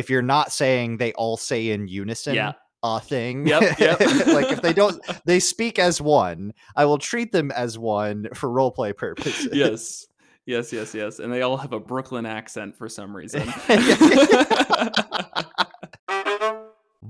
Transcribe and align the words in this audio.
if 0.00 0.10
you're 0.10 0.20
not 0.22 0.50
saying 0.50 0.96
they 0.96 1.12
all 1.12 1.36
say 1.36 1.70
in 1.70 1.86
unison 1.86 2.34
Yeah. 2.34 2.52
a 2.82 2.98
thing. 2.98 3.46
Yep, 3.46 3.78
yep. 3.78 4.00
like 4.26 4.50
if 4.50 4.60
they 4.62 4.72
don't 4.72 4.98
they 5.24 5.38
speak 5.38 5.78
as 5.78 6.00
one, 6.00 6.52
I 6.74 6.86
will 6.86 6.98
treat 6.98 7.30
them 7.30 7.52
as 7.52 7.78
one 7.78 8.26
for 8.34 8.48
roleplay 8.48 8.96
purposes. 8.96 9.48
yes. 9.52 10.06
Yes, 10.46 10.72
yes, 10.72 10.94
yes. 10.94 11.18
And 11.20 11.32
they 11.32 11.42
all 11.42 11.58
have 11.58 11.72
a 11.72 11.78
Brooklyn 11.78 12.26
accent 12.26 12.76
for 12.76 12.88
some 12.88 13.14
reason. 13.14 13.42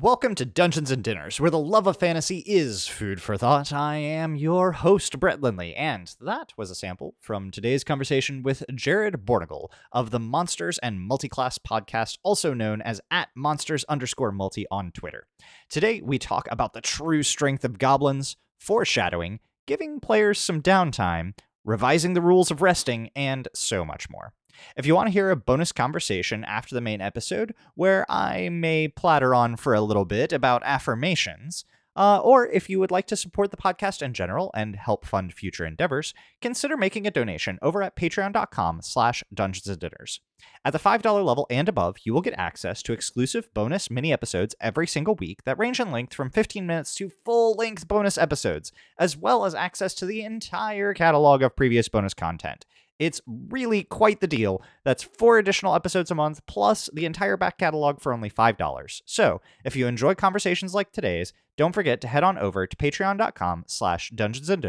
Welcome 0.02 0.34
to 0.36 0.46
Dungeons 0.46 0.90
and 0.90 1.04
Dinners, 1.04 1.38
where 1.42 1.50
the 1.50 1.58
love 1.58 1.86
of 1.86 1.98
fantasy 1.98 2.38
is 2.46 2.86
food 2.86 3.20
for 3.20 3.36
thought. 3.36 3.70
I 3.70 3.96
am 3.96 4.34
your 4.34 4.72
host, 4.72 5.20
Brett 5.20 5.42
Lindley, 5.42 5.76
and 5.76 6.10
that 6.22 6.54
was 6.56 6.70
a 6.70 6.74
sample 6.74 7.16
from 7.20 7.50
today's 7.50 7.84
conversation 7.84 8.42
with 8.42 8.64
Jared 8.74 9.26
Bornagle 9.26 9.68
of 9.92 10.08
the 10.10 10.18
Monsters 10.18 10.78
and 10.78 10.98
Multiclass 10.98 11.58
podcast, 11.58 12.16
also 12.22 12.54
known 12.54 12.80
as 12.80 13.02
at 13.10 13.28
monsters 13.36 13.84
underscore 13.90 14.32
multi 14.32 14.64
on 14.70 14.90
Twitter. 14.90 15.26
Today, 15.68 16.00
we 16.02 16.18
talk 16.18 16.48
about 16.50 16.72
the 16.72 16.80
true 16.80 17.22
strength 17.22 17.62
of 17.62 17.78
goblins, 17.78 18.38
foreshadowing, 18.58 19.38
giving 19.66 20.00
players 20.00 20.38
some 20.38 20.62
downtime, 20.62 21.34
revising 21.62 22.14
the 22.14 22.22
rules 22.22 22.50
of 22.50 22.62
resting, 22.62 23.10
and 23.14 23.48
so 23.54 23.84
much 23.84 24.08
more. 24.08 24.32
If 24.76 24.86
you 24.86 24.94
want 24.94 25.08
to 25.08 25.12
hear 25.12 25.30
a 25.30 25.36
bonus 25.36 25.72
conversation 25.72 26.44
after 26.44 26.74
the 26.74 26.80
main 26.80 27.00
episode, 27.00 27.54
where 27.74 28.04
I 28.10 28.48
may 28.48 28.88
platter 28.88 29.34
on 29.34 29.56
for 29.56 29.74
a 29.74 29.80
little 29.80 30.04
bit 30.04 30.32
about 30.32 30.62
affirmations, 30.64 31.64
uh, 31.96 32.18
or 32.18 32.46
if 32.46 32.70
you 32.70 32.78
would 32.78 32.90
like 32.90 33.06
to 33.08 33.16
support 33.16 33.50
the 33.50 33.56
podcast 33.56 34.00
in 34.00 34.14
general 34.14 34.50
and 34.54 34.76
help 34.76 35.04
fund 35.04 35.34
future 35.34 35.66
endeavors, 35.66 36.14
consider 36.40 36.76
making 36.76 37.06
a 37.06 37.10
donation 37.10 37.58
over 37.62 37.82
at 37.82 37.96
patreon.com 37.96 38.80
slash 38.82 39.24
dungeons 39.34 39.66
and 39.66 39.80
dinners. 39.80 40.20
At 40.64 40.72
the 40.72 40.78
$5 40.78 41.24
level 41.24 41.46
and 41.50 41.68
above, 41.68 41.96
you 42.04 42.14
will 42.14 42.20
get 42.20 42.34
access 42.38 42.82
to 42.84 42.92
exclusive 42.92 43.52
bonus 43.54 43.90
mini 43.90 44.12
episodes 44.12 44.54
every 44.60 44.86
single 44.86 45.16
week 45.16 45.44
that 45.44 45.58
range 45.58 45.80
in 45.80 45.90
length 45.90 46.14
from 46.14 46.30
15 46.30 46.66
minutes 46.66 46.94
to 46.94 47.10
full-length 47.24 47.88
bonus 47.88 48.16
episodes, 48.16 48.72
as 48.98 49.16
well 49.16 49.44
as 49.44 49.54
access 49.54 49.92
to 49.94 50.06
the 50.06 50.22
entire 50.22 50.94
catalog 50.94 51.42
of 51.42 51.56
previous 51.56 51.88
bonus 51.88 52.14
content. 52.14 52.64
It's 53.00 53.22
really 53.26 53.82
quite 53.82 54.20
the 54.20 54.26
deal. 54.26 54.62
That's 54.84 55.02
four 55.02 55.38
additional 55.38 55.74
episodes 55.74 56.10
a 56.10 56.14
month, 56.14 56.44
plus 56.46 56.90
the 56.92 57.06
entire 57.06 57.38
back 57.38 57.56
catalog 57.56 57.98
for 57.98 58.12
only 58.12 58.28
$5. 58.28 59.00
So, 59.06 59.40
if 59.64 59.74
you 59.74 59.86
enjoy 59.86 60.14
conversations 60.14 60.74
like 60.74 60.92
today's, 60.92 61.32
don't 61.56 61.74
forget 61.74 62.02
to 62.02 62.08
head 62.08 62.22
on 62.22 62.36
over 62.36 62.66
to 62.66 62.76
patreon.com 62.76 63.64
slash 63.66 64.10
dungeons 64.10 64.50
and 64.50 64.64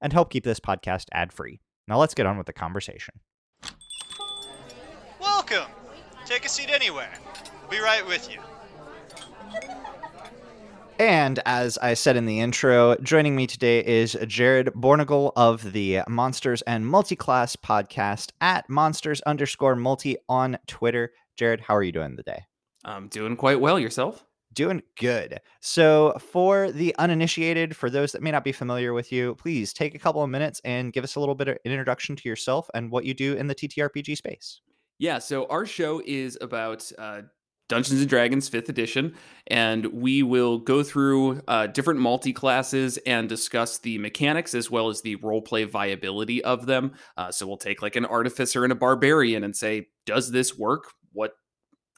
and 0.00 0.12
help 0.12 0.30
keep 0.30 0.44
this 0.44 0.60
podcast 0.60 1.06
ad-free. 1.12 1.60
Now 1.88 1.98
let's 1.98 2.14
get 2.14 2.26
on 2.26 2.36
with 2.36 2.46
the 2.46 2.52
conversation. 2.52 3.14
Welcome. 5.18 5.70
Take 6.26 6.44
a 6.44 6.48
seat 6.50 6.68
anywhere. 6.70 7.12
We'll 7.62 7.70
be 7.70 7.80
right 7.80 8.06
with 8.06 8.30
you. 8.30 8.40
And 11.00 11.40
as 11.46 11.78
I 11.78 11.94
said 11.94 12.16
in 12.16 12.26
the 12.26 12.40
intro, 12.40 12.94
joining 12.96 13.34
me 13.34 13.46
today 13.46 13.82
is 13.82 14.18
Jared 14.26 14.66
Bornagle 14.74 15.32
of 15.34 15.72
the 15.72 16.00
Monsters 16.06 16.60
and 16.66 16.84
Multiclass 16.84 17.56
podcast 17.56 18.32
at 18.42 18.68
monsters 18.68 19.22
underscore 19.22 19.76
multi 19.76 20.18
on 20.28 20.58
Twitter. 20.66 21.12
Jared, 21.36 21.62
how 21.62 21.74
are 21.74 21.82
you 21.82 21.90
doing 21.90 22.18
today? 22.18 22.44
I'm 22.84 23.08
doing 23.08 23.34
quite 23.36 23.62
well. 23.62 23.78
Yourself? 23.78 24.26
Doing 24.52 24.82
good. 24.98 25.40
So, 25.62 26.18
for 26.20 26.70
the 26.70 26.94
uninitiated, 26.98 27.74
for 27.74 27.88
those 27.88 28.12
that 28.12 28.20
may 28.20 28.30
not 28.30 28.44
be 28.44 28.52
familiar 28.52 28.92
with 28.92 29.10
you, 29.10 29.36
please 29.36 29.72
take 29.72 29.94
a 29.94 29.98
couple 29.98 30.22
of 30.22 30.28
minutes 30.28 30.60
and 30.66 30.92
give 30.92 31.02
us 31.02 31.16
a 31.16 31.20
little 31.20 31.34
bit 31.34 31.48
of 31.48 31.56
an 31.64 31.72
introduction 31.72 32.14
to 32.16 32.28
yourself 32.28 32.68
and 32.74 32.90
what 32.90 33.06
you 33.06 33.14
do 33.14 33.32
in 33.36 33.46
the 33.46 33.54
TTRPG 33.54 34.18
space. 34.18 34.60
Yeah, 34.98 35.18
so 35.18 35.46
our 35.46 35.64
show 35.64 36.02
is 36.04 36.36
about 36.42 36.92
uh, 36.98 37.22
Dungeons 37.70 38.00
and 38.00 38.10
Dragons 38.10 38.48
Fifth 38.48 38.68
Edition, 38.68 39.14
and 39.46 39.86
we 39.86 40.24
will 40.24 40.58
go 40.58 40.82
through 40.82 41.40
uh, 41.46 41.68
different 41.68 42.00
multi 42.00 42.32
classes 42.32 42.98
and 43.06 43.28
discuss 43.28 43.78
the 43.78 43.96
mechanics 43.98 44.54
as 44.54 44.70
well 44.70 44.88
as 44.88 45.02
the 45.02 45.16
roleplay 45.18 45.70
viability 45.70 46.42
of 46.42 46.66
them. 46.66 46.92
Uh, 47.16 47.30
so 47.30 47.46
we'll 47.46 47.56
take 47.56 47.80
like 47.80 47.94
an 47.94 48.04
artificer 48.04 48.64
and 48.64 48.72
a 48.72 48.76
barbarian 48.76 49.44
and 49.44 49.56
say, 49.56 49.86
does 50.04 50.32
this 50.32 50.58
work? 50.58 50.92
What 51.12 51.34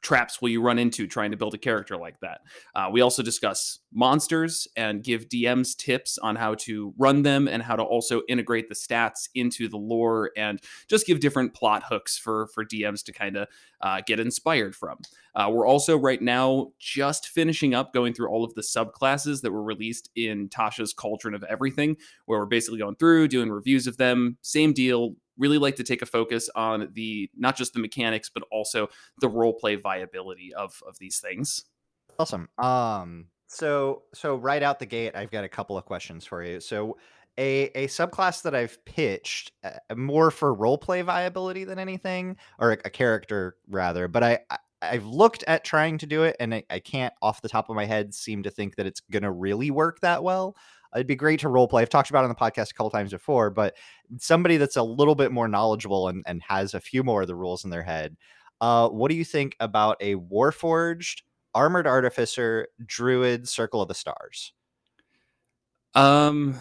traps 0.02 0.42
will 0.42 0.48
you 0.48 0.60
run 0.60 0.78
into 0.78 1.06
trying 1.06 1.30
to 1.30 1.36
build 1.36 1.54
a 1.54 1.58
character 1.58 1.96
like 1.96 2.18
that? 2.20 2.40
Uh, 2.74 2.88
we 2.92 3.00
also 3.00 3.22
discuss 3.22 3.78
monsters 3.92 4.66
and 4.76 5.02
give 5.02 5.28
DMs 5.28 5.76
tips 5.76 6.18
on 6.18 6.36
how 6.36 6.54
to 6.54 6.92
run 6.98 7.22
them 7.22 7.48
and 7.48 7.62
how 7.62 7.76
to 7.76 7.82
also 7.82 8.22
integrate 8.28 8.68
the 8.68 8.74
stats 8.74 9.28
into 9.34 9.68
the 9.68 9.76
lore 9.76 10.30
and 10.36 10.60
just 10.88 11.06
give 11.06 11.20
different 11.20 11.54
plot 11.54 11.82
hooks 11.88 12.18
for 12.18 12.48
for 12.48 12.64
DMs 12.64 13.02
to 13.04 13.12
kind 13.12 13.36
of 13.36 13.48
uh, 13.80 14.00
get 14.06 14.20
inspired 14.20 14.74
from. 14.74 14.98
Uh, 15.34 15.50
we're 15.50 15.66
also 15.66 15.96
right 15.96 16.20
now 16.20 16.69
just 16.78 17.28
finishing 17.28 17.74
up 17.74 17.92
going 17.92 18.12
through 18.12 18.28
all 18.28 18.44
of 18.44 18.54
the 18.54 18.62
subclasses 18.62 19.40
that 19.40 19.50
were 19.50 19.62
released 19.62 20.10
in 20.14 20.48
Tasha's 20.48 20.92
Cauldron 20.92 21.34
of 21.34 21.42
Everything, 21.44 21.96
where 22.26 22.38
we're 22.38 22.46
basically 22.46 22.78
going 22.78 22.96
through 22.96 23.28
doing 23.28 23.50
reviews 23.50 23.86
of 23.86 23.96
them. 23.96 24.36
Same 24.42 24.72
deal, 24.72 25.14
really 25.38 25.59
like 25.59 25.76
to 25.76 25.84
take 25.84 26.03
a 26.03 26.06
focus 26.06 26.48
on 26.54 26.91
the 26.93 27.31
not 27.37 27.56
just 27.56 27.72
the 27.72 27.81
mechanics 27.81 28.31
but 28.32 28.43
also 28.50 28.88
the 29.20 29.28
role 29.28 29.54
play 29.54 29.76
viability 29.76 30.53
of 30.54 30.82
of 30.87 30.98
these 30.98 31.19
things 31.19 31.65
Awesome. 32.19 32.48
Um, 32.59 33.26
so 33.47 34.04
so 34.15 34.37
right 34.37 34.62
out 34.62 34.78
the 34.78 34.87
gate, 34.87 35.15
I've 35.15 35.31
got 35.31 35.44
a 35.44 35.48
couple 35.48 35.76
of 35.76 35.84
questions 35.84 36.25
for 36.25 36.43
you. 36.43 36.60
So 36.60 36.98
a 37.38 37.65
a 37.75 37.87
subclass 37.88 38.43
that 38.43 38.54
I've 38.54 38.82
pitched 38.84 39.53
uh, 39.65 39.94
more 39.97 40.31
for 40.31 40.54
role 40.54 40.78
play 40.78 41.03
viability 41.03 41.64
than 41.64 41.78
anything, 41.78 42.37
or 42.59 42.72
a, 42.72 42.78
a 42.84 42.91
character 42.91 43.56
rather. 43.69 44.09
But 44.09 44.22
I, 44.22 44.38
I 44.50 44.59
I've 44.82 45.06
looked 45.06 45.44
at 45.47 45.64
trying 45.64 45.99
to 45.99 46.06
do 46.06 46.25
it, 46.25 46.37
and 46.41 46.54
I, 46.54 46.64
I 46.69 46.78
can't 46.81 47.14
off 47.22 47.43
the 47.43 47.49
top 47.49 47.69
of 47.70 47.76
my 47.76 47.84
head 47.84 48.14
seem 48.14 48.43
to 48.43 48.50
think 48.50 48.76
that 48.76 48.87
it's 48.87 49.00
gonna 49.00 49.32
really 49.32 49.70
work 49.70 50.00
that 50.00 50.22
well. 50.22 50.56
It'd 50.94 51.06
be 51.06 51.16
great 51.16 51.41
to 51.41 51.48
role 51.48 51.69
play. 51.69 51.82
I've 51.82 51.88
talked 51.88 52.10
about 52.10 52.25
on 52.25 52.28
the 52.28 52.34
podcast 52.34 52.70
a 52.70 52.75
couple 52.75 52.91
times 52.91 53.10
before, 53.12 53.50
but 53.50 53.75
somebody 54.19 54.56
that's 54.56 54.76
a 54.76 54.82
little 54.82 55.14
bit 55.14 55.32
more 55.32 55.48
knowledgeable 55.48 56.08
and, 56.08 56.22
and 56.26 56.42
has 56.47 56.75
a 56.75 56.80
few 56.80 57.03
more 57.03 57.22
of 57.22 57.28
the 57.28 57.34
rules 57.34 57.64
in 57.64 57.70
their 57.70 57.82
head. 57.82 58.16
Uh, 58.60 58.88
what 58.88 59.10
do 59.10 59.16
you 59.16 59.25
think 59.25 59.56
about 59.60 59.97
a 60.00 60.16
Warforged 60.16 61.22
Armored 61.54 61.86
Artificer 61.86 62.69
Druid 62.84 63.48
Circle 63.48 63.82
of 63.82 63.88
the 63.88 63.94
Stars? 63.94 64.52
um 65.94 66.54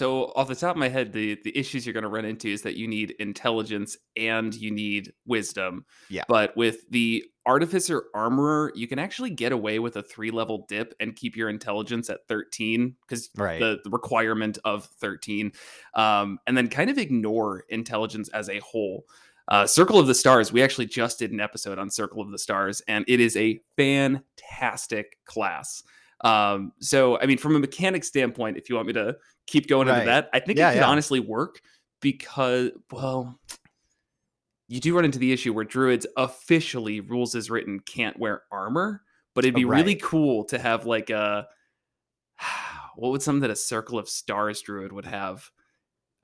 so 0.00 0.32
off 0.36 0.48
the 0.48 0.54
top 0.56 0.72
of 0.76 0.76
my 0.78 0.88
head 0.88 1.12
the 1.12 1.38
the 1.44 1.56
issues 1.56 1.84
you're 1.84 1.92
going 1.92 2.02
to 2.02 2.08
run 2.08 2.24
into 2.24 2.48
is 2.48 2.62
that 2.62 2.74
you 2.76 2.88
need 2.88 3.12
intelligence 3.20 3.96
and 4.16 4.54
you 4.54 4.70
need 4.70 5.12
wisdom 5.26 5.84
Yeah. 6.08 6.24
but 6.28 6.56
with 6.56 6.88
the 6.90 7.24
artificer 7.46 8.04
armorer 8.14 8.72
you 8.74 8.86
can 8.88 8.98
actually 8.98 9.30
get 9.30 9.52
away 9.52 9.78
with 9.78 9.96
a 9.96 10.02
three 10.02 10.30
level 10.30 10.66
dip 10.68 10.94
and 11.00 11.14
keep 11.16 11.36
your 11.36 11.48
intelligence 11.48 12.08
at 12.10 12.26
13 12.28 12.94
because 13.02 13.30
Right. 13.36 13.58
the, 13.60 13.78
the 13.84 13.90
requirement 13.90 14.58
of 14.64 14.86
13 15.00 15.52
um, 15.94 16.38
and 16.46 16.56
then 16.56 16.68
kind 16.68 16.90
of 16.90 16.98
ignore 16.98 17.64
intelligence 17.68 18.28
as 18.30 18.48
a 18.48 18.58
whole 18.60 19.04
uh, 19.48 19.66
circle 19.66 19.98
of 19.98 20.06
the 20.06 20.14
stars 20.14 20.52
we 20.52 20.62
actually 20.62 20.86
just 20.86 21.18
did 21.18 21.32
an 21.32 21.40
episode 21.40 21.78
on 21.78 21.90
circle 21.90 22.20
of 22.22 22.30
the 22.30 22.38
stars 22.38 22.82
and 22.88 23.04
it 23.08 23.20
is 23.20 23.36
a 23.36 23.58
fantastic 23.76 25.16
class 25.24 25.82
um, 26.22 26.72
so 26.80 27.18
i 27.20 27.26
mean 27.26 27.38
from 27.38 27.56
a 27.56 27.58
mechanic 27.58 28.04
standpoint 28.04 28.56
if 28.56 28.68
you 28.68 28.76
want 28.76 28.86
me 28.86 28.92
to 28.92 29.16
keep 29.50 29.66
going 29.68 29.88
Right. 29.88 29.98
into 29.98 30.06
that 30.06 30.30
i 30.32 30.40
think 30.40 30.58
Yeah, 30.58 30.70
it 30.70 30.74
could 30.74 30.80
yeah. 30.80 30.88
honestly 30.88 31.20
work 31.20 31.60
because 32.00 32.70
well 32.92 33.38
you 34.68 34.78
do 34.80 34.94
run 34.94 35.04
into 35.04 35.18
the 35.18 35.32
issue 35.32 35.52
where 35.52 35.64
druids 35.64 36.06
officially 36.16 37.00
rules 37.00 37.34
as 37.34 37.50
written 37.50 37.80
can't 37.80 38.18
wear 38.18 38.42
armor 38.52 39.02
but 39.34 39.44
it'd 39.44 39.54
be 39.54 39.64
oh, 39.64 39.68
really 39.68 39.94
Right. 39.94 40.02
cool 40.02 40.44
to 40.44 40.58
have 40.58 40.86
like 40.86 41.10
a 41.10 41.46
what 42.96 43.10
would 43.12 43.22
something 43.22 43.40
that 43.40 43.50
a 43.50 43.56
circle 43.56 43.98
of 43.98 44.08
stars 44.08 44.60
druid 44.62 44.92
would 44.92 45.06
have 45.06 45.50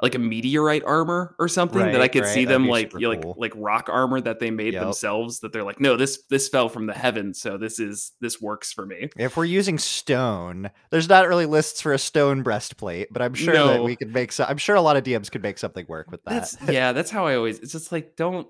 like 0.02 0.14
a 0.14 0.18
meteorite 0.18 0.82
armor 0.84 1.34
or 1.38 1.48
something 1.48 1.80
that 1.80 2.00
I 2.02 2.08
could 2.08 2.24
right, 2.24 2.34
see 2.34 2.44
them 2.44 2.68
like 2.68 2.88
super 2.92 2.98
you 3.00 3.06
know, 3.06 3.10
like 3.10 3.22
cool. 3.22 3.34
like 3.38 3.52
rock 3.56 3.88
armor 3.90 4.20
that 4.20 4.40
they 4.40 4.50
made 4.50 4.74
Yep. 4.74 4.82
themselves 4.82 5.40
that 5.40 5.52
they're 5.54 5.64
like 5.64 5.80
no 5.80 5.96
this 5.96 6.22
this 6.28 6.48
fell 6.48 6.68
from 6.68 6.84
the 6.86 6.92
heavens 6.92 7.40
so 7.40 7.56
this 7.56 7.78
is 7.80 8.12
this 8.20 8.40
works 8.40 8.72
for 8.72 8.84
me 8.84 9.08
If 9.16 9.36
we're 9.38 9.46
using 9.46 9.78
stone, 9.78 10.70
there's 10.90 11.08
not 11.08 11.26
really 11.28 11.46
lists 11.46 11.80
for 11.80 11.92
a 11.92 11.98
stone 11.98 12.42
breastplate, 12.42 13.08
but 13.12 13.22
I'm 13.22 13.34
sure 13.34 13.54
that 13.54 13.82
we 13.82 13.96
could 13.96 14.12
make 14.12 14.32
some. 14.32 14.46
I'm 14.48 14.58
sure 14.58 14.76
a 14.76 14.80
lot 14.82 14.96
of 14.96 15.04
DMs 15.04 15.30
could 15.30 15.42
make 15.42 15.56
something 15.58 15.86
work 15.88 16.10
with 16.10 16.22
that. 16.24 16.30
That's 16.30 16.56
yeah, 16.68 16.92
that's 16.92 17.10
how 17.10 17.26
I 17.26 17.36
always. 17.36 17.58
It's 17.60 17.72
just 17.72 17.90
like 17.92 18.16
don't 18.16 18.46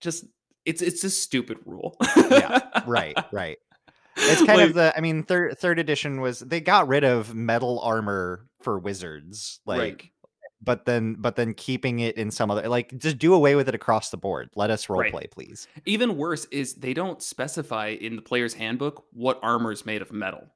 just. 0.00 0.24
It's 0.64 0.82
it's 0.82 1.04
a 1.04 1.10
stupid 1.10 1.58
rule. 1.64 1.96
Yeah, 2.30 2.60
right, 2.86 3.16
right. 3.32 3.56
It's 4.16 4.44
kind 4.44 4.58
Like, 4.60 4.68
of 4.70 4.74
the. 4.74 4.92
I 4.96 5.00
mean, 5.00 5.22
third 5.22 5.58
third 5.58 5.78
edition 5.78 6.20
was 6.20 6.40
they 6.40 6.60
got 6.60 6.88
rid 6.88 7.04
of 7.04 7.34
metal 7.34 7.80
armor 7.80 8.44
for 8.62 8.78
wizards, 8.78 9.60
like, 9.64 9.78
Right. 9.80 10.10
But 10.60 10.84
then 10.86 11.14
but 11.18 11.36
then 11.36 11.54
keeping 11.54 12.00
it 12.00 12.16
in 12.16 12.30
some 12.30 12.50
other 12.50 12.68
like 12.68 12.96
just 12.98 13.18
do 13.18 13.32
away 13.34 13.54
with 13.54 13.68
it 13.68 13.74
across 13.74 14.10
the 14.10 14.16
board. 14.16 14.50
Let 14.56 14.70
us 14.70 14.88
role 14.88 15.00
Right. 15.00 15.10
play, 15.12 15.26
please. 15.30 15.68
even 15.86 16.16
worse 16.16 16.44
is 16.46 16.74
they 16.74 16.94
don't 16.94 17.22
specify 17.22 17.88
in 17.88 18.16
the 18.16 18.22
player's 18.22 18.54
handbook 18.54 19.04
what 19.12 19.38
armor 19.42 19.70
is 19.72 19.86
made 19.86 20.02
of 20.02 20.12
metal. 20.12 20.48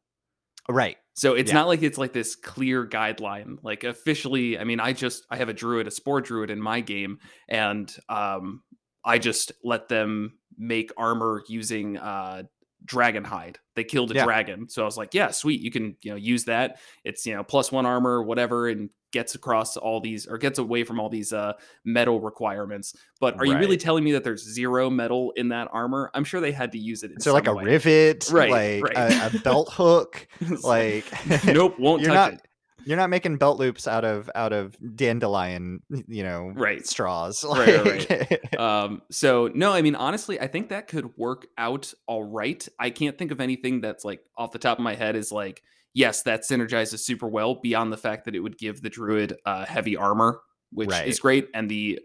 Right. 0.68 0.96
So 1.14 1.34
it's 1.34 1.50
Yeah. 1.50 1.54
not 1.58 1.66
like 1.68 1.82
it's 1.82 1.98
like 1.98 2.12
this 2.12 2.34
clear 2.36 2.86
guideline. 2.86 3.58
Like 3.62 3.84
officially, 3.84 4.58
I 4.58 4.64
mean, 4.64 4.80
I 4.80 4.92
just 4.92 5.26
I 5.30 5.36
have 5.36 5.48
a 5.48 5.52
druid, 5.54 5.86
a 5.86 5.90
spore 5.90 6.20
druid 6.20 6.50
in 6.50 6.60
my 6.60 6.80
game, 6.80 7.18
and 7.48 7.94
um, 8.08 8.62
I 9.04 9.18
just 9.18 9.52
let 9.64 9.88
them 9.88 10.38
make 10.56 10.90
armor 10.96 11.42
using 11.48 11.96
uh, 11.98 12.44
dragon 12.84 13.24
hide. 13.24 13.58
They 13.74 13.84
killed 13.84 14.12
a 14.12 14.14
Yeah. 14.14 14.24
dragon. 14.24 14.68
So 14.68 14.82
I 14.82 14.84
was 14.84 14.96
like, 14.96 15.14
yeah, 15.14 15.30
sweet. 15.30 15.60
You 15.60 15.70
can, 15.70 15.96
you 16.02 16.10
know, 16.12 16.16
use 16.16 16.44
that. 16.44 16.78
It's, 17.04 17.26
you 17.26 17.34
know, 17.34 17.42
plus 17.44 17.70
one 17.72 17.86
armor, 17.86 18.22
whatever, 18.22 18.68
and 18.68 18.90
gets 19.12 19.34
across 19.34 19.76
all 19.76 20.00
these 20.00 20.26
or 20.26 20.38
gets 20.38 20.58
away 20.58 20.82
from 20.84 20.98
all 20.98 21.08
these 21.08 21.32
uh 21.32 21.52
metal 21.84 22.20
requirements. 22.20 22.96
But 23.20 23.38
are 23.38 23.44
you 23.46 23.56
really 23.58 23.76
telling 23.76 24.02
me 24.02 24.12
that 24.12 24.24
there's 24.24 24.42
zero 24.42 24.90
metal 24.90 25.32
in 25.36 25.48
that 25.50 25.68
armor? 25.72 26.10
I'm 26.14 26.24
sure 26.24 26.40
they 26.40 26.50
had 26.52 26.72
to 26.72 26.78
use 26.78 27.02
it 27.04 27.22
so 27.22 27.32
like 27.32 27.46
a 27.46 27.54
way. 27.54 27.64
rivet, 27.64 28.28
Right, 28.30 28.50
like 28.50 28.96
right. 28.96 29.12
A, 29.12 29.26
a 29.26 29.40
belt 29.40 29.68
hook? 29.72 30.26
Like 30.64 31.04
nope, 31.44 31.78
won't 31.78 32.02
you're 32.02 32.10
touch 32.10 32.32
not 32.32 32.32
it. 32.34 32.40
you're 32.84 32.96
not 32.96 33.10
making 33.10 33.36
belt 33.36 33.58
loops 33.58 33.86
out 33.86 34.04
of 34.04 34.28
out 34.34 34.52
of 34.52 34.76
dandelion, 34.96 35.82
you 36.08 36.22
know, 36.22 36.52
Right. 36.54 36.84
straws. 36.86 37.44
Right, 37.48 38.08
right, 38.10 38.58
Um, 38.58 39.02
so 39.10 39.50
no, 39.54 39.72
I 39.72 39.82
mean 39.82 39.94
honestly, 39.94 40.40
I 40.40 40.46
think 40.46 40.70
that 40.70 40.88
could 40.88 41.16
work 41.16 41.46
out 41.58 41.92
all 42.06 42.24
right. 42.24 42.66
I 42.78 42.90
can't 42.90 43.16
think 43.18 43.30
of 43.30 43.40
anything 43.40 43.80
that's 43.82 44.04
like 44.04 44.20
off 44.36 44.52
the 44.52 44.58
top 44.58 44.78
of 44.78 44.84
my 44.84 44.94
head 44.94 45.14
is 45.16 45.30
like, 45.30 45.62
yes, 45.94 46.22
that 46.22 46.42
synergizes 46.42 47.00
super 47.00 47.28
well 47.28 47.56
beyond 47.62 47.92
the 47.92 47.96
fact 47.96 48.24
that 48.24 48.34
it 48.34 48.40
would 48.40 48.58
give 48.58 48.82
the 48.82 48.90
druid 48.90 49.36
uh, 49.46 49.64
heavy 49.66 49.96
armor, 49.96 50.40
which 50.72 50.88
Right. 50.90 51.06
is 51.08 51.18
great, 51.20 51.48
and 51.54 51.70
the 51.70 52.00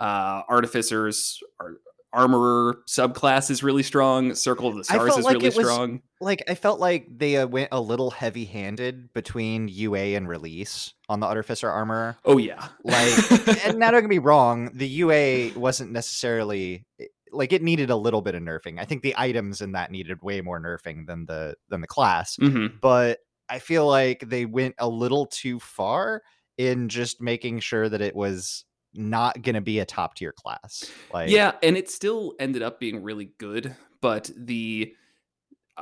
uh, 0.00 0.42
artificers 0.48 1.40
ar- 1.60 1.76
armorer 2.12 2.78
subclass 2.88 3.50
is 3.50 3.62
really 3.62 3.82
strong. 3.82 4.34
Circle 4.34 4.68
of 4.68 4.76
the 4.76 4.84
stars 4.84 5.16
is 5.16 5.24
like 5.24 5.34
really 5.36 5.46
was- 5.48 5.54
strong. 5.56 6.02
like 6.20 6.42
I 6.48 6.54
felt 6.54 6.80
like 6.80 7.06
they 7.10 7.36
uh, 7.36 7.46
went 7.46 7.68
a 7.72 7.80
little 7.80 8.10
heavy-handed 8.10 9.12
between 9.12 9.68
UA 9.68 10.16
and 10.16 10.28
release 10.28 10.92
on 11.08 11.20
the 11.20 11.26
artificer 11.26 11.68
armor. 11.70 12.16
Oh 12.24 12.38
yeah, 12.38 12.68
Like, 12.84 13.64
and 13.66 13.78
now 13.78 13.90
don't 13.90 14.00
get 14.02 14.08
me 14.10 14.18
wrong, 14.18 14.70
the 14.74 14.88
UA 14.88 15.58
wasn't 15.58 15.92
necessarily 15.92 16.84
like 17.32 17.52
it 17.52 17.62
needed 17.62 17.90
a 17.90 17.96
little 17.96 18.22
bit 18.22 18.34
of 18.34 18.42
nerfing. 18.42 18.80
I 18.80 18.84
think 18.84 19.02
the 19.02 19.14
items 19.16 19.60
in 19.60 19.72
that 19.72 19.92
needed 19.92 20.18
way 20.20 20.40
more 20.40 20.60
nerfing 20.60 21.06
than 21.06 21.26
the 21.26 21.54
than 21.68 21.80
the 21.80 21.86
class. 21.86 22.34
hmm 22.36 22.66
But 22.80 23.18
I 23.50 23.58
feel 23.58 23.86
like 23.86 24.20
they 24.28 24.46
went 24.46 24.76
a 24.78 24.88
little 24.88 25.26
too 25.26 25.58
far 25.60 26.22
in 26.56 26.88
just 26.88 27.20
making 27.20 27.60
sure 27.60 27.88
that 27.88 28.00
it 28.00 28.14
was 28.14 28.64
not 28.94 29.42
going 29.42 29.54
to 29.54 29.60
be 29.60 29.78
a 29.80 29.84
top 29.84 30.14
tier 30.14 30.32
class. 30.32 30.92
Like, 31.12 31.30
yeah, 31.30 31.52
and 31.62 31.76
it 31.76 31.90
still 31.90 32.34
ended 32.38 32.62
up 32.62 32.78
being 32.80 33.02
really 33.02 33.32
good, 33.38 33.74
but 34.00 34.30
the 34.36 34.94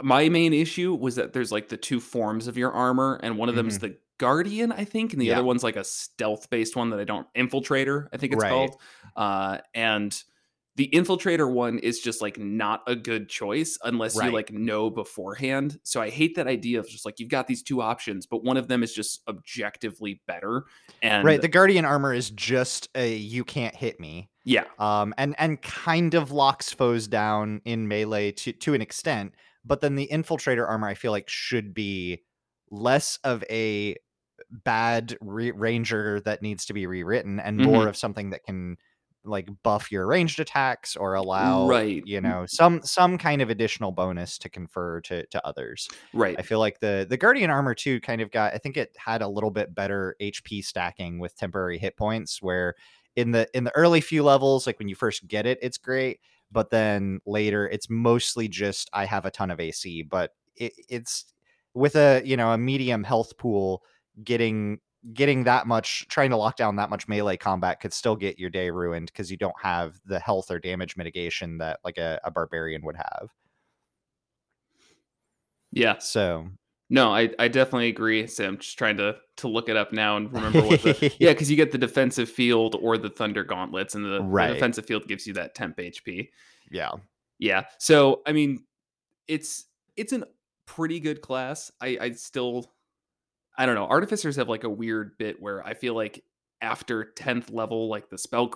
my 0.02 0.28
main 0.28 0.52
issue 0.52 0.94
was 0.94 1.16
that 1.16 1.32
there's 1.32 1.50
like 1.50 1.68
the 1.68 1.76
two 1.76 2.00
forms 2.00 2.46
of 2.46 2.56
your 2.56 2.72
armor, 2.72 3.18
and 3.22 3.36
one 3.36 3.48
of 3.48 3.54
them 3.56 3.68
is 3.68 3.78
the 3.78 3.98
guardian, 4.18 4.72
I 4.72 4.84
think, 4.84 5.12
and 5.12 5.20
the 5.20 5.26
Mm-hmm. 5.26 5.30
Yeah. 5.30 5.38
other 5.38 5.44
one's 5.44 5.62
like 5.64 5.76
a 5.76 5.84
stealth 5.84 6.50
based 6.50 6.76
one 6.76 6.90
that 6.90 7.00
I 7.00 7.04
don't 7.04 7.26
infiltrator, 7.34 8.08
I 8.12 8.16
think 8.16 8.32
it's 8.32 8.42
Right. 8.42 8.50
called. 8.50 8.76
Uh, 9.16 9.58
and 9.74 10.22
the 10.78 10.88
infiltrator 10.94 11.52
one 11.52 11.78
is 11.80 12.00
just 12.00 12.22
like 12.22 12.38
not 12.38 12.82
a 12.86 12.96
good 12.96 13.28
choice 13.28 13.76
unless 13.84 14.16
Right. 14.16 14.26
you 14.28 14.32
like 14.32 14.50
know 14.52 14.88
beforehand. 14.88 15.78
So 15.82 16.00
I 16.00 16.08
hate 16.08 16.36
that 16.36 16.46
idea 16.46 16.78
of 16.80 16.88
just 16.88 17.04
like 17.04 17.20
you've 17.20 17.28
got 17.28 17.46
these 17.46 17.62
two 17.62 17.82
options, 17.82 18.26
but 18.26 18.42
one 18.44 18.56
of 18.56 18.68
them 18.68 18.82
is 18.82 18.94
just 18.94 19.20
objectively 19.28 20.22
better. 20.26 20.64
And 21.02 21.24
right. 21.24 21.42
The 21.42 21.48
guardian 21.48 21.84
armor 21.84 22.14
is 22.14 22.30
just 22.30 22.88
a 22.94 23.14
you 23.14 23.44
can't 23.44 23.74
hit 23.74 24.00
me. 24.00 24.30
yeah, 24.44 24.64
um, 24.78 25.12
and 25.18 25.34
and 25.38 25.60
kind 25.60 26.14
of 26.14 26.30
locks 26.32 26.72
foes 26.72 27.06
down 27.08 27.60
in 27.66 27.86
melee 27.88 28.32
to 28.32 28.52
to 28.52 28.72
an 28.72 28.80
extent. 28.80 29.34
But 29.64 29.80
then 29.82 29.96
the 29.96 30.08
infiltrator 30.10 30.66
armor, 30.66 30.88
I 30.88 30.94
feel 30.94 31.12
like, 31.12 31.28
should 31.28 31.74
be 31.74 32.22
less 32.70 33.18
of 33.24 33.44
a 33.50 33.96
bad 34.64 35.18
re- 35.20 35.50
ranger 35.50 36.20
that 36.20 36.40
needs 36.42 36.64
to 36.66 36.72
be 36.72 36.86
rewritten, 36.86 37.40
and 37.40 37.58
more 37.58 37.84
Mhm. 37.84 37.88
of 37.88 37.96
something 37.96 38.30
that 38.30 38.44
can 38.44 38.76
like 39.24 39.48
buff 39.62 39.90
your 39.90 40.06
ranged 40.06 40.40
attacks 40.40 40.96
or 40.96 41.14
allow 41.14 41.66
Right. 41.66 42.02
you 42.06 42.20
know 42.20 42.46
some 42.46 42.80
some 42.82 43.18
kind 43.18 43.42
of 43.42 43.50
additional 43.50 43.90
bonus 43.92 44.38
to 44.38 44.48
confer 44.48 45.00
to 45.02 45.26
to 45.26 45.46
others 45.46 45.88
right. 46.14 46.36
i 46.38 46.42
feel 46.42 46.60
like 46.60 46.80
the 46.80 47.06
the 47.08 47.16
guardian 47.16 47.50
armor 47.50 47.74
too 47.74 48.00
kind 48.00 48.20
of 48.20 48.30
got 48.30 48.54
i 48.54 48.58
think 48.58 48.76
it 48.76 48.94
had 48.96 49.20
a 49.20 49.28
little 49.28 49.50
bit 49.50 49.74
better 49.74 50.14
hp 50.22 50.64
stacking 50.64 51.18
with 51.18 51.36
temporary 51.36 51.78
hit 51.78 51.96
points 51.96 52.40
where 52.40 52.74
in 53.16 53.32
the 53.32 53.48
in 53.54 53.64
the 53.64 53.74
early 53.74 54.00
few 54.00 54.22
levels 54.22 54.66
like 54.66 54.78
when 54.78 54.88
you 54.88 54.94
first 54.94 55.26
get 55.26 55.46
it 55.46 55.58
it's 55.60 55.78
great 55.78 56.20
but 56.52 56.70
then 56.70 57.20
later 57.26 57.68
it's 57.68 57.90
mostly 57.90 58.48
just 58.48 58.88
i 58.92 59.04
have 59.04 59.26
a 59.26 59.30
ton 59.30 59.50
of 59.50 59.58
ac 59.60 60.02
but 60.04 60.30
it, 60.56 60.72
it's 60.88 61.26
with 61.74 61.96
a 61.96 62.22
you 62.24 62.36
know 62.36 62.52
a 62.52 62.58
medium 62.58 63.04
health 63.04 63.36
pool 63.36 63.82
getting 64.24 64.78
getting 65.12 65.44
that 65.44 65.66
much 65.66 66.06
trying 66.08 66.30
to 66.30 66.36
lock 66.36 66.56
down 66.56 66.76
that 66.76 66.90
much 66.90 67.06
melee 67.08 67.36
combat 67.36 67.80
could 67.80 67.92
still 67.92 68.16
get 68.16 68.38
your 68.38 68.50
day 68.50 68.70
ruined 68.70 69.06
because 69.06 69.30
you 69.30 69.36
don't 69.36 69.54
have 69.60 70.00
the 70.06 70.18
health 70.18 70.50
or 70.50 70.58
damage 70.58 70.96
mitigation 70.96 71.58
that 71.58 71.78
like 71.84 71.98
a, 71.98 72.20
a 72.24 72.30
barbarian 72.30 72.82
would 72.84 72.96
have 72.96 73.28
Yeah. 75.70 75.98
so 75.98 76.48
No, 76.90 77.14
I, 77.14 77.30
I 77.38 77.48
definitely 77.48 77.88
agree. 77.88 78.26
So 78.26 78.44
I'm 78.44 78.58
just 78.58 78.76
trying 78.76 78.96
to 78.96 79.16
to 79.36 79.48
look 79.48 79.68
it 79.68 79.76
up 79.76 79.92
now 79.92 80.16
and 80.16 80.32
remember 80.32 80.62
what 80.62 80.82
the 80.82 81.14
yeah, 81.20 81.32
because 81.32 81.48
you 81.48 81.56
get 81.56 81.70
the 81.70 81.78
defensive 81.78 82.28
field 82.28 82.76
or 82.80 82.98
the 82.98 83.10
thunder 83.10 83.44
gauntlets, 83.44 83.94
and 83.94 84.04
the, 84.04 84.18
the 84.18 84.54
defensive 84.54 84.84
field 84.84 85.06
gives 85.06 85.26
you 85.26 85.34
that 85.34 85.54
temp 85.54 85.76
HP. 85.76 86.30
yeah 86.70 86.90
Yeah. 87.38 87.64
So 87.78 88.22
I 88.26 88.32
mean, 88.32 88.64
it's 89.28 89.66
it's 89.96 90.12
a 90.12 90.26
pretty 90.66 90.98
good 90.98 91.20
class. 91.20 91.70
I 91.80 91.98
I 92.00 92.10
still 92.12 92.72
I 93.58 93.66
don't 93.66 93.74
know. 93.74 93.86
Artificers 93.86 94.36
have 94.36 94.48
like 94.48 94.64
a 94.64 94.70
weird 94.70 95.18
bit 95.18 95.36
where 95.42 95.62
I 95.66 95.74
feel 95.74 95.94
like 95.94 96.24
after 96.62 97.12
10th 97.16 97.52
level, 97.52 97.88
like 97.88 98.08
the 98.08 98.16
spell 98.18 98.50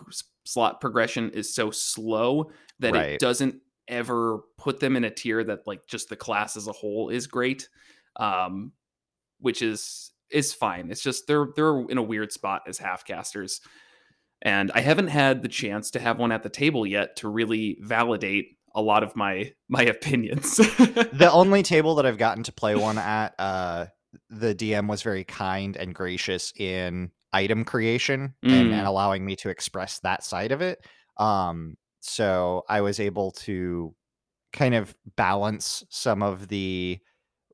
slot 0.44 0.80
progression 0.80 1.30
is 1.30 1.54
so 1.54 1.70
slow 1.70 2.50
that 2.78 2.94
Right. 2.94 3.10
it 3.14 3.20
doesn't 3.20 3.56
ever 3.88 4.40
put 4.58 4.80
them 4.80 4.96
in 4.96 5.04
a 5.04 5.10
tier 5.10 5.42
that 5.44 5.66
like 5.66 5.86
just 5.86 6.08
the 6.08 6.16
class 6.16 6.56
as 6.56 6.68
a 6.68 6.72
whole 6.72 7.08
is 7.10 7.26
great. 7.26 7.68
Um, 8.16 8.72
which 9.40 9.60
is 9.60 10.12
is 10.30 10.54
fine. 10.54 10.90
It's 10.90 11.02
just 11.02 11.26
they're 11.26 11.48
they're 11.56 11.80
in 11.88 11.98
a 11.98 12.02
weird 12.02 12.30
spot 12.32 12.62
as 12.68 12.78
half 12.78 13.04
casters. 13.04 13.60
And 14.40 14.70
I 14.74 14.80
haven't 14.80 15.08
had 15.08 15.42
the 15.42 15.48
chance 15.48 15.90
to 15.92 16.00
have 16.00 16.18
one 16.18 16.32
at 16.32 16.42
the 16.42 16.48
table 16.48 16.86
yet 16.86 17.16
to 17.16 17.28
really 17.28 17.78
validate 17.80 18.56
a 18.74 18.80
lot 18.82 19.02
of 19.02 19.14
my 19.16 19.52
my 19.68 19.82
opinions. 19.82 20.56
the 20.56 21.30
only 21.32 21.62
table 21.62 21.96
that 21.96 22.06
I've 22.06 22.18
gotten 22.18 22.42
to 22.44 22.52
play 22.52 22.74
one 22.76 22.98
at, 22.98 23.34
uh, 23.38 23.86
the 24.30 24.54
DM 24.54 24.88
was 24.88 25.02
very 25.02 25.24
kind 25.24 25.76
and 25.76 25.94
gracious 25.94 26.52
in 26.58 27.10
item 27.32 27.64
creation 27.64 28.34
and, 28.42 28.52
Mm. 28.52 28.72
and 28.74 28.86
allowing 28.86 29.24
me 29.24 29.36
to 29.36 29.48
express 29.48 29.98
that 30.00 30.22
side 30.24 30.52
of 30.52 30.60
it. 30.60 30.84
Um, 31.16 31.76
so 32.00 32.64
I 32.68 32.80
was 32.82 33.00
able 33.00 33.30
to 33.32 33.94
kind 34.52 34.74
of 34.74 34.94
balance 35.16 35.82
some 35.88 36.22
of 36.22 36.48
the 36.48 36.98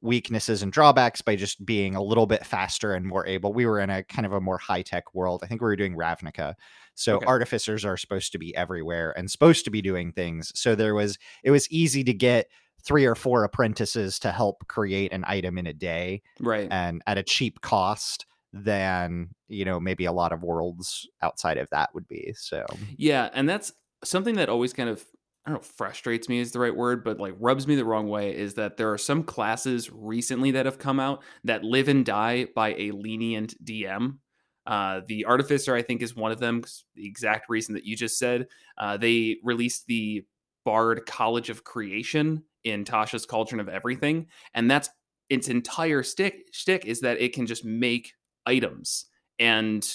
weaknesses 0.01 0.63
and 0.63 0.73
drawbacks 0.73 1.21
by 1.23 1.35
just 1.35 1.65
being 1.67 1.97
a 1.97 2.03
little 2.03 2.27
bit 2.27 2.47
faster 2.47 2.95
and 2.95 3.05
more 3.05 3.27
able. 3.27 3.53
We 3.53 3.67
were 3.67 3.81
in 3.81 3.91
a 3.91 4.05
kind 4.05 4.27
of 4.27 4.33
a 4.33 4.41
more 4.41 4.59
high 4.59 4.83
tech 4.83 5.13
world. 5.15 5.41
I 5.43 5.47
think 5.49 5.61
we 5.61 5.67
were 5.67 5.77
doing 5.77 5.97
Ravnica. 5.97 6.55
So 6.95 7.17
Okay. 7.17 7.27
artificers 7.27 7.85
are 7.85 7.97
supposed 7.97 8.31
to 8.33 8.39
be 8.39 8.55
everywhere 8.57 9.13
and 9.17 9.29
supposed 9.31 9.65
to 9.65 9.71
be 9.73 9.83
doing 9.83 10.13
things. 10.13 10.53
So 10.59 10.75
there 10.77 10.95
was 10.95 11.19
it 11.43 11.51
was 11.51 11.69
easy 11.71 12.05
to 12.05 12.15
get 12.15 12.47
three 12.83 13.05
or 13.05 13.15
four 13.15 13.45
apprentices 13.45 14.19
to 14.21 14.33
help 14.33 14.67
create 14.69 15.13
an 15.13 15.25
item 15.27 15.59
in 15.59 15.67
a 15.67 15.73
day 15.73 16.23
right. 16.41 16.69
and 16.71 17.03
at 17.07 17.19
a 17.19 17.23
cheap 17.23 17.61
cost 17.61 18.27
than 18.53 19.29
you 19.49 19.65
know 19.65 19.79
maybe 19.79 20.05
a 20.05 20.13
lot 20.13 20.33
of 20.33 20.43
worlds 20.43 21.07
outside 21.23 21.59
of 21.59 21.69
that 21.71 21.91
would 21.95 22.09
be 22.09 22.33
so 22.37 22.65
Yeah, 22.97 23.29
and 23.33 23.49
that's 23.49 23.73
something 24.05 24.37
that 24.37 24.49
always 24.49 24.73
kind 24.73 24.89
of 24.89 25.05
I 25.45 25.51
don't 25.51 25.63
know, 25.63 25.69
frustrates 25.77 26.29
me 26.29 26.41
is 26.41 26.53
the 26.53 26.61
right 26.61 26.75
word, 26.75 27.05
but 27.05 27.19
like 27.19 27.35
rubs 27.39 27.67
me 27.67 27.75
the 27.75 27.85
wrong 27.85 28.09
way 28.09 28.37
is 28.37 28.55
that 28.55 28.77
there 28.77 28.93
are 28.93 28.99
some 28.99 29.23
classes 29.23 29.91
recently 29.91 30.51
that 30.53 30.67
have 30.67 30.79
come 30.79 31.01
out 31.01 31.23
that 31.45 31.65
live 31.65 31.89
and 31.89 32.05
die 32.05 32.49
by 32.55 32.75
a 32.75 32.91
lenient 32.91 33.55
DM. 33.65 34.19
Uh, 34.67 35.01
the 35.07 35.25
Artificer, 35.25 35.75
I 35.75 35.81
think, 35.81 36.03
is 36.03 36.15
one 36.15 36.33
of 36.33 36.41
them. 36.41 36.63
The 36.95 37.07
exact 37.07 37.49
reason 37.49 37.75
that 37.75 37.87
you 37.87 37.97
just 37.97 38.19
said. 38.19 38.49
Uh, 38.77 38.99
they 38.99 39.37
released 39.43 39.87
the 39.87 40.25
Bard 40.67 41.07
College 41.07 41.49
of 41.49 41.65
Creation 41.65 42.45
in 42.65 42.85
Tasha's 42.85 43.27
Cauldron 43.27 43.61
of 43.61 43.69
Everything, 43.69 44.27
and 44.55 44.71
that's 44.71 44.91
its 45.29 45.49
entire 45.49 46.03
stick 46.03 46.47
shtick 46.53 46.87
is 46.87 47.01
that 47.01 47.21
it 47.21 47.35
can 47.35 47.47
just 47.47 47.65
make 47.65 48.15
items. 48.47 49.07
And 49.39 49.87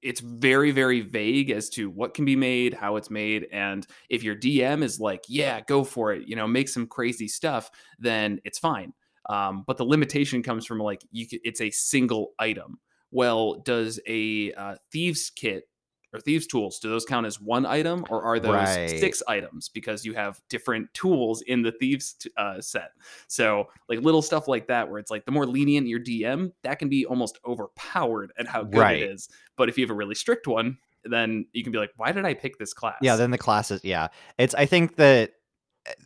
it's 0.00 0.20
very 0.20 0.70
very 0.70 1.00
vague 1.00 1.50
as 1.50 1.68
to 1.68 1.90
what 1.90 2.14
can 2.14 2.24
be 2.24 2.36
made 2.36 2.72
how 2.72 2.94
it's 2.94 3.10
made 3.10 3.48
and 3.50 3.84
if 4.08 4.22
your 4.22 4.36
dm 4.36 4.84
is 4.84 5.00
like 5.00 5.24
yeah 5.28 5.60
go 5.62 5.82
for 5.82 6.12
it 6.12 6.28
you 6.28 6.36
know 6.36 6.46
make 6.46 6.68
some 6.68 6.86
crazy 6.86 7.26
stuff 7.26 7.68
then 7.98 8.40
it's 8.44 8.60
fine. 8.60 8.92
Um, 9.28 9.64
but 9.66 9.76
the 9.76 9.84
limitation 9.84 10.42
comes 10.42 10.64
from 10.64 10.78
like 10.78 11.02
you 11.10 11.26
it's 11.44 11.60
a 11.60 11.70
single 11.70 12.32
item. 12.38 12.78
Well 13.10 13.60
does 13.60 14.00
a 14.06 14.52
uh, 14.52 14.76
thieves 14.90 15.30
kit 15.30 15.67
or 16.12 16.20
thieves 16.20 16.46
tools 16.46 16.78
do 16.78 16.88
those 16.88 17.04
count 17.04 17.26
as 17.26 17.40
one 17.40 17.66
item 17.66 18.04
or 18.08 18.22
are 18.22 18.40
those 18.40 18.54
Right. 18.54 18.98
six 18.98 19.22
items? 19.28 19.68
Because 19.68 20.04
you 20.04 20.14
have 20.14 20.40
different 20.48 20.92
tools 20.94 21.42
in 21.42 21.62
the 21.62 21.72
thieves 21.72 22.16
uh, 22.36 22.60
set. 22.60 22.92
So 23.26 23.68
like 23.88 24.00
little 24.00 24.22
stuff 24.22 24.48
like 24.48 24.68
that 24.68 24.88
where 24.88 24.98
it's 24.98 25.10
like 25.10 25.24
the 25.26 25.32
more 25.32 25.46
lenient 25.46 25.86
your 25.86 26.00
dm 26.00 26.52
that 26.62 26.78
can 26.78 26.88
be 26.88 27.04
almost 27.06 27.38
overpowered 27.46 28.32
at 28.38 28.46
how 28.48 28.62
good 28.64 28.78
Right. 28.80 29.02
it 29.02 29.10
is. 29.10 29.28
But 29.56 29.68
if 29.68 29.76
you 29.76 29.84
have 29.84 29.90
a 29.90 29.94
really 29.94 30.14
strict 30.14 30.46
one 30.46 30.78
then 31.04 31.46
you 31.52 31.62
can 31.62 31.72
be 31.72 31.78
like 31.78 31.90
why 31.96 32.10
did 32.12 32.24
i 32.24 32.34
pick 32.34 32.58
this 32.58 32.74
class? 32.74 32.96
Yeah 33.02 33.16
then 33.16 33.30
the 33.30 33.38
classes 33.38 33.80
yeah. 33.84 34.08
It's 34.38 34.54
i 34.54 34.66
think 34.66 34.96
that 34.96 35.32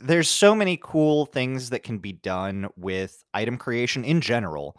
there's 0.01 0.29
so 0.29 0.55
many 0.55 0.79
cool 0.81 1.27
things 1.27 1.71
that 1.71 1.83
can 1.83 1.99
be 1.99 2.13
done 2.13 2.69
with 2.77 3.25
item 3.35 3.57
creation 3.57 4.05
in 4.05 4.21
general. 4.21 4.77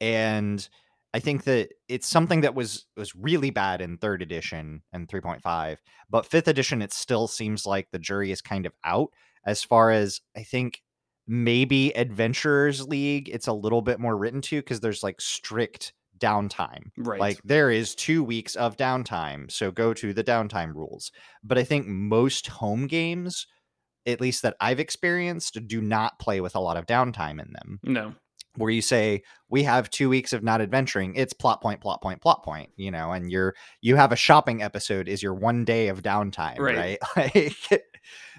And 0.00 0.68
i 1.14 1.18
think 1.20 1.44
that 1.44 1.70
it's 1.88 2.06
something 2.06 2.42
that 2.42 2.54
was 2.54 2.84
was 2.96 3.14
really 3.16 3.50
bad 3.50 3.80
in 3.80 3.96
third 3.96 4.20
edition 4.20 4.82
and 4.92 5.08
3.5 5.08 5.76
but 6.10 6.26
fifth 6.26 6.48
edition 6.48 6.82
it 6.82 6.92
still 6.92 7.26
seems 7.26 7.64
like 7.64 7.88
the 7.90 7.98
jury 7.98 8.30
is 8.30 8.42
kind 8.42 8.66
of 8.66 8.74
out 8.84 9.08
as 9.46 9.62
far 9.64 9.90
as 9.90 10.20
i 10.36 10.42
think 10.42 10.82
maybe 11.26 11.96
adventurers 11.96 12.86
league 12.86 13.30
it's 13.30 13.46
a 13.46 13.52
little 13.52 13.80
bit 13.80 13.98
more 13.98 14.16
written 14.16 14.42
to 14.42 14.60
because 14.60 14.80
there's 14.80 15.02
like 15.02 15.20
strict 15.20 15.94
downtime 16.18 16.90
Right. 16.96 17.18
like 17.18 17.40
there 17.44 17.70
is 17.70 17.94
two 17.94 18.22
weeks 18.22 18.54
of 18.56 18.76
downtime 18.76 19.50
so 19.50 19.70
go 19.70 19.94
to 19.94 20.12
the 20.12 20.22
downtime 20.24 20.74
rules 20.74 21.10
but 21.42 21.58
i 21.58 21.64
think 21.64 21.86
most 21.86 22.46
home 22.46 22.86
games 22.86 23.46
at 24.06 24.20
least 24.20 24.42
that 24.42 24.54
i've 24.60 24.78
experienced 24.80 25.58
do 25.66 25.80
not 25.80 26.18
play 26.18 26.40
with 26.40 26.54
a 26.54 26.60
lot 26.60 26.76
of 26.76 26.86
downtime 26.86 27.40
in 27.42 27.52
them 27.52 27.80
no. 27.82 28.14
Where 28.56 28.70
you 28.70 28.82
say 28.82 29.22
we 29.48 29.62
have 29.62 29.90
two 29.90 30.08
weeks 30.08 30.32
of 30.32 30.42
not 30.42 30.60
adventuring 30.60 31.14
it's 31.16 31.32
plot 31.32 31.60
point 31.60 31.80
plot 31.80 32.00
point 32.02 32.20
plot 32.20 32.42
point 32.44 32.70
you 32.76 32.90
know 32.90 33.12
and 33.12 33.30
you're 33.30 33.54
you 33.80 33.96
have 33.96 34.12
a 34.12 34.16
shopping 34.16 34.62
episode 34.62 35.08
is 35.08 35.22
your 35.22 35.34
one 35.34 35.64
day 35.64 35.88
of 35.88 36.02
downtime 36.02 36.58
Right. 36.58 36.98
right, 37.16 37.52
like 37.70 37.82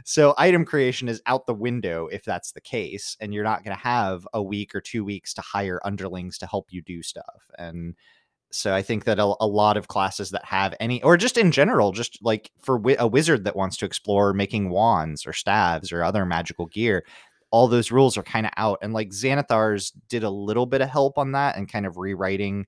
so 0.04 0.34
item 0.38 0.66
creation 0.66 1.08
is 1.08 1.22
out 1.26 1.48
the 1.48 1.54
window 1.54 2.08
if 2.08 2.24
that's 2.24 2.52
the 2.52 2.62
case 2.62 3.18
and 3.20 3.34
you're 3.34 3.44
not 3.44 3.64
going 3.64 3.76
to 3.76 3.82
have 3.84 4.28
a 4.34 4.42
week 4.42 4.76
or 4.76 4.82
two 4.82 5.04
weeks 5.04 5.34
to 5.34 5.42
hire 5.42 5.82
underlings 5.84 6.38
to 6.38 6.46
help 6.48 6.68
you 6.72 6.82
do 6.82 7.02
stuff 7.02 7.50
and 7.58 7.96
so 8.52 8.74
i 8.74 8.82
think 8.82 9.04
that 9.06 9.20
a, 9.20 9.34
a 9.40 9.48
lot 9.48 9.76
of 9.76 9.88
classes 9.88 10.30
that 10.32 10.46
have 10.46 10.76
any 10.80 11.02
or 11.04 11.18
just 11.18 11.38
in 11.38 11.52
general 11.52 11.92
just 11.92 12.20
like 12.22 12.52
for 12.62 12.78
wi- 12.78 12.98
a 13.00 13.08
wizard 13.08 13.44
that 13.44 13.56
wants 13.56 13.76
to 13.76 13.86
explore 13.86 14.34
making 14.34 14.70
wands 14.70 15.26
or 15.26 15.34
staves 15.34 15.92
or 15.92 16.04
other 16.04 16.26
magical 16.26 16.68
gear 16.68 17.04
all 17.52 17.68
those 17.68 17.92
rules 17.92 18.18
are 18.18 18.24
kind 18.24 18.46
of 18.46 18.52
out 18.58 18.80
and 18.82 18.94
like 18.94 19.10
xanathar's 19.10 19.92
did 20.10 20.24
a 20.24 20.30
little 20.30 20.66
bit 20.66 20.82
of 20.82 20.90
help 20.90 21.18
on 21.18 21.32
that 21.32 21.58
and 21.58 21.72
kind 21.72 21.86
of 21.86 21.98
rewriting 21.98 22.66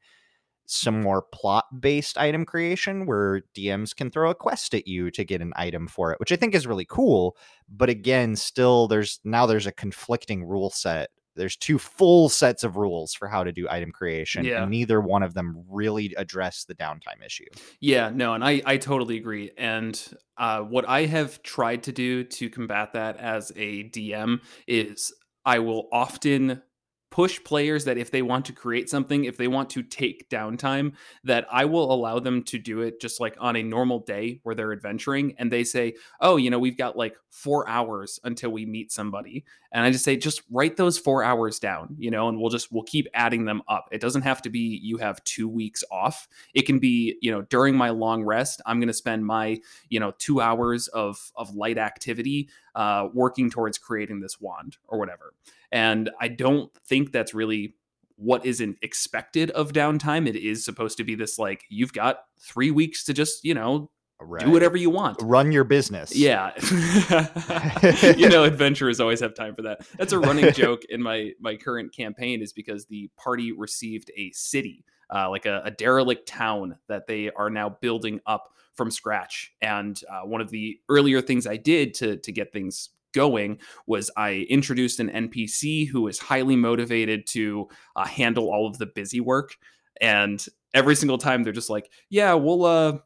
some 0.67 1.01
more 1.01 1.23
plot 1.33 1.65
based 1.79 2.17
item 2.17 2.45
creation 2.45 3.05
where 3.05 3.41
DMs 3.55 3.95
can 3.95 4.11
throw 4.11 4.29
a 4.29 4.35
quest 4.35 4.73
at 4.73 4.87
you 4.87 5.09
to 5.11 5.23
get 5.23 5.41
an 5.41 5.53
item 5.55 5.87
for 5.87 6.11
it, 6.11 6.19
which 6.19 6.31
I 6.31 6.35
think 6.35 6.53
is 6.53 6.67
really 6.67 6.85
cool. 6.85 7.37
But 7.69 7.89
again, 7.89 8.35
still 8.35 8.87
there's 8.87 9.19
now 9.23 9.45
there's 9.45 9.65
a 9.65 9.71
conflicting 9.71 10.43
rule 10.43 10.69
set. 10.69 11.09
There's 11.37 11.55
two 11.55 11.77
full 11.79 12.27
sets 12.29 12.63
of 12.63 12.75
rules 12.75 13.13
for 13.13 13.27
how 13.27 13.43
to 13.43 13.51
do 13.51 13.67
item 13.69 13.91
creation, 13.91 14.43
Yeah. 14.43 14.63
and 14.63 14.71
neither 14.71 14.99
one 14.99 15.23
of 15.23 15.33
them 15.33 15.63
really 15.69 16.13
address 16.17 16.65
the 16.65 16.75
downtime 16.75 17.25
issue. 17.25 17.45
Yeah, 17.79 18.09
no, 18.13 18.33
and 18.33 18.43
I 18.43 18.61
I 18.65 18.77
totally 18.77 19.17
agree. 19.17 19.51
And 19.57 20.01
uh, 20.37 20.61
what 20.61 20.87
I 20.87 21.05
have 21.05 21.41
tried 21.43 21.83
to 21.83 21.91
do 21.91 22.23
to 22.23 22.49
combat 22.49 22.93
that 22.93 23.17
as 23.17 23.51
a 23.55 23.83
DM 23.89 24.41
is 24.67 25.13
I 25.45 25.59
will 25.59 25.87
often 25.91 26.61
push 27.09 27.41
players 27.45 27.85
that 27.85 27.97
if 27.97 28.11
they 28.11 28.21
want 28.21 28.45
to 28.45 28.51
create 28.51 28.89
something, 28.89 29.23
if 29.23 29.37
they 29.37 29.47
want 29.47 29.69
to 29.69 29.81
take 29.81 30.29
downtime, 30.29 30.91
that 31.23 31.47
I 31.49 31.63
will 31.63 31.91
allow 31.91 32.19
them 32.19 32.43
to 32.43 32.59
do 32.59 32.81
it 32.81 32.99
just 32.99 33.21
like 33.21 33.35
on 33.39 33.55
a 33.55 33.63
normal 33.63 33.99
day 33.99 34.41
where 34.43 34.53
they're 34.53 34.73
adventuring 34.73 35.33
and 35.39 35.49
they 35.49 35.63
say, 35.63 35.95
"Oh, 36.19 36.35
you 36.35 36.49
know, 36.49 36.59
we've 36.59 36.77
got 36.77 36.97
like 36.97 37.15
4 37.31 37.67
hours 37.69 38.19
until 38.25 38.49
we 38.51 38.65
meet 38.65 38.91
somebody." 38.91 39.45
And 39.71 39.83
I 39.83 39.91
just 39.91 40.05
say 40.05 40.15
just 40.15 40.41
write 40.49 40.77
those 40.77 40.97
4 40.97 41.23
hours 41.23 41.59
down, 41.59 41.95
you 41.97 42.11
know, 42.11 42.29
and 42.29 42.39
we'll 42.39 42.49
just 42.49 42.71
we'll 42.71 42.83
keep 42.83 43.07
adding 43.13 43.45
them 43.45 43.61
up. 43.67 43.87
It 43.91 44.01
doesn't 44.01 44.21
have 44.23 44.41
to 44.43 44.49
be 44.49 44.79
you 44.81 44.97
have 44.97 45.23
2 45.23 45.47
weeks 45.47 45.83
off. 45.91 46.27
It 46.53 46.63
can 46.63 46.79
be 46.79 47.17
you 47.21 47.31
know 47.31 47.41
during 47.43 47.75
my 47.75 47.89
long 47.89 48.23
rest 48.23 48.61
i'm 48.65 48.79
going 48.79 48.87
to 48.87 48.93
spend 48.93 49.25
my 49.25 49.59
you 49.89 49.99
know 49.99 50.13
two 50.17 50.41
hours 50.41 50.87
of 50.89 51.31
of 51.35 51.53
light 51.55 51.77
activity 51.77 52.49
uh, 52.75 53.07
working 53.13 53.49
towards 53.49 53.77
creating 53.77 54.19
this 54.19 54.39
wand 54.39 54.77
or 54.87 54.99
whatever. 54.99 55.33
And 55.71 56.09
i 56.19 56.27
don't 56.27 56.71
think 56.85 57.11
that's 57.11 57.33
really 57.33 57.75
what 58.17 58.45
isn't 58.45 58.77
expected 58.81 59.51
of 59.51 59.73
downtime. 59.73 60.27
It 60.27 60.35
is 60.35 60.65
supposed 60.65 60.97
to 60.97 61.03
be 61.03 61.13
this 61.15 61.37
like 61.37 61.63
you've 61.69 61.93
got 61.93 62.21
three 62.39 62.71
weeks 62.71 63.03
to 63.05 63.13
just 63.13 63.43
you 63.43 63.53
know 63.53 63.89
Right. 64.19 64.45
do 64.45 64.51
whatever 64.51 64.77
you 64.77 64.89
want 64.89 65.17
Run 65.21 65.51
your 65.51 65.63
business. 65.63 66.15
yeah. 66.15 66.51
you 68.17 68.29
know, 68.29 68.43
adventurers 68.43 68.99
always 68.99 69.19
have 69.19 69.35
time 69.35 69.53
for 69.53 69.61
that. 69.63 69.85
That's 69.97 70.13
a 70.13 70.19
running 70.19 70.51
joke 70.53 70.83
in 70.89 71.01
my 71.01 71.33
my 71.39 71.55
current 71.55 71.95
campaign 71.95 72.41
is 72.41 72.51
because 72.53 72.85
the 72.85 73.09
party 73.17 73.51
received 73.51 74.11
a 74.17 74.31
city, 74.31 74.85
uh, 75.13 75.29
like 75.29 75.45
a, 75.45 75.61
a 75.65 75.71
derelict 75.71 76.27
town 76.27 76.77
that 76.87 77.07
they 77.07 77.29
are 77.31 77.49
now 77.49 77.69
building 77.69 78.19
up 78.25 78.53
from 78.73 78.89
scratch. 78.91 79.53
And 79.61 79.99
uh, 80.11 80.21
one 80.21 80.41
of 80.41 80.49
the 80.49 80.79
earlier 80.89 81.21
things 81.21 81.45
I 81.45 81.57
did 81.57 81.93
to 81.95 82.17
to 82.17 82.31
get 82.31 82.51
things 82.51 82.89
going 83.13 83.59
was 83.85 84.11
I 84.17 84.45
introduced 84.49 84.99
an 84.99 85.09
NPC 85.09 85.87
who 85.87 86.07
is 86.07 86.19
highly 86.19 86.55
motivated 86.55 87.25
to 87.27 87.67
uh, 87.95 88.05
handle 88.05 88.49
all 88.49 88.67
of 88.67 88.77
the 88.77 88.85
busy 88.87 89.19
work. 89.19 89.55
And 90.01 90.43
every 90.73 90.95
single 90.95 91.17
time 91.17 91.43
they're 91.43 91.53
just 91.53 91.69
like, 91.69 91.91
"Yeah, 92.09 92.33
we'll 92.33 92.65
uh 92.65 92.97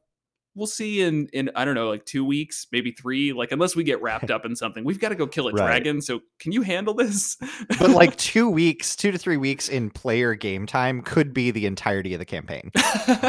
we'll 0.56 0.68
see 0.68 1.02
in 1.02 1.28
in 1.34 1.50
I 1.56 1.64
don't 1.66 1.76
know 1.76 1.90
like 1.90 2.06
two 2.06 2.26
weeks, 2.26 2.68
maybe 2.72 2.92
three. 2.92 3.34
Like 3.34 3.52
unless 3.52 3.76
we 3.76 3.84
get 3.84 4.02
wrapped 4.02 4.30
up 4.32 4.46
in 4.46 4.56
something, 4.56 4.84
we've 4.84 5.00
got 5.00 5.10
to 5.10 5.16
go 5.16 5.28
kill 5.28 5.48
a 5.48 5.52
Right. 5.54 5.66
dragon. 5.66 6.02
So 6.02 6.22
can 6.40 6.52
you 6.52 6.62
handle 6.62 6.94
this? 6.94 7.38
But 7.80 7.92
like 7.92 8.16
two 8.18 8.50
weeks, 8.50 8.96
two 8.96 9.12
to 9.12 9.18
three 9.18 9.38
weeks 9.38 9.70
in 9.70 9.90
player 9.90 10.36
game 10.36 10.66
time 10.66 11.02
could 11.02 11.34
be 11.34 11.52
the 11.52 11.66
entirety 11.66 12.14
of 12.14 12.20
the 12.20 12.26
campaign. 12.26 12.72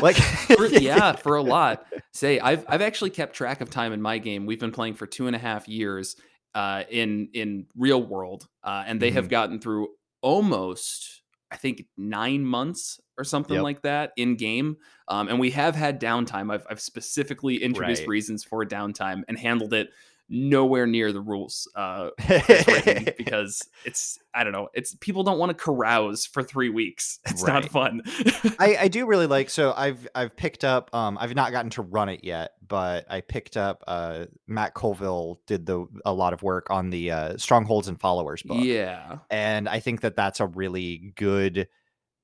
Like, 0.02 0.16
For- 0.16 0.66
yeah, 0.66 1.12
for 1.12 1.36
a 1.36 1.42
lot. 1.42 1.86
Say 2.12 2.38
I've 2.40 2.64
I've 2.68 2.82
actually 2.82 3.10
kept 3.10 3.34
track 3.34 3.60
of 3.60 3.70
time 3.70 3.92
in 3.92 4.02
my 4.02 4.18
game. 4.18 4.46
We've 4.46 4.60
been 4.60 4.72
playing 4.72 4.94
for 4.94 5.06
two 5.06 5.26
and 5.28 5.34
a 5.36 5.38
half 5.38 5.66
years 5.68 6.16
uh, 6.54 6.82
in 6.90 7.28
in 7.32 7.66
real 7.76 8.02
world, 8.02 8.46
uh, 8.64 8.84
and 8.86 9.00
they 9.00 9.10
have 9.12 9.28
gotten 9.28 9.60
through 9.60 9.88
almost 10.20 11.22
I 11.50 11.56
think 11.56 11.84
nine 11.96 12.44
months 12.44 12.98
or 13.22 13.24
something 13.24 13.54
Yep. 13.54 13.62
like 13.62 13.82
that 13.82 14.12
in 14.16 14.34
game. 14.36 14.76
Um, 15.08 15.28
and 15.28 15.38
we 15.38 15.50
have 15.52 15.74
had 15.76 16.00
downtime. 16.00 16.52
I've, 16.52 16.66
I've 16.68 16.80
specifically 16.80 17.62
introduced 17.62 18.02
Right. 18.02 18.08
reasons 18.08 18.42
for 18.44 18.64
downtime 18.66 19.22
and 19.28 19.38
handled 19.38 19.72
it 19.72 19.90
nowhere 20.28 20.86
near 20.86 21.12
the 21.12 21.20
rules 21.20 21.68
uh, 21.76 22.08
because 23.18 23.62
it's 23.84 24.18
I 24.34 24.44
don't 24.44 24.52
know. 24.52 24.68
It's 24.72 24.94
people 24.94 25.24
don't 25.24 25.38
want 25.38 25.50
to 25.50 25.54
carouse 25.62 26.24
for 26.26 26.42
three 26.42 26.70
weeks. 26.70 27.18
It's 27.26 27.44
not 27.44 27.68
fun. 27.68 28.02
I, 28.58 28.76
I 28.82 28.88
do 28.88 29.06
really 29.06 29.26
like 29.26 29.50
so 29.50 29.72
I've 29.76 30.06
I've 30.14 30.34
picked 30.36 30.64
up 30.64 30.94
um 30.94 31.18
I've 31.20 31.34
not 31.34 31.52
gotten 31.52 31.70
to 31.72 31.82
run 31.82 32.08
it 32.08 32.24
yet, 32.24 32.52
but 32.66 33.04
I 33.10 33.20
picked 33.20 33.56
up 33.56 33.82
uh 33.86 34.26
Matt 34.46 34.74
Colville 34.74 35.40
did 35.46 35.66
the 35.66 35.86
a 36.04 36.12
lot 36.12 36.32
of 36.32 36.42
work 36.42 36.68
on 36.70 36.90
the 36.90 37.10
uh 37.10 37.36
Strongholds 37.36 37.88
and 37.88 38.00
Followers 38.00 38.42
book. 38.42 38.62
yeah. 38.62 39.18
And 39.30 39.68
I 39.68 39.80
think 39.80 40.00
that 40.02 40.16
that's 40.16 40.40
a 40.40 40.46
really 40.46 41.12
good 41.16 41.68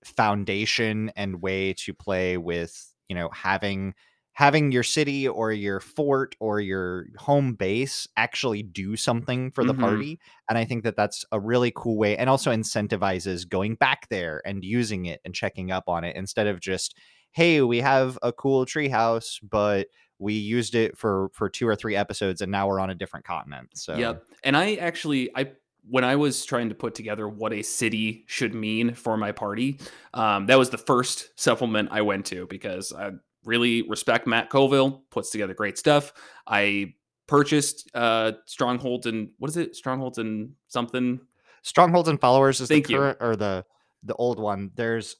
foundation 0.05 1.11
and 1.17 1.43
way 1.43 1.73
to 1.75 1.93
play 1.95 2.37
with, 2.37 2.95
you 3.09 3.14
know, 3.17 3.28
having 3.31 3.95
having 4.33 4.71
your 4.71 4.85
city 4.85 5.26
or 5.26 5.50
your 5.52 5.81
fort 5.81 6.37
or 6.38 6.61
your 6.61 7.07
home 7.17 7.55
base 7.55 8.07
actually 8.17 8.62
do 8.62 8.95
something 8.95 9.50
for 9.50 9.64
the 9.64 9.75
Mhm. 9.75 9.75
party 9.75 10.21
and 10.49 10.57
i 10.57 10.64
think 10.64 10.85
that 10.85 10.95
that's 10.95 11.25
a 11.33 11.40
really 11.40 11.73
cool 11.75 11.99
way 11.99 12.17
and 12.17 12.31
also 12.31 12.52
incentivizes 12.52 13.49
going 13.49 13.75
back 13.75 14.09
there 14.11 14.40
and 14.47 14.62
using 14.62 15.07
it 15.07 15.21
and 15.25 15.35
checking 15.35 15.73
up 15.73 15.88
on 15.88 16.05
it 16.05 16.14
instead 16.14 16.47
of 16.47 16.61
just 16.61 16.97
hey 17.33 17.62
we 17.62 17.81
have 17.81 18.17
a 18.23 18.33
cool 18.33 18.64
treehouse 18.64 19.38
but 19.43 19.88
we 20.21 20.35
used 20.35 20.75
it 20.75 20.97
for 20.97 21.31
for 21.33 21.49
two 21.49 21.67
or 21.67 21.75
three 21.75 21.97
episodes 21.97 22.40
and 22.40 22.52
now 22.52 22.69
we're 22.69 22.81
on 22.81 22.90
a 22.90 22.95
different 22.95 23.26
continent 23.26 23.71
so 23.75 23.95
Yep. 23.97 24.25
And 24.45 24.57
I 24.57 24.75
actually 24.76 25.31
I 25.35 25.52
when 25.90 26.04
I 26.04 26.16
was 26.16 26.45
trying 26.45 26.68
to 26.68 26.75
put 26.75 26.95
together 26.95 27.28
what 27.28 27.52
a 27.52 27.62
city 27.62 28.25
should 28.26 28.54
mean 28.54 28.95
for 28.95 29.16
my 29.16 29.33
party, 29.33 29.78
um, 30.14 30.47
that 30.47 30.59
was 30.59 30.71
the 30.71 30.78
first 30.78 31.30
supplement 31.38 31.88
I 31.92 32.02
went 32.02 32.26
to 32.26 32.47
because 32.47 32.92
I 32.92 33.12
really 33.45 33.83
respect 33.83 34.26
Matt 34.26 34.50
Colville, 34.50 35.02
puts 35.11 35.30
together 35.30 35.54
great 35.54 35.78
stuff. 35.78 36.12
I 36.47 36.95
purchased 37.26 37.90
uh 37.95 38.33
Strongholds 38.47 39.07
and 39.07 39.30
what 39.38 39.50
is 39.50 39.57
it? 39.57 39.76
Strongholds 39.76 40.18
and 40.18 40.52
something. 40.68 41.21
strongholds 41.62 42.09
and 42.09 42.21
followers 42.21 42.61
is 42.61 42.68
Thank 42.68 42.87
the 42.87 42.92
you. 42.95 42.99
current 42.99 43.18
or 43.21 43.37
the 43.37 43.64
the 44.02 44.14
old 44.14 44.38
one 44.38 44.71
there's 44.76 45.16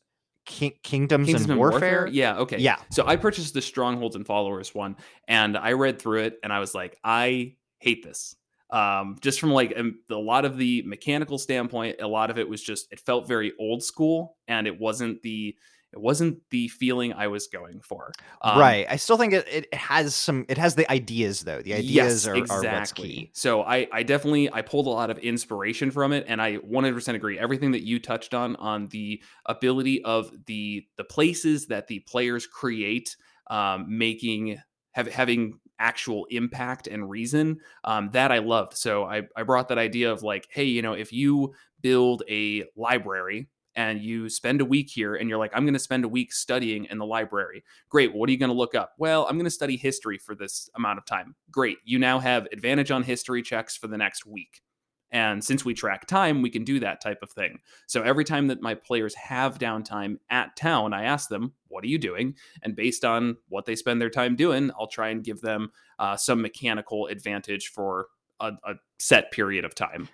Ki- 0.47 0.79
kingdoms, 0.83 1.27
Kingdoms 1.27 1.51
and 1.51 1.59
warfare, 1.59 2.07
Yeah, 2.07 2.39
okay. 2.39 2.57
Yeah. 2.59 2.77
So 2.91 3.07
I 3.07 3.17
purchased 3.17 3.53
the 3.53 3.61
Strongholds 3.61 4.17
and 4.17 4.27
Followers 4.27 4.75
one, 4.75 4.97
and 5.27 5.59
I 5.59 5.73
read 5.73 6.01
through 6.01 6.21
it, 6.23 6.39
and 6.43 6.51
I 6.51 6.59
was 6.61 6.75
like, 6.75 6.99
I 7.05 7.57
hate 7.81 8.03
this. 8.03 8.35
Um, 8.71 9.17
just 9.21 9.41
from 9.41 9.51
like 9.53 9.73
um, 9.77 10.01
a 10.11 10.15
lot 10.15 10.45
of 10.45 10.59
the 10.59 10.83
mechanical 10.83 11.39
standpoint, 11.39 11.97
a 12.01 12.09
lot 12.09 12.31
of 12.31 12.39
it 12.39 12.49
was 12.49 12.63
just 12.63 12.93
it 12.93 13.01
felt 13.01 13.27
very 13.27 13.53
old 13.59 13.83
school, 13.83 14.37
and 14.47 14.67
it 14.67 14.79
wasn't 14.79 15.23
the 15.23 15.57
it 15.93 16.01
wasn't 16.01 16.39
the 16.51 16.69
feeling 16.69 17.15
I 17.15 17.29
was 17.29 17.47
going 17.47 17.81
for. 17.81 18.13
Um, 18.43 18.59
right 18.59 18.87
i 18.89 18.97
still 18.97 19.17
think 19.17 19.33
it, 19.33 19.49
it 19.49 19.75
has 19.75 20.15
some 20.15 20.45
it 20.49 20.59
has 20.59 20.75
the 20.75 20.91
ideas 20.91 21.43
though 21.43 21.61
the 21.63 21.75
ideas 21.75 22.27
are, 22.27 22.37
are 22.37 22.63
what's 22.63 22.93
key 22.93 23.31
So 23.35 23.63
I, 23.63 23.89
I 23.93 24.03
definitely 24.03 24.53
I 24.53 24.63
pulled 24.63 24.87
a 24.87 24.91
lot 24.91 25.11
of 25.11 25.19
inspiration 25.19 25.91
from 25.91 26.13
it, 26.13 26.25
and 26.29 26.41
I 26.41 26.59
100% 26.59 27.15
agree. 27.15 27.39
Everything 27.39 27.73
that 27.73 27.87
you 27.87 27.99
touched 27.99 28.35
on 28.35 28.57
on 28.57 28.87
the 28.89 29.23
ability 29.47 30.05
of 30.05 30.31
the 30.47 30.87
the 30.97 31.05
places 31.05 31.67
that 31.69 31.87
the 31.89 32.01
players 32.01 32.47
create, 32.47 33.17
um, 33.49 33.87
making 33.89 34.61
have, 34.93 35.09
having 35.09 35.59
actual 35.79 36.27
impact 36.31 36.87
and 36.87 37.09
reason 37.09 37.59
um, 37.85 38.11
that 38.13 38.33
i 38.33 38.39
loved. 38.39 38.77
So 38.77 39.05
I, 39.05 39.23
I 39.37 39.43
brought 39.43 39.69
that 39.69 39.79
idea 39.79 40.13
of 40.13 40.23
like 40.23 40.49
hey 40.51 40.65
you 40.65 40.83
know 40.83 40.93
if 40.93 41.13
you 41.13 41.55
build 41.81 42.23
a 42.29 42.65
library 42.77 43.49
and 43.75 44.01
you 44.01 44.29
spend 44.29 44.61
a 44.61 44.65
week 44.65 44.91
here 44.91 45.15
and 45.15 45.29
you're 45.29 45.39
like 45.39 45.53
i'm 45.55 45.65
going 45.65 45.75
to 45.75 45.79
spend 45.79 46.05
a 46.05 46.09
week 46.09 46.33
studying 46.33 46.87
in 46.87 46.99
the 46.99 47.07
library. 47.07 47.65
Great 47.89 48.15
what 48.15 48.29
are 48.29 48.33
you 48.33 48.39
going 48.39 48.51
to 48.51 48.57
look 48.57 48.75
up? 48.75 48.93
Well 48.99 49.27
i'm 49.27 49.37
going 49.37 49.45
to 49.45 49.51
study 49.51 49.77
history 49.77 50.19
for 50.19 50.35
this 50.35 50.69
amount 50.77 50.99
of 50.99 51.05
time. 51.05 51.35
Great 51.51 51.79
you 51.85 51.99
now 51.99 52.19
have 52.19 52.47
advantage 52.53 52.91
on 52.91 53.03
history 53.03 53.43
checks 53.43 53.77
for 53.77 53.89
the 53.89 53.99
next 53.99 54.27
week 54.27 54.63
and 55.11 55.43
since 55.43 55.65
we 55.65 55.75
track 55.75 56.07
time, 56.07 56.43
we 56.43 56.51
can 56.51 56.65
do 56.65 56.81
that 56.81 57.01
type 57.01 57.23
of 57.23 57.31
thing. 57.31 57.61
So 57.87 58.03
every 58.03 58.25
time 58.25 58.49
that 58.49 58.61
my 58.61 58.75
players 58.75 59.15
have 59.15 59.59
downtime 59.59 60.19
at 60.31 60.57
town, 60.57 60.93
I 60.93 61.05
ask 61.05 61.29
them, 61.29 61.55
What 61.69 61.85
are 61.85 61.89
you 61.89 61.99
doing? 61.99 62.35
And 62.63 62.77
based 62.77 63.05
on 63.05 63.37
what 63.49 63.65
they 63.65 63.77
spend 63.77 64.01
their 64.01 64.11
time 64.11 64.37
doing, 64.37 64.71
I'll 64.79 64.87
try 64.87 65.09
and 65.09 65.25
give 65.25 65.41
them 65.41 65.73
uh, 65.99 66.17
some 66.17 66.43
mechanical 66.43 67.07
advantage 67.07 67.69
for 67.69 68.09
a, 68.41 68.53
a 68.65 68.75
set 68.99 69.33
period 69.33 69.65
of 69.65 69.75
time. 69.75 70.09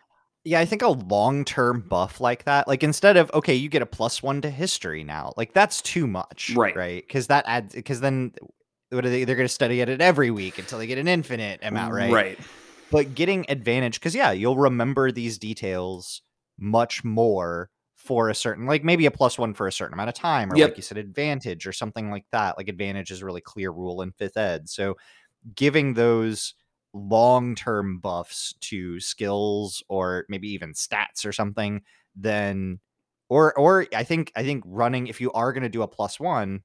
Yeah, 0.44 0.60
I 0.60 0.66
think 0.66 0.82
a 0.82 0.88
long 0.88 1.44
term 1.44 1.80
buff 1.88 2.20
like 2.20 2.44
that, 2.44 2.68
like 2.68 2.82
instead 2.82 3.16
of, 3.16 3.30
okay, 3.32 3.54
you 3.54 3.68
get 3.68 3.82
a 3.82 3.86
plus 3.86 4.22
one 4.22 4.42
to 4.42 4.50
history 4.50 5.02
now, 5.02 5.32
like 5.36 5.54
that's 5.54 5.80
too 5.80 6.06
much. 6.06 6.52
Right. 6.54 6.76
Right. 6.76 7.04
Because 7.06 7.28
that 7.28 7.44
adds, 7.48 7.74
because 7.74 8.00
then 8.00 8.34
what 8.90 9.04
are 9.06 9.10
they, 9.10 9.24
they're 9.24 9.36
going 9.36 9.48
to 9.48 9.52
study 9.52 9.80
at 9.80 9.88
it 9.88 10.00
every 10.00 10.30
week 10.30 10.58
until 10.58 10.78
they 10.78 10.86
get 10.86 10.98
an 10.98 11.08
infinite 11.08 11.60
amount, 11.62 11.94
right? 11.94 12.12
Right 12.12 12.38
but 12.94 13.14
getting 13.14 13.44
advantage 13.48 13.98
because 14.00 14.14
yeah 14.14 14.30
you'll 14.30 14.56
remember 14.56 15.10
these 15.10 15.36
details 15.38 16.22
much 16.58 17.02
more 17.04 17.68
for 17.96 18.28
a 18.28 18.34
certain 18.34 18.66
like 18.66 18.84
maybe 18.84 19.06
a 19.06 19.10
plus 19.10 19.38
one 19.38 19.52
for 19.52 19.66
a 19.66 19.72
certain 19.72 19.94
amount 19.94 20.08
of 20.08 20.14
time 20.14 20.52
or 20.52 20.56
Yep. 20.56 20.70
like 20.70 20.76
you 20.76 20.82
said 20.82 20.98
advantage 20.98 21.66
or 21.66 21.72
something 21.72 22.10
like 22.10 22.24
that 22.32 22.56
like 22.56 22.68
advantage 22.68 23.10
is 23.10 23.22
a 23.22 23.26
really 23.26 23.40
clear 23.40 23.70
rule 23.70 24.00
in 24.02 24.12
fifth 24.12 24.36
ed 24.36 24.68
so 24.68 24.94
giving 25.54 25.94
those 25.94 26.54
long-term 26.92 27.98
buffs 27.98 28.54
to 28.60 29.00
skills 29.00 29.82
or 29.88 30.24
maybe 30.28 30.48
even 30.48 30.72
stats 30.72 31.26
or 31.26 31.32
something 31.32 31.82
then 32.14 32.78
or 33.28 33.58
or 33.58 33.86
i 33.96 34.04
think 34.04 34.30
i 34.36 34.44
think 34.44 34.62
running 34.66 35.08
if 35.08 35.20
you 35.20 35.32
are 35.32 35.52
going 35.52 35.64
to 35.64 35.68
do 35.68 35.82
a 35.82 35.88
plus 35.88 36.20
one 36.20 36.62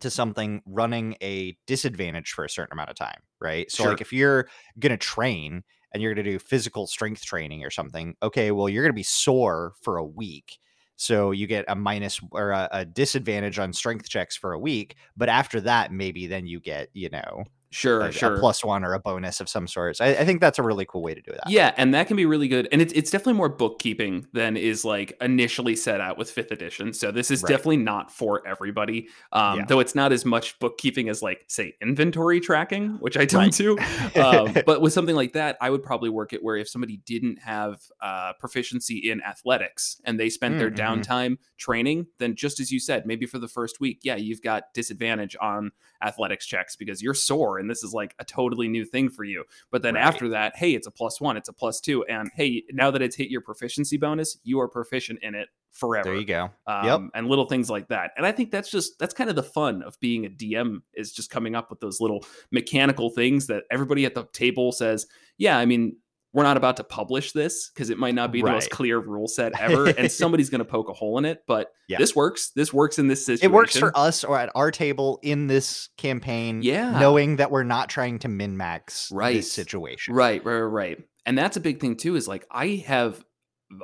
to 0.00 0.10
something 0.10 0.62
running 0.66 1.16
a 1.22 1.56
disadvantage 1.66 2.32
for 2.32 2.44
a 2.44 2.50
certain 2.50 2.72
amount 2.72 2.90
of 2.90 2.96
time, 2.96 3.22
right? 3.40 3.70
So 3.70 3.84
Sure. 3.84 3.84
like 3.84 4.00
if 4.00 4.12
you're 4.12 4.48
going 4.78 4.90
to 4.90 4.96
train 4.96 5.62
and 5.92 6.02
you're 6.02 6.14
going 6.14 6.24
to 6.24 6.30
do 6.32 6.38
physical 6.38 6.86
strength 6.86 7.24
training 7.24 7.64
or 7.64 7.70
something, 7.70 8.16
okay, 8.22 8.50
well 8.50 8.68
you're 8.68 8.82
going 8.82 8.92
to 8.92 8.94
be 8.94 9.02
sore 9.04 9.74
for 9.82 9.96
a 9.96 10.04
week. 10.04 10.58
So 10.96 11.30
you 11.32 11.46
get 11.46 11.64
a 11.68 11.74
minus 11.74 12.20
or 12.32 12.50
a, 12.50 12.68
a 12.72 12.84
disadvantage 12.84 13.58
on 13.58 13.72
strength 13.72 14.08
checks 14.08 14.36
for 14.36 14.52
a 14.52 14.58
week, 14.58 14.96
but 15.16 15.28
after 15.28 15.60
that 15.62 15.92
maybe 15.92 16.26
then 16.26 16.46
you 16.46 16.60
get, 16.60 16.88
you 16.92 17.08
know, 17.10 17.44
Sure, 17.74 18.06
a, 18.06 18.08
a 18.08 18.12
sure. 18.12 18.38
plus 18.38 18.64
one 18.64 18.84
or 18.84 18.94
a 18.94 19.00
bonus 19.00 19.40
of 19.40 19.48
some 19.48 19.66
sort. 19.66 19.96
So 19.96 20.04
I, 20.04 20.20
I 20.20 20.24
think 20.24 20.40
that's 20.40 20.58
a 20.58 20.62
really 20.62 20.86
cool 20.86 21.02
way 21.02 21.14
to 21.14 21.20
do 21.20 21.32
that. 21.32 21.50
Yeah, 21.50 21.74
and 21.76 21.92
that 21.94 22.06
can 22.06 22.16
be 22.16 22.24
really 22.24 22.46
good. 22.48 22.68
And 22.70 22.80
it's 22.80 22.92
it's 22.92 23.10
definitely 23.10 23.32
more 23.34 23.48
bookkeeping 23.48 24.26
than 24.32 24.56
is 24.56 24.84
like 24.84 25.16
initially 25.20 25.74
set 25.76 26.00
out 26.00 26.16
with 26.16 26.30
fifth 26.30 26.52
edition. 26.52 26.92
So 26.92 27.10
this 27.10 27.30
is 27.30 27.42
Right. 27.42 27.48
definitely 27.48 27.78
not 27.78 28.12
for 28.12 28.46
everybody. 28.46 29.08
Um, 29.32 29.58
Yeah. 29.58 29.64
though 29.66 29.80
it's 29.80 29.94
not 29.94 30.12
as 30.12 30.24
much 30.24 30.58
bookkeeping 30.60 31.08
as 31.08 31.20
like 31.22 31.44
say 31.48 31.74
inventory 31.82 32.40
tracking, 32.40 32.90
which 33.00 33.16
I 33.16 33.24
don't 33.24 33.46
Right. 33.46 33.52
do. 33.52 33.76
um, 34.20 34.54
but 34.64 34.80
with 34.80 34.92
something 34.92 35.16
like 35.16 35.32
that, 35.32 35.56
I 35.60 35.70
would 35.70 35.82
probably 35.82 36.10
work 36.10 36.32
it 36.32 36.42
where 36.44 36.56
if 36.56 36.68
somebody 36.68 36.98
didn't 36.98 37.40
have 37.40 37.80
uh, 38.00 38.34
proficiency 38.38 39.10
in 39.10 39.20
athletics 39.22 40.00
and 40.04 40.18
they 40.20 40.30
spent 40.30 40.58
their 40.58 40.70
Mm, 40.70 40.74
mhm. 40.74 41.02
downtime 41.04 41.38
training, 41.58 42.06
then 42.18 42.36
just 42.36 42.60
as 42.60 42.70
you 42.70 42.78
said, 42.78 43.04
maybe 43.06 43.26
for 43.26 43.38
the 43.40 43.48
first 43.48 43.80
week, 43.80 44.00
yeah, 44.02 44.16
you've 44.16 44.42
got 44.42 44.72
disadvantage 44.74 45.36
on 45.40 45.72
athletics 46.02 46.46
checks 46.46 46.76
because 46.76 47.02
you're 47.02 47.14
sore 47.14 47.58
and 47.64 47.70
this 47.70 47.82
is 47.82 47.94
like 47.94 48.14
a 48.18 48.24
totally 48.24 48.68
new 48.68 48.84
thing 48.84 49.08
for 49.08 49.24
you. 49.24 49.44
But 49.70 49.80
then 49.82 49.94
Right. 49.94 50.04
after 50.04 50.28
that, 50.28 50.54
hey, 50.56 50.74
it's 50.74 50.86
a 50.86 50.90
plus 50.90 51.18
one, 51.20 51.38
it's 51.38 51.48
a 51.48 51.52
plus 51.54 51.80
two, 51.80 52.04
and 52.04 52.30
hey, 52.34 52.62
now 52.72 52.90
that 52.90 53.00
it's 53.00 53.16
hit 53.16 53.30
your 53.30 53.40
proficiency 53.40 53.96
bonus, 53.96 54.36
you 54.44 54.60
are 54.60 54.68
proficient 54.68 55.20
in 55.22 55.34
it 55.34 55.48
forever 55.72 56.10
there 56.10 56.18
you 56.20 56.24
go. 56.26 56.50
um, 56.68 56.84
Yep. 56.84 57.00
and 57.14 57.26
little 57.28 57.46
things 57.46 57.68
like 57.68 57.88
that. 57.88 58.12
And 58.16 58.24
I 58.24 58.30
think 58.32 58.50
that's 58.52 58.70
just 58.70 58.98
that's 59.00 59.14
kind 59.14 59.28
of 59.30 59.34
the 59.34 59.42
fun 59.42 59.82
of 59.82 59.98
being 59.98 60.24
a 60.26 60.28
DM 60.30 60.82
is 60.92 61.12
just 61.12 61.30
coming 61.30 61.54
up 61.56 61.68
with 61.70 61.80
those 61.80 62.00
little 62.00 62.24
mechanical 62.52 63.10
things 63.10 63.46
that 63.48 63.64
everybody 63.70 64.04
at 64.04 64.14
the 64.14 64.24
table 64.32 64.70
says, 64.70 65.06
yeah, 65.38 65.58
I 65.58 65.66
mean, 65.66 65.96
we're 66.34 66.42
not 66.42 66.56
about 66.58 66.76
to 66.76 66.84
publish 66.84 67.32
this 67.32 67.70
because 67.70 67.88
it 67.90 67.96
might 67.96 68.14
not 68.14 68.32
be 68.32 68.42
the 68.42 68.50
most 68.50 68.68
clear 68.68 68.98
rule 68.98 69.28
set 69.28 69.52
ever, 69.60 69.86
and 69.86 70.10
somebody's 70.12 70.50
going 70.50 70.58
to 70.58 70.64
poke 70.66 70.90
a 70.90 70.92
hole 70.92 71.16
in 71.16 71.24
it. 71.24 71.42
But 71.46 71.72
Yeah. 71.88 71.96
this 71.98 72.14
works. 72.14 72.50
This 72.50 72.72
works 72.72 72.98
in 72.98 73.06
this 73.08 73.24
situation. 73.24 73.50
It 73.50 73.54
works 73.54 73.78
for 73.78 73.96
us 73.96 74.24
or 74.24 74.38
at 74.38 74.50
our 74.54 74.70
table 74.70 75.20
in 75.22 75.46
this 75.46 75.88
campaign, 75.96 76.60
Yeah. 76.62 76.98
knowing 76.98 77.36
that 77.36 77.50
we're 77.50 77.62
not 77.62 77.88
trying 77.88 78.18
to 78.18 78.28
min 78.28 78.56
max 78.56 79.10
Right. 79.12 79.36
this 79.36 79.50
situation. 79.52 80.12
Right, 80.14 80.44
right, 80.44 80.54
right, 80.60 80.60
right. 80.62 80.98
And 81.24 81.38
that's 81.38 81.56
a 81.56 81.60
big 81.60 81.80
thing 81.80 81.96
too. 81.96 82.16
Is 82.16 82.28
like 82.28 82.46
I 82.50 82.82
have 82.86 83.24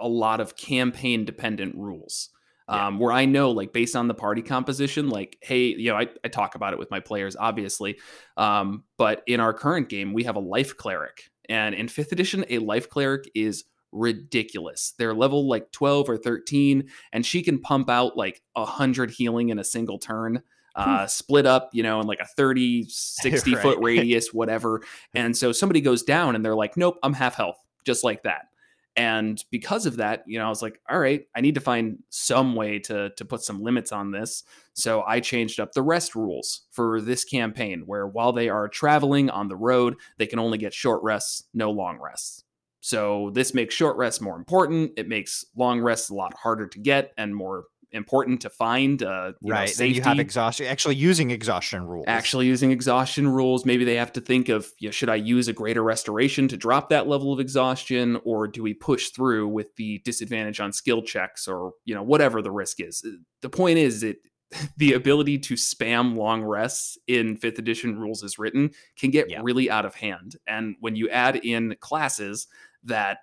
a 0.01 0.09
lot 0.09 0.41
of 0.41 0.57
campaign 0.57 1.25
dependent 1.25 1.75
rules. 1.77 2.29
Yeah. 2.69 2.87
Um, 2.87 3.01
where 3.01 3.11
I 3.11 3.25
know, 3.25 3.51
like, 3.51 3.73
based 3.73 3.97
on 3.97 4.07
the 4.07 4.15
party 4.15 4.43
composition, 4.43 5.09
like, 5.09 5.37
hey, 5.41 5.75
you 5.77 5.91
know, 5.91 5.97
I, 5.97 6.07
I 6.25 6.29
talk 6.29 6.55
about 6.55 6.73
it 6.73 6.79
with 6.79 6.89
my 6.89 7.01
players, 7.01 7.35
obviously. 7.35 7.99
Um, 8.37 8.85
but 8.97 9.23
in 9.27 9.41
our 9.41 9.53
current 9.53 9.89
game, 9.89 10.13
we 10.13 10.23
have 10.25 10.37
a 10.37 10.41
life 10.41 10.77
cleric. 10.77 11.30
And 11.51 11.75
in 11.75 11.89
fifth 11.89 12.13
edition, 12.13 12.45
a 12.49 12.59
life 12.59 12.89
cleric 12.89 13.29
is 13.35 13.65
ridiculous. 13.93 14.95
They're 14.97 15.13
level 15.13 15.49
like 15.49 15.73
12 15.73 16.09
or 16.09 16.17
13, 16.17 16.89
and 17.13 17.27
she 17.27 17.43
can 17.43 17.59
pump 17.61 17.91
out 17.91 18.17
like 18.17 18.41
a 18.57 18.65
hundred 18.65 19.11
healing 19.11 19.51
in 19.51 19.59
a 19.59 19.65
single 19.65 19.99
turn. 19.99 20.43
Uh, 20.77 21.07
split 21.07 21.47
up, 21.47 21.69
you 21.73 21.83
know, 21.83 22.01
in 22.01 22.07
like 22.07 22.21
a 22.21 22.27
30, 22.27 22.85
60 22.89 23.57
foot 23.57 23.79
radius, 23.81 24.33
whatever. 24.33 24.81
And 25.15 25.37
so 25.37 25.51
somebody 25.51 25.81
goes 25.81 26.05
down 26.05 26.37
and 26.37 26.45
they're 26.45 26.55
like, 26.55 26.77
nope, 26.77 26.97
I'm 27.03 27.13
half 27.13 27.35
health, 27.35 27.59
just 27.85 28.05
like 28.05 28.23
that. 28.23 28.50
And 28.97 29.43
because 29.51 29.87
of 29.87 29.97
that, 29.99 30.25
you 30.27 30.39
know, 30.39 30.47
I 30.47 30.49
was 30.49 30.63
like, 30.63 30.81
all 30.91 30.99
right, 30.99 31.25
I 31.35 31.41
need 31.41 31.55
to 31.55 31.61
find 31.61 31.99
some 32.09 32.55
way 32.55 32.79
to 32.81 33.11
to 33.17 33.25
put 33.25 33.43
some 33.43 33.63
limits 33.63 33.93
on 33.93 34.11
this. 34.11 34.43
So 34.75 35.03
I 35.07 35.21
changed 35.21 35.61
up 35.61 35.73
the 35.73 35.83
rest 35.83 36.15
rules 36.15 36.63
for 36.73 37.01
this 37.01 37.25
campaign, 37.25 37.83
where 37.87 38.07
while 38.07 38.33
they 38.33 38.49
are 38.49 38.69
traveling 38.69 39.31
on 39.31 39.49
the 39.49 39.57
road, 39.57 39.97
they 40.19 40.27
can 40.27 40.39
only 40.39 40.59
get 40.59 40.75
short 40.75 41.03
rests, 41.03 41.45
no 41.55 41.71
long 41.71 41.99
rests. 42.01 42.45
So 42.81 43.31
this 43.35 43.55
makes 43.55 43.75
short 43.75 43.97
rests 43.97 44.21
more 44.21 44.37
important. 44.37 44.93
It 44.97 45.07
makes 45.07 45.45
long 45.55 45.81
rests 45.81 46.11
a 46.11 46.15
lot 46.15 46.35
harder 46.35 46.67
to 46.67 46.79
get 46.79 47.13
and 47.17 47.35
more 47.35 47.65
important 47.93 48.41
to 48.43 48.51
find. 48.51 49.03
Uh, 49.03 49.33
you 49.41 49.51
know, 49.51 49.57
right. 49.61 49.75
Then 49.77 49.91
you 49.91 50.03
have 50.03 50.19
exhaustion, 50.19 50.67
actually 50.67 50.97
using 50.97 51.31
exhaustion 51.31 51.87
rules. 51.87 52.05
actually 52.07 52.47
using 52.47 52.71
exhaustion 52.71 53.27
rules 53.29 53.65
maybe 53.65 53.85
they 53.85 53.97
have 53.97 54.13
to 54.13 54.21
think 54.21 54.49
of 54.49 54.69
you 54.79 54.89
know, 54.89 54.93
should 54.93 55.09
i 55.09 55.15
use 55.17 55.49
a 55.49 55.53
greater 55.53 55.83
restoration 55.83 56.47
to 56.49 56.57
drop 56.57 56.89
that 56.91 57.09
level 57.09 57.33
of 57.33 57.41
exhaustion 57.41 58.21
or 58.25 58.47
do 58.47 58.63
we 58.63 58.75
push 58.75 59.09
through 59.11 59.49
with 59.49 59.75
the 59.77 59.99
disadvantage 60.05 60.61
on 60.61 60.73
skill 60.73 61.03
checks 61.03 61.49
or 61.49 61.73
you 61.85 61.95
know 61.95 62.03
whatever 62.03 62.41
the 62.43 62.51
risk 62.51 62.81
is 62.81 63.03
Uh, 63.05 63.11
the 63.43 63.49
point 63.51 63.77
is 63.79 64.03
it 64.05 64.19
the 64.77 64.93
ability 64.93 65.39
to 65.39 65.55
spam 65.55 66.17
long 66.17 66.43
rests 66.43 66.97
in 67.09 67.37
fifth 67.37 67.59
edition 67.59 67.99
rules 67.99 68.23
as 68.23 68.39
written 68.39 68.71
can 68.97 69.11
get 69.11 69.29
Yeah. 69.31 69.41
really 69.43 69.69
out 69.71 69.85
of 69.85 69.95
hand 69.97 70.37
and 70.47 70.77
when 70.81 70.95
you 70.97 71.09
add 71.09 71.37
in 71.37 71.75
classes 71.81 72.47
that 72.85 73.19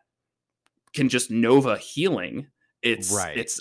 can 0.94 1.10
just 1.10 1.32
nova 1.32 1.78
healing 1.78 2.48
it's 2.82 3.12
Right. 3.14 3.38
it's 3.38 3.60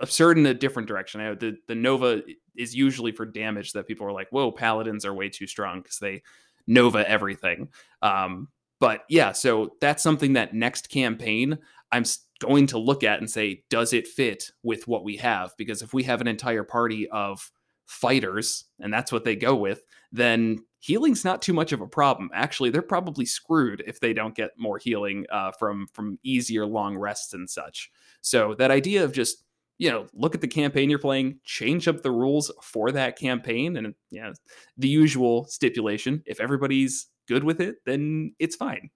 absurd 0.00 0.38
in 0.38 0.46
a 0.46 0.54
different 0.54 0.88
direction. 0.88 1.20
I 1.20 1.34
the 1.34 1.56
the 1.68 1.74
Nova 1.74 2.22
is 2.56 2.74
usually 2.74 3.12
for 3.12 3.26
damage 3.26 3.72
that 3.72 3.86
people 3.86 4.06
are 4.06 4.12
like, 4.12 4.28
"Whoa, 4.30 4.50
paladins 4.50 5.04
are 5.04 5.14
way 5.14 5.28
too 5.28 5.46
strong 5.46 5.80
because 5.80 5.98
they 5.98 6.22
Nova 6.66 7.08
everything." 7.08 7.68
Um, 8.02 8.48
but 8.78 9.04
yeah, 9.08 9.32
so 9.32 9.74
that's 9.80 10.02
something 10.02 10.34
that 10.34 10.54
next 10.54 10.90
campaign 10.90 11.58
I'm 11.92 12.04
going 12.40 12.66
to 12.68 12.78
look 12.78 13.04
at 13.04 13.20
and 13.20 13.30
say, 13.30 13.62
does 13.70 13.92
it 13.92 14.08
fit 14.08 14.50
with 14.62 14.86
what 14.88 15.04
we 15.04 15.16
have? 15.16 15.54
Because 15.56 15.82
if 15.82 15.94
we 15.94 16.02
have 16.04 16.20
an 16.20 16.28
entire 16.28 16.64
party 16.64 17.08
of 17.08 17.50
fighters 17.86 18.64
and 18.80 18.92
that's 18.92 19.12
what 19.12 19.24
they 19.24 19.36
go 19.36 19.54
with, 19.54 19.82
then 20.12 20.58
healing's 20.80 21.24
not 21.24 21.42
too 21.42 21.52
much 21.52 21.72
of 21.72 21.80
a 21.80 21.86
problem. 21.86 22.30
Actually, 22.34 22.70
they're 22.70 22.82
probably 22.82 23.24
screwed 23.24 23.82
if 23.86 24.00
they 24.00 24.12
don't 24.12 24.34
get 24.34 24.50
more 24.58 24.78
healing 24.78 25.24
uh, 25.30 25.52
from 25.52 25.86
from 25.92 26.18
easier 26.22 26.66
long 26.66 26.96
rests 26.96 27.32
and 27.32 27.48
such. 27.48 27.90
So 28.20 28.54
that 28.58 28.70
idea 28.70 29.04
of 29.04 29.12
just 29.12 29.44
you 29.78 29.90
know 29.90 30.06
look 30.14 30.34
at 30.34 30.40
the 30.40 30.48
campaign 30.48 30.90
you're 30.90 30.98
playing, 30.98 31.38
change 31.44 31.88
up 31.88 32.02
the 32.02 32.10
rules 32.10 32.50
for 32.62 32.92
that 32.92 33.18
campaign, 33.18 33.76
and 33.76 33.94
you 34.10 34.22
know 34.22 34.32
the 34.76 34.88
usual 34.88 35.44
stipulation. 35.46 36.22
If 36.26 36.40
everybody's 36.40 37.06
good 37.28 37.44
with 37.44 37.60
it, 37.60 37.76
then 37.84 38.34
it's 38.38 38.56
fine. 38.56 38.90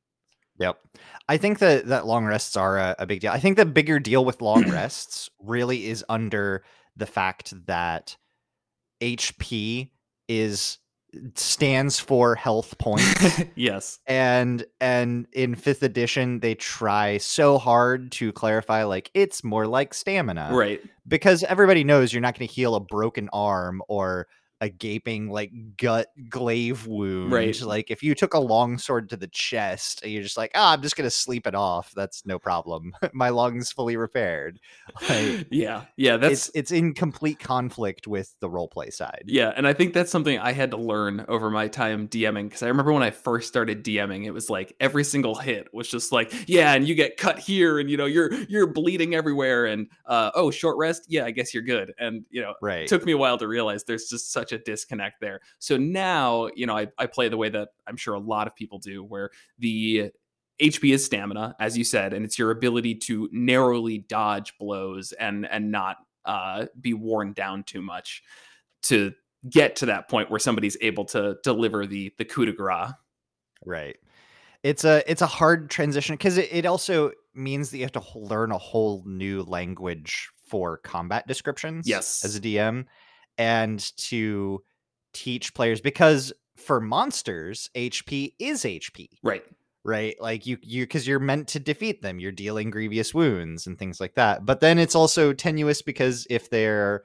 Yep. 0.59 0.79
I 1.27 1.38
think 1.38 1.59
that 1.61 1.87
that 1.87 2.07
long 2.07 2.27
rests 2.27 2.55
are 2.57 2.79
a, 2.79 2.95
a 2.99 3.07
big 3.07 3.21
deal. 3.21 3.33
I 3.33 3.40
think 3.40 3.57
the 3.57 3.64
bigger 3.64 3.99
deal 3.99 4.25
with 4.25 4.43
long 4.43 4.71
rests 4.71 5.31
really 5.40 5.87
is 5.87 6.05
under 6.09 6.62
the 6.97 7.07
fact 7.07 7.55
that 7.66 8.16
HP 9.01 9.90
is 10.29 10.79
stands 11.35 11.99
for 11.99 12.35
health 12.35 12.79
points. 12.79 13.42
yes. 13.55 13.99
and 14.07 14.64
and 14.81 15.27
in 15.33 15.55
fifth 15.55 15.83
edition 15.83 16.40
they 16.40 16.55
try 16.55 17.18
so 17.18 17.59
hard 17.59 18.12
to 18.12 18.33
clarify 18.33 18.85
like 18.85 19.11
it's 19.14 19.42
more 19.42 19.66
like 19.66 19.92
stamina 19.94 20.51
Right. 20.53 20.81
because 21.09 21.42
everybody 21.44 21.83
knows 21.85 22.12
you're 22.12 22.20
not 22.23 22.38
going 22.38 22.46
to 22.46 22.55
heal 22.55 22.75
a 22.75 22.81
broken 22.81 23.29
arm 23.33 23.83
or 23.88 24.27
a 24.61 24.68
gaping 24.68 25.31
like 25.31 25.51
gut 25.77 26.09
glaive 26.29 26.87
wound. 26.87 27.33
Right. 27.33 27.61
Like 27.62 27.90
if 27.90 28.03
you 28.03 28.14
took 28.14 28.35
a 28.35 28.38
long 28.38 28.77
sword 28.79 29.09
to 29.11 29.16
the 29.16 29.27
chest 29.29 30.03
and 30.03 30.12
you're 30.12 30.23
just 30.23 30.37
like, 30.37 30.51
ah, 30.55 30.73
I'm 30.73 30.83
just 30.83 30.96
gonna 30.96 31.11
sleep 31.11 31.46
it 31.46 31.55
off. 31.55 31.92
That's 31.96 32.25
no 32.27 32.38
problem. 32.38 32.92
My 33.12 33.31
lungs 33.31 33.73
fully 33.73 33.96
repaired. 33.96 34.61
Like 35.09 35.46
yeah, 35.51 35.85
yeah, 35.96 36.16
that's 36.18 36.49
it's 36.49 36.51
it's 36.55 36.73
in 36.73 36.92
complete 36.94 37.38
conflict 37.38 38.07
with 38.07 38.35
the 38.40 38.49
roleplay 38.49 38.92
side. 38.92 39.23
Yeah, 39.27 39.53
and 39.57 39.66
I 39.66 39.73
think 39.73 39.94
that's 39.94 40.11
something 40.11 40.38
I 40.38 40.53
had 40.53 40.70
to 40.73 40.77
learn 40.77 41.25
over 41.29 41.49
my 41.51 41.68
time 41.68 42.07
DMing 42.09 42.44
because 42.49 42.62
I 42.62 42.68
remember 42.68 42.92
when 42.92 43.03
I 43.03 43.11
first 43.11 43.49
started 43.49 43.83
DMing, 43.85 44.25
it 44.27 44.33
was 44.33 44.51
like 44.51 44.75
every 44.81 45.05
single 45.05 45.35
hit 45.37 45.73
was 45.73 45.88
just 45.88 46.12
like, 46.12 46.33
yeah, 46.49 46.75
and 46.75 46.87
you 46.87 46.94
get 46.94 47.16
cut 47.16 47.38
here, 47.38 47.79
and 47.79 47.88
you 47.90 47.96
know 47.96 48.05
you're 48.07 48.33
you're 48.49 48.66
bleeding 48.66 49.14
everywhere, 49.14 49.66
and 49.66 49.87
uh, 50.07 50.31
oh, 50.35 50.51
short 50.51 50.77
rest, 50.77 51.07
yeah, 51.09 51.25
I 51.25 51.31
guess 51.31 51.55
you're 51.55 51.62
good, 51.62 51.94
and 51.99 52.25
you 52.31 52.42
know, 52.42 52.55
Right. 52.61 52.83
it 52.83 52.88
took 52.88 53.07
me 53.07 53.12
a 53.12 53.18
while 53.18 53.38
to 53.38 53.49
realize 53.49 53.85
there's 53.85 54.09
just 54.09 54.33
such 54.33 54.49
a 54.52 54.58
disconnect 54.58 55.20
there. 55.20 55.40
So 55.58 55.76
now, 55.76 56.48
you 56.54 56.66
know, 56.66 56.76
I 56.76 56.88
I 56.98 57.06
play 57.06 57.28
the 57.28 57.36
way 57.36 57.48
that 57.50 57.70
I'm 57.86 57.96
sure 57.96 58.14
a 58.14 58.20
lot 58.20 58.46
of 58.46 58.54
people 58.54 58.78
do, 58.78 59.02
where 59.02 59.30
the 59.58 60.10
HP 60.60 60.92
is 60.92 61.04
stamina, 61.04 61.56
as 61.58 61.76
you 61.76 61.84
said, 61.84 62.12
and 62.12 62.24
it's 62.24 62.38
your 62.38 62.50
ability 62.50 62.94
to 62.96 63.28
narrowly 63.32 63.98
dodge 63.98 64.54
blows 64.58 65.12
and 65.12 65.46
and 65.46 65.70
not 65.70 65.96
uh, 66.24 66.66
be 66.80 66.94
worn 66.94 67.32
down 67.32 67.64
too 67.64 67.82
much 67.82 68.22
to 68.82 69.12
get 69.48 69.76
to 69.76 69.86
that 69.86 70.08
point 70.08 70.30
where 70.30 70.38
somebody's 70.38 70.76
able 70.80 71.04
to 71.06 71.38
deliver 71.42 71.86
the 71.86 72.12
the 72.18 72.24
coup 72.24 72.44
de 72.44 72.52
grace. 72.52 72.92
Right. 73.64 73.96
It's 74.62 74.84
a 74.84 75.02
it's 75.10 75.22
a 75.22 75.26
hard 75.26 75.70
transition 75.70 76.14
because 76.14 76.36
it, 76.36 76.52
it 76.52 76.66
also 76.66 77.12
means 77.34 77.70
that 77.70 77.78
you 77.78 77.84
have 77.84 77.92
to 77.92 78.02
learn 78.14 78.52
a 78.52 78.58
whole 78.58 79.02
new 79.06 79.42
language 79.42 80.28
for 80.44 80.78
combat 80.78 81.26
descriptions. 81.26 81.88
Yes. 81.88 82.24
As 82.24 82.36
a 82.36 82.40
DM, 82.40 82.84
and 83.40 83.96
to 83.96 84.62
teach 85.14 85.55
players 85.55 85.81
because 85.81 86.31
for 86.57 86.79
monsters, 86.79 87.70
HP 87.74 88.35
is 88.38 88.64
HP. 88.64 89.09
Right. 89.22 89.42
right 89.83 90.14
like 90.20 90.44
you 90.44 90.59
you 90.61 90.85
because 90.85 91.09
you're 91.09 91.18
meant 91.18 91.48
to 91.48 91.59
defeat 91.59 92.03
them 92.03 92.20
you're 92.20 92.31
dealing 92.31 92.68
grievous 92.68 93.14
wounds 93.14 93.66
and 93.66 93.79
things 93.79 93.98
like 93.98 94.14
that 94.14 94.44
but 94.44 94.61
then 94.61 94.79
it's 94.79 94.94
also 94.94 95.33
tenuous 95.33 95.81
because 95.81 96.26
if 96.29 96.50
they're 96.50 97.03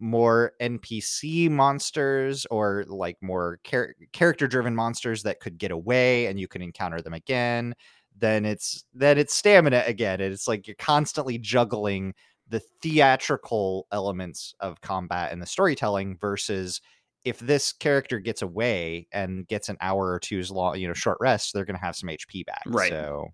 more 0.00 0.50
npc 0.60 1.48
monsters 1.48 2.46
or 2.50 2.84
like 2.88 3.16
more 3.20 3.60
char- 3.62 3.94
character 4.12 4.48
driven 4.48 4.74
monsters 4.74 5.22
that 5.22 5.38
could 5.38 5.56
get 5.56 5.70
away 5.70 6.26
and 6.26 6.40
you 6.40 6.48
can 6.48 6.62
encounter 6.62 7.00
them 7.00 7.14
again 7.14 7.72
then 8.18 8.44
it's 8.44 8.84
then 8.92 9.16
it's 9.16 9.36
stamina 9.36 9.84
again 9.86 10.20
and 10.20 10.32
it's 10.32 10.48
like 10.48 10.66
you're 10.66 10.74
constantly 10.80 11.38
juggling 11.38 12.12
the 12.50 12.60
theatrical 12.82 13.86
elements 13.92 14.54
of 14.60 14.80
combat 14.80 15.32
and 15.32 15.40
the 15.40 15.46
storytelling 15.46 16.18
versus 16.20 16.80
if 17.24 17.38
this 17.38 17.72
character 17.72 18.18
gets 18.18 18.42
away 18.42 19.06
and 19.12 19.46
gets 19.46 19.68
an 19.68 19.76
hour 19.80 20.12
or 20.12 20.18
two's 20.18 20.50
long, 20.50 20.78
you 20.78 20.88
know, 20.88 20.94
short 20.94 21.18
rest, 21.20 21.52
they're 21.52 21.64
going 21.64 21.76
to 21.78 21.84
have 21.84 21.96
some 21.96 22.08
HP 22.08 22.44
back. 22.44 22.62
Right. 22.66 22.90
So, 22.90 23.28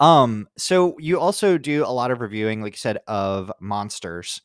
um, 0.00 0.48
so 0.56 0.96
you 0.98 1.20
also 1.20 1.58
do 1.58 1.84
a 1.84 1.92
lot 1.92 2.10
of 2.10 2.20
reviewing, 2.20 2.62
like 2.62 2.74
you 2.74 2.78
said, 2.78 2.98
of 3.06 3.52
monsters, 3.60 4.40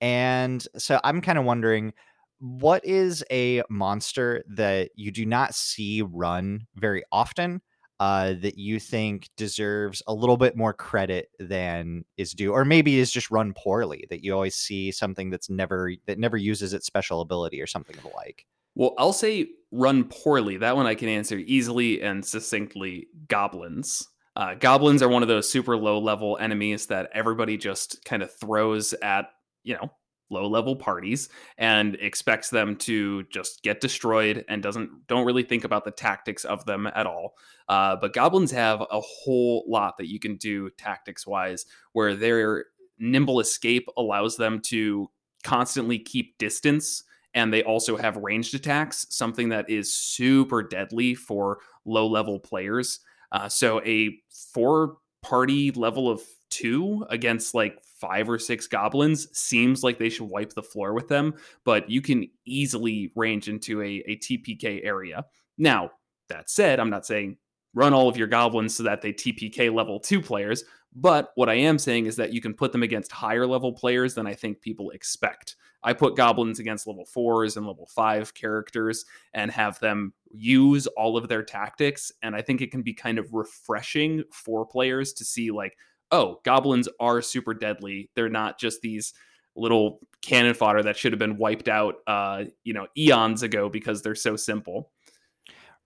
and 0.00 0.66
so 0.76 1.00
I'm 1.02 1.22
kind 1.22 1.38
of 1.38 1.44
wondering, 1.44 1.94
what 2.38 2.84
is 2.84 3.24
a 3.30 3.62
monster 3.70 4.44
that 4.48 4.90
you 4.94 5.10
do 5.10 5.24
not 5.24 5.54
see 5.54 6.02
run 6.02 6.66
very 6.74 7.02
often? 7.10 7.62
Uh, 7.98 8.34
that 8.42 8.58
you 8.58 8.78
think 8.78 9.30
deserves 9.38 10.02
a 10.06 10.12
little 10.12 10.36
bit 10.36 10.54
more 10.54 10.74
credit 10.74 11.30
than 11.38 12.04
is 12.18 12.32
due, 12.32 12.52
or 12.52 12.62
maybe 12.62 12.98
is 12.98 13.10
just 13.10 13.30
run 13.30 13.54
poorly. 13.56 14.04
That 14.10 14.22
you 14.22 14.34
always 14.34 14.54
see 14.54 14.92
something 14.92 15.30
that's 15.30 15.48
never 15.48 15.92
that 16.06 16.18
never 16.18 16.36
uses 16.36 16.74
its 16.74 16.86
special 16.86 17.22
ability 17.22 17.58
or 17.62 17.66
something 17.66 17.96
of 17.96 18.02
the 18.02 18.10
like. 18.14 18.44
Well, 18.74 18.92
I'll 18.98 19.14
say 19.14 19.48
run 19.70 20.04
poorly. 20.04 20.58
That 20.58 20.76
one 20.76 20.86
I 20.86 20.94
can 20.94 21.08
answer 21.08 21.38
easily 21.38 22.02
and 22.02 22.24
succinctly. 22.24 23.06
Goblins. 23.28 24.06
Uh, 24.36 24.54
goblins 24.54 25.02
are 25.02 25.08
one 25.08 25.22
of 25.22 25.28
those 25.28 25.50
super 25.50 25.78
low 25.78 25.98
level 25.98 26.36
enemies 26.38 26.88
that 26.88 27.08
everybody 27.14 27.56
just 27.56 28.04
kind 28.04 28.22
of 28.22 28.30
throws 28.38 28.92
at, 29.02 29.30
you 29.64 29.74
know, 29.74 29.90
low 30.30 30.48
level 30.48 30.76
parties 30.76 31.28
and 31.58 31.94
expects 31.96 32.50
them 32.50 32.76
to 32.76 33.22
just 33.24 33.62
get 33.62 33.80
destroyed 33.80 34.44
and 34.48 34.62
doesn't 34.62 35.06
don't 35.06 35.26
really 35.26 35.42
think 35.42 35.64
about 35.64 35.84
the 35.84 35.90
tactics 35.90 36.44
of 36.44 36.64
them 36.66 36.86
at 36.88 37.06
all. 37.06 37.34
Uh, 37.68 37.96
but 37.96 38.12
goblins 38.12 38.50
have 38.50 38.80
a 38.80 39.00
whole 39.00 39.64
lot 39.68 39.96
that 39.98 40.08
you 40.08 40.18
can 40.18 40.36
do 40.36 40.70
tactics 40.70 41.26
wise, 41.26 41.66
where 41.92 42.14
their 42.14 42.66
nimble 42.98 43.40
escape 43.40 43.88
allows 43.96 44.36
them 44.36 44.60
to 44.60 45.08
constantly 45.44 45.98
keep 45.98 46.38
distance 46.38 47.04
and 47.34 47.52
they 47.52 47.62
also 47.62 47.98
have 47.98 48.16
ranged 48.16 48.54
attacks, 48.54 49.06
something 49.10 49.50
that 49.50 49.68
is 49.68 49.92
super 49.92 50.62
deadly 50.62 51.14
for 51.14 51.58
low 51.84 52.06
level 52.06 52.40
players. 52.40 53.00
Uh, 53.30 53.46
so 53.48 53.82
a 53.84 54.18
four 54.52 54.96
party 55.22 55.70
level 55.72 56.08
of 56.10 56.22
two 56.48 57.04
against 57.10 57.54
like 57.54 57.78
five 58.00 58.28
or 58.28 58.38
six 58.38 58.66
goblins 58.66 59.28
seems 59.36 59.82
like 59.82 59.98
they 59.98 60.08
should 60.08 60.28
wipe 60.28 60.52
the 60.52 60.62
floor 60.62 60.92
with 60.92 61.08
them, 61.08 61.34
but 61.64 61.88
you 61.90 62.00
can 62.00 62.28
easily 62.44 63.12
range 63.16 63.48
into 63.48 63.82
a, 63.82 64.02
a 64.06 64.16
TPK 64.16 64.84
area. 64.84 65.24
Now, 65.58 65.90
that 66.28 66.50
said, 66.50 66.80
I'm 66.80 66.90
not 66.90 67.06
saying 67.06 67.38
run 67.74 67.92
all 67.92 68.08
of 68.08 68.16
your 68.16 68.26
goblins 68.26 68.74
so 68.74 68.82
that 68.82 69.02
they 69.02 69.12
TPK 69.12 69.72
level 69.72 70.00
two 70.00 70.20
players, 70.20 70.64
but 70.94 71.32
what 71.34 71.50
I 71.50 71.54
am 71.54 71.78
saying 71.78 72.06
is 72.06 72.16
that 72.16 72.32
you 72.32 72.40
can 72.40 72.54
put 72.54 72.72
them 72.72 72.82
against 72.82 73.12
higher 73.12 73.46
level 73.46 73.72
players 73.72 74.14
than 74.14 74.26
I 74.26 74.34
think 74.34 74.62
people 74.62 74.90
expect. 74.90 75.56
I 75.82 75.92
put 75.92 76.16
goblins 76.16 76.58
against 76.58 76.86
level 76.86 77.04
fours 77.04 77.56
and 77.56 77.66
level 77.66 77.86
five 77.86 78.32
characters 78.32 79.04
and 79.34 79.50
have 79.50 79.78
them 79.78 80.14
use 80.32 80.86
all 80.88 81.18
of 81.18 81.28
their 81.28 81.42
tactics. 81.42 82.10
And 82.22 82.34
I 82.34 82.40
think 82.40 82.62
it 82.62 82.70
can 82.70 82.82
be 82.82 82.94
kind 82.94 83.18
of 83.18 83.34
refreshing 83.34 84.24
for 84.32 84.64
players 84.64 85.12
to 85.12 85.24
see, 85.24 85.50
like, 85.50 85.76
oh, 86.10 86.40
goblins 86.44 86.88
are 87.00 87.22
super 87.22 87.54
deadly. 87.54 88.10
They're 88.14 88.28
not 88.28 88.58
just 88.58 88.80
these 88.80 89.12
little 89.56 90.00
cannon 90.22 90.54
fodder 90.54 90.82
that 90.82 90.96
should 90.96 91.12
have 91.12 91.18
been 91.18 91.38
wiped 91.38 91.68
out, 91.68 91.96
uh, 92.06 92.44
you 92.64 92.74
know, 92.74 92.86
eons 92.96 93.42
ago 93.42 93.68
because 93.68 94.02
they're 94.02 94.14
so 94.14 94.36
simple. 94.36 94.90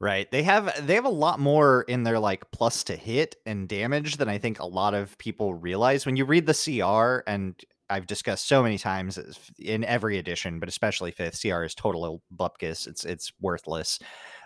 Right. 0.00 0.30
They 0.30 0.42
have 0.44 0.87
they 0.87 0.94
have 0.94 1.04
a 1.04 1.11
lot 1.11 1.40
more 1.40 1.83
in 1.83 2.04
their 2.04 2.18
like 2.18 2.50
plus 2.52 2.85
to 2.85 2.96
hit 2.96 3.37
and 3.44 3.68
damage 3.68 4.16
than 4.16 4.30
I 4.30 4.38
think 4.38 4.59
a 4.59 4.66
lot 4.66 4.94
of 4.94 5.16
people 5.18 5.52
realize. 5.52 6.06
When 6.06 6.16
you 6.16 6.24
read 6.24 6.46
the 6.46 6.54
CR 6.54 7.28
and 7.30 7.54
I've 7.90 8.06
discussed 8.06 8.46
so 8.48 8.62
many 8.62 8.78
times 8.78 9.18
in 9.59 9.85
every 9.85 10.16
edition, 10.16 10.59
but 10.59 10.70
especially 10.70 11.11
fifth, 11.11 11.42
CR 11.42 11.64
is 11.64 11.74
total 11.74 12.22
bupkis. 12.35 12.87
It's 12.87 13.04
it's 13.04 13.33
worthless. 13.40 13.98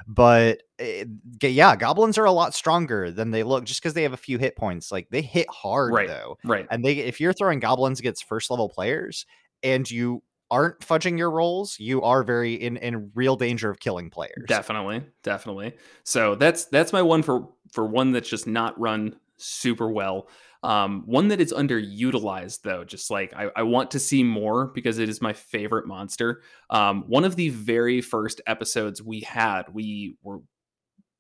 But 0.07 0.63
eh, 0.79 1.05
it, 1.41 1.51
yeah, 1.51 1.77
goblins 1.77 2.19
are 2.19 2.25
a 2.25 2.33
lot 2.33 2.55
stronger 2.55 3.11
than 3.11 3.31
they 3.31 3.43
look 3.43 3.65
just 3.65 3.81
because 3.83 3.95
they 3.95 4.03
have 4.03 4.13
a 4.13 4.19
few 4.19 4.39
hit 4.39 4.57
points. 4.57 4.93
Like 4.93 5.09
they 5.11 5.23
hit 5.23 5.49
hard 5.51 5.93
Right. 5.93 6.09
though, 6.09 6.39
Right. 6.45 6.67
and 6.71 6.85
they 6.85 6.99
if 6.99 7.21
you're 7.21 7.33
throwing 7.33 7.61
goblins 7.61 8.01
against 8.01 8.25
first 8.25 8.51
level 8.51 8.69
players 8.69 9.27
and 9.63 9.91
you 9.91 10.23
aren't 10.51 10.79
fudging 10.81 11.17
your 11.19 11.31
rolls, 11.31 11.79
you 11.81 12.03
are 12.03 12.23
very 12.23 12.55
in 12.55 12.77
in 12.77 13.11
real 13.15 13.37
danger 13.37 13.71
of 13.71 13.81
killing 13.81 14.11
players. 14.11 14.45
Definitely, 14.47 15.03
definitely. 15.23 15.75
So 16.05 16.35
that's 16.35 16.67
that's 16.67 16.93
my 16.93 17.03
one 17.03 17.23
for 17.23 17.49
for 17.73 17.87
one 17.87 18.13
that's 18.13 18.29
just 18.29 18.47
not 18.47 18.79
run 18.79 19.17
super 19.37 19.89
well. 19.89 20.29
Um, 20.65 21.03
one 21.05 21.29
that 21.29 21.43
is 21.43 21.53
underutilized 21.53 22.63
though, 22.63 22.85
just 22.85 23.11
like 23.11 23.35
I, 23.35 23.51
I 23.55 23.63
want 23.65 23.91
to 23.91 23.99
see 23.99 24.25
more 24.25 24.69
because 24.69 24.99
it 24.99 25.11
is 25.11 25.21
my 25.21 25.35
favorite 25.35 25.87
monster. 25.87 26.41
Um, 26.71 27.05
one 27.07 27.25
of 27.25 27.37
the 27.37 27.51
very 27.51 28.01
first 28.01 28.41
episodes 28.47 29.03
we 29.03 29.21
had, 29.21 29.65
we 29.75 30.17
were 30.23 30.39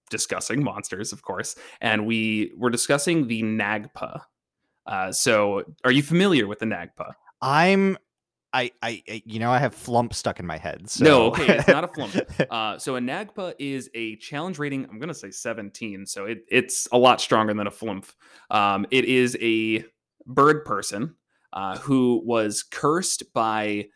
discussing 0.09 0.65
monsters, 0.65 1.13
of 1.13 1.21
course, 1.21 1.57
and 1.83 2.07
we 2.07 2.53
were 2.57 2.71
discussing 2.71 3.29
the 3.29 3.43
Nagpa. 3.43 4.23
Uh, 4.87 5.13
so, 5.13 5.63
are 5.85 5.93
you 5.93 6.03
familiar 6.03 6.47
with 6.47 6.61
the 6.61 6.67
Nagpa? 6.67 7.13
I'm 7.43 7.99
I, 8.55 8.71
I 8.83 9.03
I- 9.09 9.23
you 9.27 9.39
know 9.41 9.51
I 9.51 9.59
have 9.59 9.75
flumph 9.75 10.15
stuck 10.15 10.41
in 10.41 10.47
my 10.47 10.57
head. 10.57 10.89
So. 10.89 11.05
No, 11.05 11.27
okay, 11.33 11.59
it's 11.59 11.69
not 11.69 11.85
a 11.85 11.89
flumph. 11.89 12.47
Uh, 12.51 12.79
so 12.79 12.97
a 12.97 13.01
Nagpa 13.01 13.55
is 13.59 13.91
a 13.95 14.17
challenge 14.17 14.59
rating. 14.59 14.87
I'm 14.89 14.99
gonna 14.99 15.13
say 15.13 15.31
17, 15.31 16.07
so 16.07 16.25
it, 16.27 16.45
it's 16.49 16.89
a 16.93 16.99
lot 16.99 17.21
stronger 17.21 17.53
than 17.53 17.67
a 17.67 17.71
flumph. 17.71 18.15
Um, 18.51 18.87
it 18.91 19.05
is 19.05 19.37
a 19.41 19.85
bird 20.27 20.65
person 20.65 21.17
uh, 21.53 21.79
who 21.79 22.23
was 22.25 22.63
cursed 22.63 23.33
by, 23.35 23.87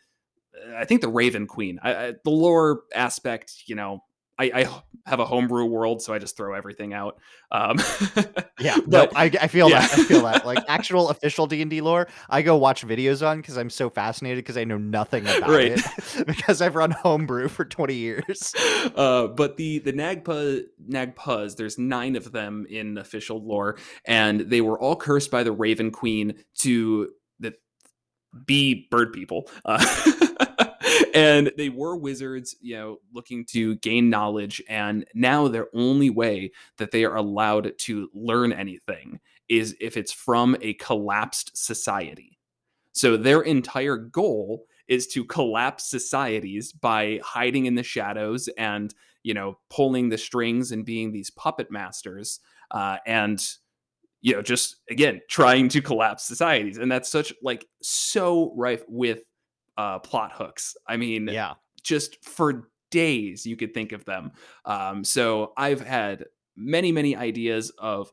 uh, 0.55 0.75
I 0.75 0.85
think, 0.85 1.01
the 1.01 1.07
Raven 1.09 1.47
Queen. 1.47 1.79
I, 1.81 1.95
I, 1.95 2.13
the 2.23 2.29
lore 2.31 2.81
aspect, 2.93 3.63
you 3.65 3.75
know, 3.75 4.03
I, 4.39 4.51
I 4.61 4.81
have 5.05 5.19
a 5.19 5.25
homebrew 5.25 5.65
world, 5.65 6.01
so 6.01 6.13
I 6.13 6.19
just 6.19 6.37
throw 6.37 6.53
everything 6.53 6.93
out. 6.93 7.19
Um, 7.51 7.77
yeah, 8.59 8.77
but 8.87 9.11
no, 9.11 9.19
I, 9.19 9.25
I 9.25 9.47
feel 9.47 9.69
yeah. 9.69 9.81
that. 9.81 9.99
I 9.99 10.03
feel 10.03 10.21
that. 10.23 10.45
Like 10.45 10.63
actual 10.67 11.09
official 11.09 11.45
D 11.45 11.61
and 11.61 11.69
D 11.69 11.81
lore, 11.81 12.07
I 12.29 12.41
go 12.41 12.55
watch 12.55 12.85
videos 12.87 13.25
on 13.27 13.37
because 13.37 13.57
I'm 13.57 13.69
so 13.69 13.89
fascinated 13.89 14.43
because 14.43 14.57
I 14.57 14.63
know 14.63 14.77
nothing 14.77 15.23
about 15.27 15.49
Right. 15.49 15.73
it 15.75 16.27
because 16.27 16.61
I've 16.61 16.75
run 16.75 16.91
homebrew 16.91 17.49
for 17.49 17.65
20 17.65 17.93
years. 17.93 18.53
uh, 18.95 19.27
but 19.27 19.57
the 19.57 19.79
the 19.79 19.93
Nagpa 19.93 20.63
Nagpas, 20.89 21.57
there's 21.57 21.77
nine 21.77 22.15
of 22.15 22.31
them 22.31 22.65
in 22.69 22.97
official 22.97 23.43
lore, 23.45 23.77
and 24.05 24.39
they 24.41 24.61
were 24.61 24.79
all 24.79 24.95
cursed 24.95 25.31
by 25.31 25.43
the 25.43 25.51
Raven 25.51 25.91
Queen 25.91 26.35
to 26.59 27.09
be 28.45 28.87
bird 28.91 29.13
people. 29.13 29.49
Uh, 29.65 29.83
and 31.13 31.51
they 31.57 31.69
were 31.69 31.95
wizards, 31.95 32.55
you 32.61 32.75
know, 32.75 32.97
looking 33.13 33.45
to 33.45 33.75
gain 33.77 34.09
knowledge. 34.09 34.61
And 34.69 35.05
now 35.13 35.47
their 35.47 35.67
only 35.73 36.09
way 36.09 36.51
that 36.77 36.91
they 36.91 37.05
are 37.05 37.15
allowed 37.15 37.77
to 37.79 38.09
learn 38.13 38.51
anything 38.53 39.19
is 39.47 39.75
if 39.79 39.97
it's 39.97 40.11
from 40.11 40.55
a 40.61 40.73
collapsed 40.75 41.57
society. 41.57 42.37
So 42.93 43.17
their 43.17 43.41
entire 43.41 43.97
goal 43.97 44.65
is 44.87 45.07
to 45.07 45.23
collapse 45.25 45.89
societies 45.89 46.71
by 46.73 47.19
hiding 47.23 47.65
in 47.65 47.75
the 47.75 47.83
shadows 47.83 48.47
and, 48.57 48.93
you 49.23 49.33
know, 49.33 49.57
pulling 49.69 50.09
the 50.09 50.17
strings 50.17 50.71
and 50.71 50.85
being 50.85 51.11
these 51.11 51.29
puppet 51.29 51.71
masters. 51.71 52.39
Uh, 52.71 52.97
and 53.05 53.47
you 54.21 54.33
know 54.33 54.41
just 54.41 54.77
again 54.89 55.21
trying 55.29 55.69
to 55.69 55.81
collapse 55.81 56.25
societies 56.25 56.77
and 56.77 56.91
that's 56.91 57.09
such 57.09 57.33
like 57.41 57.65
so 57.81 58.53
rife 58.55 58.83
with 58.87 59.19
uh 59.79 59.99
plot 59.99 60.31
hooks 60.33 60.75
i 60.87 60.97
mean 60.97 61.27
yeah 61.27 61.53
just 61.81 62.23
for 62.23 62.69
days 62.91 63.45
you 63.45 63.55
could 63.55 63.73
think 63.73 63.93
of 63.93 64.03
them 64.03 64.31
um 64.65 65.03
so 65.03 65.53
i've 65.55 65.81
had 65.81 66.25
many 66.57 66.91
many 66.91 67.15
ideas 67.15 67.71
of 67.77 68.11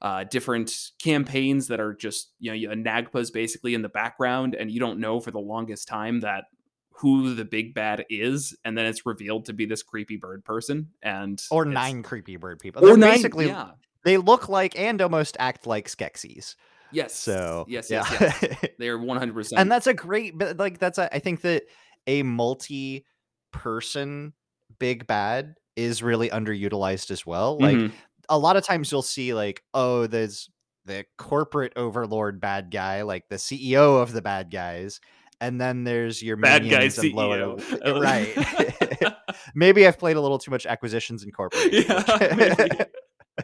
uh, 0.00 0.22
different 0.24 0.72
campaigns 1.02 1.66
that 1.66 1.80
are 1.80 1.92
just 1.92 2.32
you 2.38 2.68
know 2.68 2.72
a 2.72 2.76
Nagpa's 2.76 3.32
basically 3.32 3.74
in 3.74 3.82
the 3.82 3.88
background, 3.88 4.54
and 4.54 4.70
you 4.70 4.78
don't 4.78 5.00
know 5.00 5.18
for 5.18 5.30
the 5.32 5.40
longest 5.40 5.88
time 5.88 6.20
that 6.20 6.44
who 6.90 7.34
the 7.34 7.44
big 7.44 7.74
bad 7.74 8.04
is, 8.08 8.56
and 8.64 8.76
then 8.76 8.86
it's 8.86 9.06
revealed 9.06 9.46
to 9.46 9.52
be 9.52 9.66
this 9.66 9.82
creepy 9.82 10.16
bird 10.16 10.44
person, 10.44 10.90
and 11.02 11.42
or 11.50 11.64
nine 11.64 12.02
creepy 12.02 12.36
bird 12.36 12.60
people. 12.60 12.84
or 12.84 12.88
They're 12.88 12.96
nine, 12.96 13.14
basically 13.14 13.46
yeah, 13.46 13.70
they 14.04 14.18
look 14.18 14.48
like 14.48 14.78
and 14.78 15.02
almost 15.02 15.36
act 15.40 15.66
like 15.66 15.88
Skeksis. 15.88 16.54
Yes, 16.92 17.14
So 17.14 17.64
yes, 17.68 17.90
yeah. 17.90 18.04
yes, 18.20 18.38
yes. 18.42 18.64
They're 18.78 18.98
one 18.98 19.18
hundred 19.18 19.34
percent, 19.34 19.60
and 19.60 19.70
that's 19.70 19.86
a 19.86 19.94
great 19.94 20.36
but 20.38 20.58
like 20.58 20.78
that's 20.78 20.98
a, 20.98 21.14
i 21.14 21.18
think 21.18 21.40
that 21.42 21.64
a 22.06 22.22
multi 22.22 23.04
person 23.52 24.32
big 24.78 25.06
bad 25.06 25.54
is 25.76 26.02
really 26.02 26.28
underutilized 26.30 27.10
as 27.10 27.24
well. 27.26 27.58
Like 27.58 27.76
Mhm. 27.76 27.92
a 28.28 28.38
lot 28.38 28.56
of 28.56 28.64
times 28.64 28.90
you'll 28.92 29.02
see 29.02 29.32
like 29.34 29.62
oh 29.74 30.06
there's 30.06 30.50
the 30.86 31.04
corporate 31.18 31.72
overlord 31.76 32.40
bad 32.40 32.70
guy 32.70 33.02
like 33.02 33.28
the 33.28 33.36
ceo 33.36 34.00
of 34.02 34.12
the 34.12 34.22
bad 34.22 34.50
guys 34.50 35.00
and 35.40 35.60
then 35.60 35.84
there's 35.84 36.22
your 36.22 36.36
bad 36.36 36.62
guy 36.68 36.84
and 36.84 37.14
lower 37.14 37.56
CEO, 37.58 38.00
right. 39.06 39.14
Maybe 39.54 39.86
i've 39.86 39.98
played 39.98 40.16
a 40.16 40.20
little 40.20 40.38
too 40.38 40.50
much 40.50 40.64
acquisitions 40.66 41.24
incorporated. 41.24 41.86
Yeah, 41.88 42.84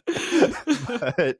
but 0.06 1.36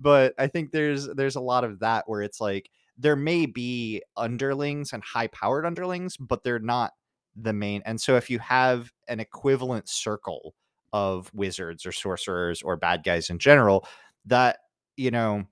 but 0.00 0.34
I 0.38 0.46
think 0.46 0.72
there's 0.72 1.06
there's 1.06 1.36
a 1.36 1.40
lot 1.40 1.64
of 1.64 1.80
that 1.80 2.04
where 2.06 2.22
it's 2.22 2.40
like 2.40 2.70
there 2.96 3.16
may 3.16 3.46
be 3.46 4.02
underlings 4.16 4.92
and 4.92 5.02
high 5.02 5.28
powered 5.28 5.64
underlings, 5.64 6.16
but 6.16 6.42
they're 6.42 6.58
not 6.58 6.92
the 7.36 7.52
main. 7.52 7.82
And 7.86 8.00
so 8.00 8.16
if 8.16 8.28
you 8.30 8.38
have 8.40 8.92
an 9.06 9.20
equivalent 9.20 9.88
circle 9.88 10.54
of 10.92 11.30
wizards 11.32 11.86
or 11.86 11.92
sorcerers 11.92 12.62
or 12.62 12.76
bad 12.76 13.04
guys 13.04 13.30
in 13.30 13.38
general, 13.38 13.86
that 14.26 14.58
you 14.96 15.10
know 15.10 15.44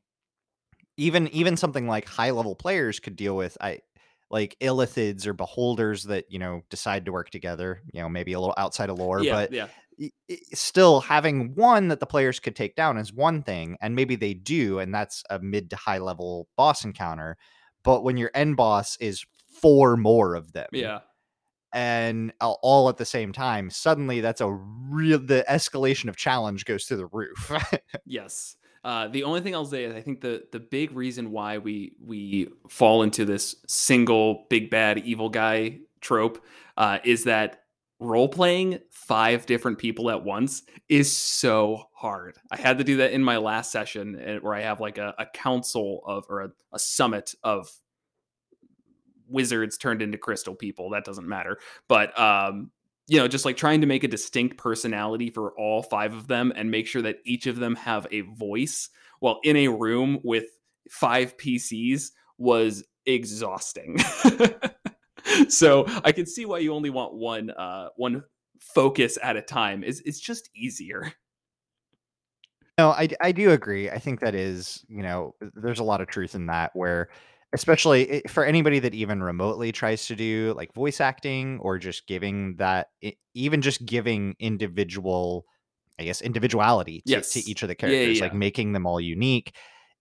even 0.97 1.29
even 1.29 1.57
something 1.57 1.87
like 1.87 2.07
high 2.07 2.31
level 2.31 2.55
players 2.55 3.01
could 3.01 3.17
deal 3.17 3.37
with 3.37 3.57
i 3.61 3.79
like 4.31 4.57
illithids 4.61 5.27
or 5.27 5.33
beholders 5.33 6.05
that 6.05 6.25
you 6.29 6.39
know 6.39 6.63
decide 6.69 7.05
to 7.05 7.13
work 7.13 7.31
together 7.31 7.83
you 7.93 8.01
know 8.01 8.09
maybe 8.09 8.33
a 8.33 8.41
little 8.41 8.55
outside 8.57 8.91
of 8.91 8.99
lore 8.99 9.23
yeah, 9.23 9.33
but 9.33 9.53
yeah, 9.53 9.69
still 10.53 11.01
having 11.01 11.55
one 11.55 11.89
that 11.89 12.01
the 12.01 12.07
players 12.07 12.39
could 12.39 12.55
take 12.55 12.77
down 12.77 12.99
is 12.99 13.13
one 13.13 13.43
thing 13.43 13.77
and 13.81 13.95
maybe 13.95 14.17
they 14.17 14.35
do 14.35 14.79
and 14.79 14.95
that's 14.95 15.25
a 15.31 15.39
mid 15.39 15.71
to 15.71 15.77
high 15.77 15.99
level 15.99 16.49
boss 16.57 16.85
encounter 16.85 17.37
but 17.83 18.03
when 18.03 18.17
your 18.17 18.31
end 18.35 18.57
boss 18.57 18.97
is 18.99 19.25
four 19.49 19.97
more 19.97 20.35
of 20.35 20.53
them 20.53 20.69
yeah. 20.73 20.99
and 21.73 22.33
all 22.41 22.89
at 22.89 22.99
the 22.99 23.07
same 23.07 23.33
time 23.33 23.71
suddenly 23.71 24.21
that's 24.21 24.43
a 24.43 24.53
real 24.53 25.19
the 25.19 25.45
escalation 25.49 26.09
of 26.09 26.17
challenge 26.17 26.65
goes 26.67 26.85
through 26.85 26.99
the 26.99 27.07
roof 27.07 27.53
Yes. 28.07 28.57
Uh, 28.85 29.09
the 29.09 29.25
only 29.25 29.41
thing 29.41 29.53
I'll 29.53 29.65
say 29.65 29.83
is 29.83 29.95
I 29.97 30.01
think 30.01 30.21
the 30.21 30.45
the 30.53 30.61
big 30.61 30.93
reason 30.93 31.33
why 31.33 31.59
we 31.59 31.97
we 32.01 32.49
fall 32.69 33.03
into 33.03 33.25
this 33.25 33.57
single 33.67 34.47
big 34.49 34.71
bad 34.71 34.99
evil 34.99 35.29
guy 35.29 35.81
trope 36.01 36.45
uh, 36.77 36.99
is 37.05 37.25
that 37.25 37.65
role 37.99 38.29
playing 38.29 38.79
five 38.91 39.47
different 39.47 39.79
people 39.79 40.11
at 40.11 40.23
once 40.23 40.63
is 40.89 41.15
so 41.15 41.85
hard. 41.95 42.37
I 42.51 42.57
had 42.57 42.79
to 42.79 42.85
do 42.85 42.99
that 42.99 43.13
in 43.13 43.25
my 43.25 43.39
last 43.39 43.73
session 43.73 44.21
uh, 44.21 44.35
where 44.41 44.55
I 44.55 44.63
have 44.63 44.81
like 44.81 44.99
a, 44.99 45.15
a 45.19 45.27
council 45.27 46.03
of 46.07 46.27
or 46.29 46.43
a, 46.43 46.51
a 46.73 46.79
summit 46.79 47.35
of 47.43 47.71
wizards 49.29 49.79
turned 49.79 50.03
into 50.03 50.19
crystal 50.19 50.55
people. 50.55 50.91
That 50.91 51.05
doesn't 51.05 51.27
matter, 51.27 51.59
but 51.89 52.19
um, 52.19 52.71
you 53.09 53.19
know, 53.19 53.29
just 53.29 53.45
like 53.45 53.57
trying 53.57 53.81
to 53.81 53.87
make 53.87 54.05
a 54.05 54.09
distinct 54.09 54.57
personality 54.57 55.31
for 55.31 55.53
all 55.59 55.83
five 55.83 56.13
of 56.13 56.27
them 56.27 56.53
and 56.55 56.71
make 56.71 56.87
sure 56.87 57.03
that 57.03 57.21
each 57.25 57.47
of 57.47 57.57
them 57.57 57.77
have 57.77 58.07
a 58.11 58.23
voice 58.23 58.91
while 59.21 59.41
in 59.45 59.57
a 59.57 59.69
room 59.69 60.19
with 60.23 60.47
five 60.91 61.37
PCs 61.37 62.11
was 62.39 62.85
exhausting. 63.07 63.99
so 65.49 65.85
I 66.05 66.13
can 66.13 66.27
see 66.27 66.45
why 66.45 66.59
you 66.59 66.75
only 66.75 66.91
want 66.91 67.15
one 67.15 67.51
uh 67.51 67.89
one 67.97 68.25
focus 68.61 69.19
at 69.23 69.37
a 69.37 69.43
time. 69.43 69.85
Is 69.85 70.03
it's 70.05 70.21
just 70.21 70.51
easier. 70.55 71.13
No, 72.79 72.91
I, 72.91 73.09
I 73.21 73.33
do 73.33 73.51
agree. 73.51 73.89
I 73.89 73.99
think 73.99 74.21
that 74.21 74.35
is, 74.35 74.85
you 74.89 75.03
know, 75.03 75.35
there's 75.55 75.79
a 75.79 75.85
lot 75.85 76.01
of 76.01 76.09
truth 76.09 76.35
in 76.35 76.47
that 76.47 76.77
where, 76.77 77.09
especially 77.55 78.23
for 78.29 78.45
anybody 78.45 78.79
that 78.81 78.95
even 78.95 79.23
remotely 79.23 79.73
tries 79.73 80.07
to 80.07 80.17
do 80.17 80.53
like 80.57 80.75
voice 80.75 81.01
acting 81.01 81.59
or 81.61 81.79
just 81.79 82.07
giving 82.07 82.57
that, 82.57 82.89
even 83.33 83.63
just 83.63 83.87
giving 83.87 84.37
individual, 84.39 85.47
I 85.99 86.05
guess, 86.05 86.21
individuality 86.21 87.03
to, 87.07 87.21
Yes. 87.21 87.33
to 87.33 87.41
each 87.51 87.63
of 87.63 87.69
the 87.69 87.75
Yeah, 87.83 88.03
yeah, 88.03 88.05
characters, 88.05 88.21
like 88.21 88.35
making 88.35 88.73
them 88.73 88.87
all 88.87 89.01
unique 89.01 89.55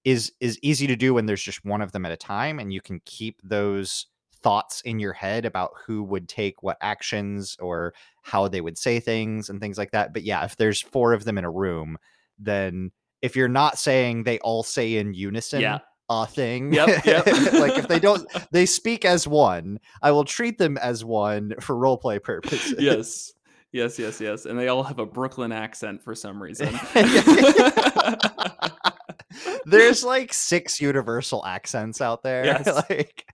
is 0.03 0.33
is 0.39 0.59
easy 0.61 0.85
to 0.87 0.95
do 0.95 1.13
when 1.13 1.25
there's 1.25 1.41
just 1.41 1.65
one 1.65 1.81
of 1.81 1.91
them 1.91 2.05
at 2.05 2.11
a 2.11 2.17
time 2.17 2.59
and 2.59 2.71
you 2.73 2.81
can 2.81 3.01
keep 3.05 3.39
those 3.43 4.05
thoughts 4.45 4.81
in 4.81 4.99
your 4.99 5.13
head 5.13 5.43
about 5.43 5.71
who 5.87 6.03
would 6.03 6.29
take 6.29 6.61
what 6.61 6.77
actions 6.79 7.57
or 7.59 7.95
how 8.21 8.47
they 8.47 8.61
would 8.61 8.77
say 8.77 8.99
things 8.99 9.49
and 9.49 9.59
things 9.59 9.75
like 9.75 9.89
that. 9.89 10.13
But 10.13 10.21
yeah, 10.21 10.45
if 10.45 10.55
there's 10.55 10.79
four 10.79 11.13
of 11.13 11.23
them 11.25 11.39
in 11.39 11.45
a 11.45 11.49
room, 11.49 11.97
then 12.37 12.91
if 13.23 13.35
you're 13.35 13.47
not 13.47 13.79
saying 13.79 14.21
they 14.23 14.37
all 14.39 14.61
say 14.61 14.97
in 14.97 15.15
unison 15.15 15.61
Yeah. 15.61 15.79
a 16.09 16.27
thing, 16.27 16.71
Yep, 16.73 17.05
yep. 17.05 17.25
like 17.53 17.75
if 17.79 17.87
they 17.87 17.97
don't, 17.99 18.23
they 18.51 18.67
speak 18.67 19.03
as 19.03 19.27
one. 19.27 19.79
I 20.03 20.11
will 20.11 20.25
treat 20.25 20.59
them 20.59 20.77
as 20.77 21.03
one 21.03 21.55
for 21.59 21.75
roleplay 21.75 22.21
purposes. 22.21 22.75
yes. 22.77 23.31
Yes, 23.71 23.97
yes, 23.97 24.21
yes. 24.21 24.45
And 24.45 24.59
they 24.59 24.67
all 24.67 24.83
have 24.83 24.99
a 24.99 25.05
Brooklyn 25.07 25.51
accent 25.51 26.03
for 26.03 26.13
some 26.13 26.41
reason. 26.41 26.69
There's 29.65 30.03
like 30.03 30.31
six 30.33 30.79
universal 30.79 31.43
accents 31.45 31.99
out 31.99 32.21
there. 32.23 32.45
Yes. 32.45 32.67
like 32.89 33.25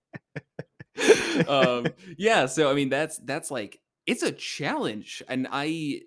um 1.47 1.85
yeah 2.17 2.45
so 2.45 2.69
i 2.69 2.73
mean 2.73 2.89
that's 2.89 3.17
that's 3.19 3.51
like 3.51 3.79
it's 4.05 4.23
a 4.23 4.31
challenge 4.31 5.23
and 5.27 5.47
i 5.51 6.01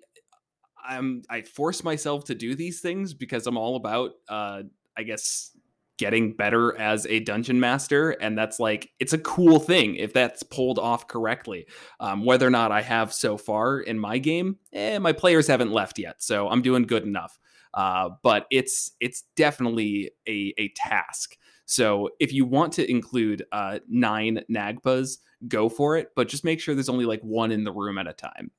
i'm 0.87 1.21
i 1.29 1.41
force 1.41 1.83
myself 1.83 2.25
to 2.25 2.35
do 2.35 2.55
these 2.55 2.81
things 2.81 3.13
because 3.13 3.47
i'm 3.47 3.57
all 3.57 3.75
about 3.75 4.11
uh 4.29 4.61
i 4.97 5.03
guess 5.03 5.51
getting 5.97 6.33
better 6.33 6.77
as 6.77 7.05
a 7.07 7.21
dungeon 7.21 7.59
master 7.59 8.11
and 8.11 8.37
that's 8.37 8.59
like 8.59 8.91
it's 8.99 9.13
a 9.13 9.17
cool 9.19 9.59
thing 9.59 9.95
if 9.95 10.11
that's 10.11 10.43
pulled 10.43 10.77
off 10.77 11.07
correctly. 11.07 11.65
Um, 12.01 12.25
whether 12.25 12.45
or 12.45 12.49
not 12.49 12.71
i 12.71 12.81
have 12.81 13.13
so 13.13 13.37
far 13.37 13.79
in 13.79 13.97
my 13.97 14.17
game 14.17 14.57
eh, 14.73 14.97
my 14.99 15.13
players 15.13 15.47
haven't 15.47 15.71
left 15.71 15.97
yet 15.97 16.21
so 16.21 16.49
i'm 16.49 16.61
doing 16.61 16.83
good 16.83 17.03
enough. 17.03 17.39
Uh, 17.73 18.11
but 18.23 18.45
it's 18.51 18.91
it's 19.01 19.25
definitely 19.35 20.11
a, 20.27 20.53
a 20.57 20.69
task 20.77 21.37
so 21.65 22.09
if 22.19 22.31
you 22.31 22.45
want 22.45 22.73
to 22.73 22.89
include 22.89 23.43
uh, 23.51 23.79
nine 23.89 24.41
Nagpas, 24.49 25.17
go 25.47 25.67
for 25.69 25.97
it, 25.97 26.09
but 26.15 26.27
just 26.27 26.43
make 26.43 26.59
sure 26.59 26.75
there's 26.75 26.89
only 26.89 27.05
like 27.05 27.21
one 27.21 27.51
in 27.51 27.63
the 27.63 27.71
room 27.71 27.97
at 27.97 28.07
a 28.07 28.13
time. 28.13 28.51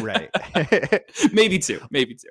right. 0.00 0.30
maybe 1.32 1.58
two, 1.58 1.80
maybe 1.90 2.14
two. 2.14 2.28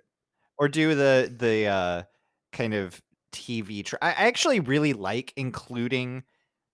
or 0.58 0.68
do 0.68 0.96
the 0.96 1.34
the 1.38 1.66
uh 1.68 2.04
kind 2.52 2.74
of 2.74 3.02
TV. 3.34 3.84
Tr- 3.86 3.96
I 4.02 4.12
actually 4.12 4.60
really 4.60 4.94
like 4.94 5.34
including. 5.36 6.24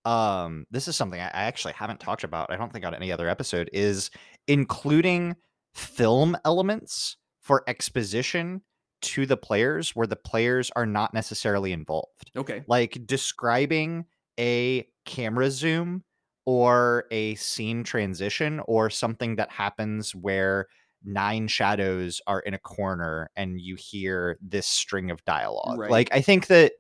Um, 0.06 0.66
this 0.72 0.88
is 0.88 0.96
something 0.96 1.20
I 1.20 1.26
actually 1.34 1.74
haven't 1.74 2.00
talked 2.00 2.24
about. 2.24 2.50
I 2.50 2.56
don't 2.56 2.72
think 2.72 2.86
on 2.86 2.96
any 2.96 3.12
other 3.12 3.28
episode 3.28 3.70
is 3.74 4.10
including 4.48 5.36
film 5.74 6.38
elements 6.46 7.18
for 7.42 7.64
exposition 7.68 8.62
to 9.02 9.26
the 9.26 9.38
players 9.38 9.96
where 9.96 10.08
the 10.08 10.16
players 10.16 10.72
are 10.76 10.86
not 10.86 11.14
necessarily 11.14 11.72
involved 11.72 12.32
Okay. 12.36 12.64
like 12.68 13.06
describing 13.06 14.06
a 14.40 14.88
camera 15.06 15.50
zoom 15.52 16.04
or 16.46 17.06
a 17.12 17.36
scene 17.36 17.84
transition 17.84 18.60
or 18.68 18.90
something 18.90 19.36
that 19.36 19.52
happens 19.52 20.16
where 20.16 20.68
nine 21.04 21.48
shadows 21.48 22.22
are 22.28 22.40
in 22.42 22.54
a 22.54 22.60
corner 22.60 23.30
and 23.36 23.62
you 23.62 23.76
hear 23.76 24.38
this 24.42 24.66
string 24.68 25.12
of 25.12 25.24
dialogue. 25.26 25.78
Right. 25.80 25.92
Like 25.92 26.10
I 26.14 26.22
think 26.22 26.48
that 26.48 26.74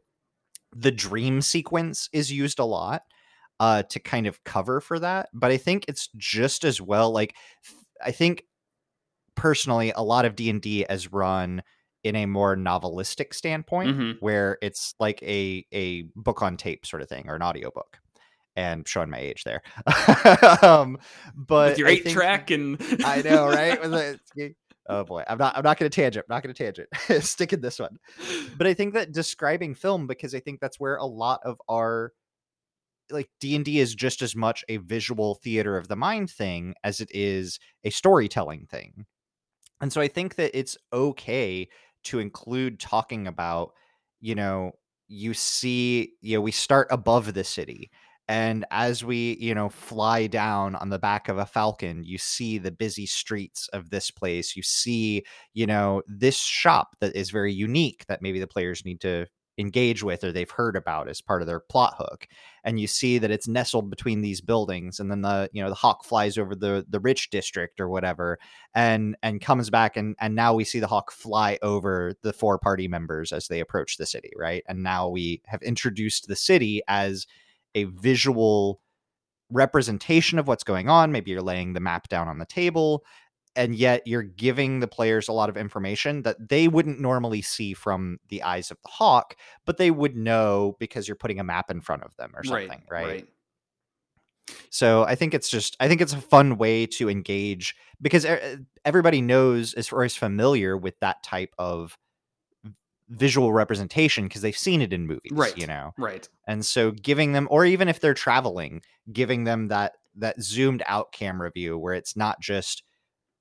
the 0.75 0.91
dream 0.91 1.41
sequence 1.41 2.09
is 2.13 2.31
used 2.31 2.59
a 2.59 2.65
lot. 2.65 3.03
uh 3.59 3.83
to 3.83 3.99
kind 3.99 4.27
of 4.27 4.43
cover 4.43 4.79
for 4.81 4.99
that 4.99 5.29
but 5.33 5.49
i 5.51 5.57
think 5.57 5.85
it's 5.87 6.09
just 6.17 6.63
as 6.63 6.79
well 6.79 7.11
like 7.11 7.35
i 8.05 8.11
think 8.11 8.43
personally 9.35 9.91
a 9.95 10.01
lot 10.03 10.25
of 10.25 10.35
d&d 10.35 10.85
is 10.89 11.11
run 11.11 11.61
in 12.07 12.15
a 12.15 12.25
more 12.25 12.55
novelistic 12.55 13.33
standpoint 13.33 13.95
Mhm. 13.97 14.17
where 14.21 14.57
it's 14.61 14.95
like 14.99 15.21
a 15.23 15.65
a 15.73 16.03
book 16.15 16.41
on 16.41 16.57
tape 16.57 16.85
sort 16.85 17.01
of 17.01 17.09
thing 17.09 17.25
or 17.29 17.35
an 17.35 17.41
audiobook 17.43 17.99
and 18.55 18.87
showing 18.87 19.09
my 19.09 19.19
age 19.19 19.43
there 19.43 19.61
um 20.63 20.97
but 21.35 21.69
with 21.71 21.77
your 21.77 21.87
eight 21.87 22.07
track 22.07 22.49
and 22.51 22.77
I 23.05 23.21
know, 23.21 23.47
right? 23.47 23.79
Oh 24.89 25.03
boy, 25.03 25.21
I'm 25.27 25.37
not. 25.37 25.57
I'm 25.57 25.63
not 25.65 25.77
going 25.77 25.91
to 25.91 25.93
tangent. 25.93 26.25
I'm 26.29 26.33
not 26.33 26.43
going 26.43 26.55
to 26.55 26.63
tangent. 26.63 27.21
Stick 27.21 27.51
in 27.51 27.59
this 27.59 27.77
one. 27.77 27.97
But 28.57 28.67
I 28.67 28.73
think 28.73 28.93
that 28.93 29.11
describing 29.11 29.75
film 29.75 30.07
because 30.07 30.33
I 30.33 30.39
think 30.39 30.61
that's 30.61 30.79
where 30.79 30.95
a 30.95 31.03
lot 31.05 31.41
of 31.43 31.59
our 31.69 32.13
like 33.11 33.29
D&D 33.41 33.79
is 33.79 33.93
just 33.95 34.21
as 34.21 34.33
much 34.33 34.63
a 34.69 34.77
visual 34.77 35.35
theater 35.43 35.75
of 35.75 35.89
the 35.89 35.97
mind 35.97 36.29
thing 36.31 36.73
as 36.85 37.01
it 37.01 37.09
is 37.13 37.59
a 37.83 37.89
storytelling 37.89 38.65
thing. 38.71 39.05
And 39.81 39.91
so 39.91 39.99
I 39.99 40.07
think 40.07 40.35
that 40.35 40.57
it's 40.57 40.77
okay 40.93 41.67
to 42.05 42.19
include 42.19 42.79
talking 42.79 43.27
about, 43.27 43.71
you 44.19 44.35
know, 44.35 44.71
you 45.07 45.33
see, 45.33 46.13
you 46.21 46.37
know, 46.37 46.41
we 46.41 46.51
start 46.51 46.87
above 46.91 47.33
the 47.33 47.43
city 47.43 47.91
and 48.29 48.65
as 48.71 49.05
we, 49.05 49.37
you 49.39 49.55
know, 49.55 49.69
fly 49.69 50.27
down 50.27 50.75
on 50.75 50.89
the 50.89 50.99
back 50.99 51.29
of 51.29 51.37
a 51.37 51.45
falcon, 51.45 52.03
you 52.03 52.17
see 52.17 52.57
the 52.57 52.71
busy 52.71 53.05
streets 53.05 53.69
of 53.69 53.89
this 53.89 54.11
place. 54.11 54.53
You 54.55 54.63
see, 54.63 55.23
you 55.53 55.65
know, 55.65 56.03
this 56.07 56.35
shop 56.37 56.95
that 56.99 57.15
is 57.15 57.29
very 57.29 57.53
unique 57.53 58.05
that 58.09 58.21
maybe 58.21 58.39
the 58.41 58.47
players 58.47 58.83
need 58.83 58.99
to 59.01 59.27
engage 59.57 60.03
with 60.03 60.23
or 60.23 60.31
they've 60.31 60.51
heard 60.51 60.75
about 60.75 61.09
as 61.09 61.19
part 61.19 61.41
of 61.41 61.47
their 61.47 61.59
plot 61.59 61.95
hook 61.97 62.27
and 62.63 62.79
you 62.79 62.85
see 62.85 63.17
that 63.17 63.31
it's 63.31 63.47
nestled 63.47 63.89
between 63.89 64.21
these 64.21 64.39
buildings 64.39 64.99
and 64.99 65.09
then 65.09 65.21
the 65.21 65.49
you 65.51 65.63
know 65.63 65.69
the 65.69 65.75
hawk 65.75 66.03
flies 66.03 66.37
over 66.37 66.53
the 66.53 66.85
the 66.89 66.99
rich 66.99 67.29
district 67.31 67.79
or 67.79 67.89
whatever 67.89 68.37
and 68.75 69.15
and 69.23 69.41
comes 69.41 69.69
back 69.69 69.97
and 69.97 70.15
and 70.19 70.35
now 70.35 70.53
we 70.53 70.63
see 70.63 70.79
the 70.79 70.87
hawk 70.87 71.11
fly 71.11 71.57
over 71.61 72.13
the 72.21 72.33
four 72.33 72.59
party 72.59 72.87
members 72.87 73.31
as 73.31 73.47
they 73.47 73.59
approach 73.59 73.97
the 73.97 74.05
city 74.05 74.31
right? 74.37 74.63
And 74.67 74.83
now 74.83 75.09
we 75.09 75.41
have 75.45 75.61
introduced 75.61 76.27
the 76.27 76.35
city 76.35 76.81
as 76.87 77.25
a 77.75 77.85
visual 77.85 78.81
representation 79.49 80.39
of 80.39 80.47
what's 80.47 80.63
going 80.63 80.89
on. 80.89 81.11
Maybe 81.11 81.31
you're 81.31 81.41
laying 81.41 81.73
the 81.73 81.79
map 81.79 82.09
down 82.09 82.27
on 82.27 82.37
the 82.37 82.45
table 82.45 83.03
and 83.57 83.75
yet 83.75 84.05
you're 84.05 84.23
giving 84.23 84.79
the 84.79 84.87
players 84.87 85.27
a 85.27 85.33
lot 85.33 85.49
of 85.49 85.57
information 85.57 86.21
that 86.21 86.49
they 86.49 86.67
wouldn't 86.67 86.99
normally 86.99 87.41
see 87.41 87.73
from 87.73 88.19
the 88.29 88.41
eyes 88.43 88.71
of 88.71 88.77
the 88.83 88.89
hawk 88.89 89.35
but 89.65 89.77
they 89.77 89.91
would 89.91 90.15
know 90.15 90.75
because 90.79 91.07
you're 91.07 91.15
putting 91.15 91.39
a 91.39 91.43
map 91.43 91.69
in 91.69 91.81
front 91.81 92.03
of 92.03 92.15
them 92.15 92.31
or 92.35 92.43
something 92.43 92.83
right, 92.89 93.27
so 94.69 95.03
i 95.03 95.15
think 95.15 95.33
it's 95.33 95.49
just 95.49 95.75
i 95.79 95.87
think 95.87 95.99
it's 95.99 96.13
a 96.13 96.21
fun 96.21 96.57
way 96.57 96.85
to 96.85 97.09
engage 97.09 97.75
because 98.01 98.25
everybody 98.85 99.21
knows 99.21 99.73
is 99.73 99.91
or 99.91 100.05
is 100.05 100.15
familiar 100.15 100.77
with 100.77 100.97
that 100.99 101.21
type 101.23 101.53
of 101.57 101.97
visual 103.09 103.53
representation 103.53 104.25
because 104.25 104.41
they've 104.41 104.57
seen 104.57 104.81
it 104.81 104.91
in 104.91 105.07
movies 105.07 105.31
Right. 105.31 105.57
you 105.57 105.65
know? 105.65 105.93
right. 105.97 106.27
And 106.45 106.65
so 106.65 106.91
giving 106.91 107.31
them 107.31 107.47
or 107.49 107.65
even 107.65 107.87
if 107.87 107.99
they're 108.01 108.13
traveling 108.13 108.81
giving 109.11 109.45
them 109.45 109.69
that 109.69 109.93
that 110.15 110.41
zoomed 110.41 110.83
out 110.87 111.11
camera 111.11 111.51
view 111.51 111.77
where 111.77 111.93
it's 111.93 112.17
not 112.17 112.41
just 112.41 112.83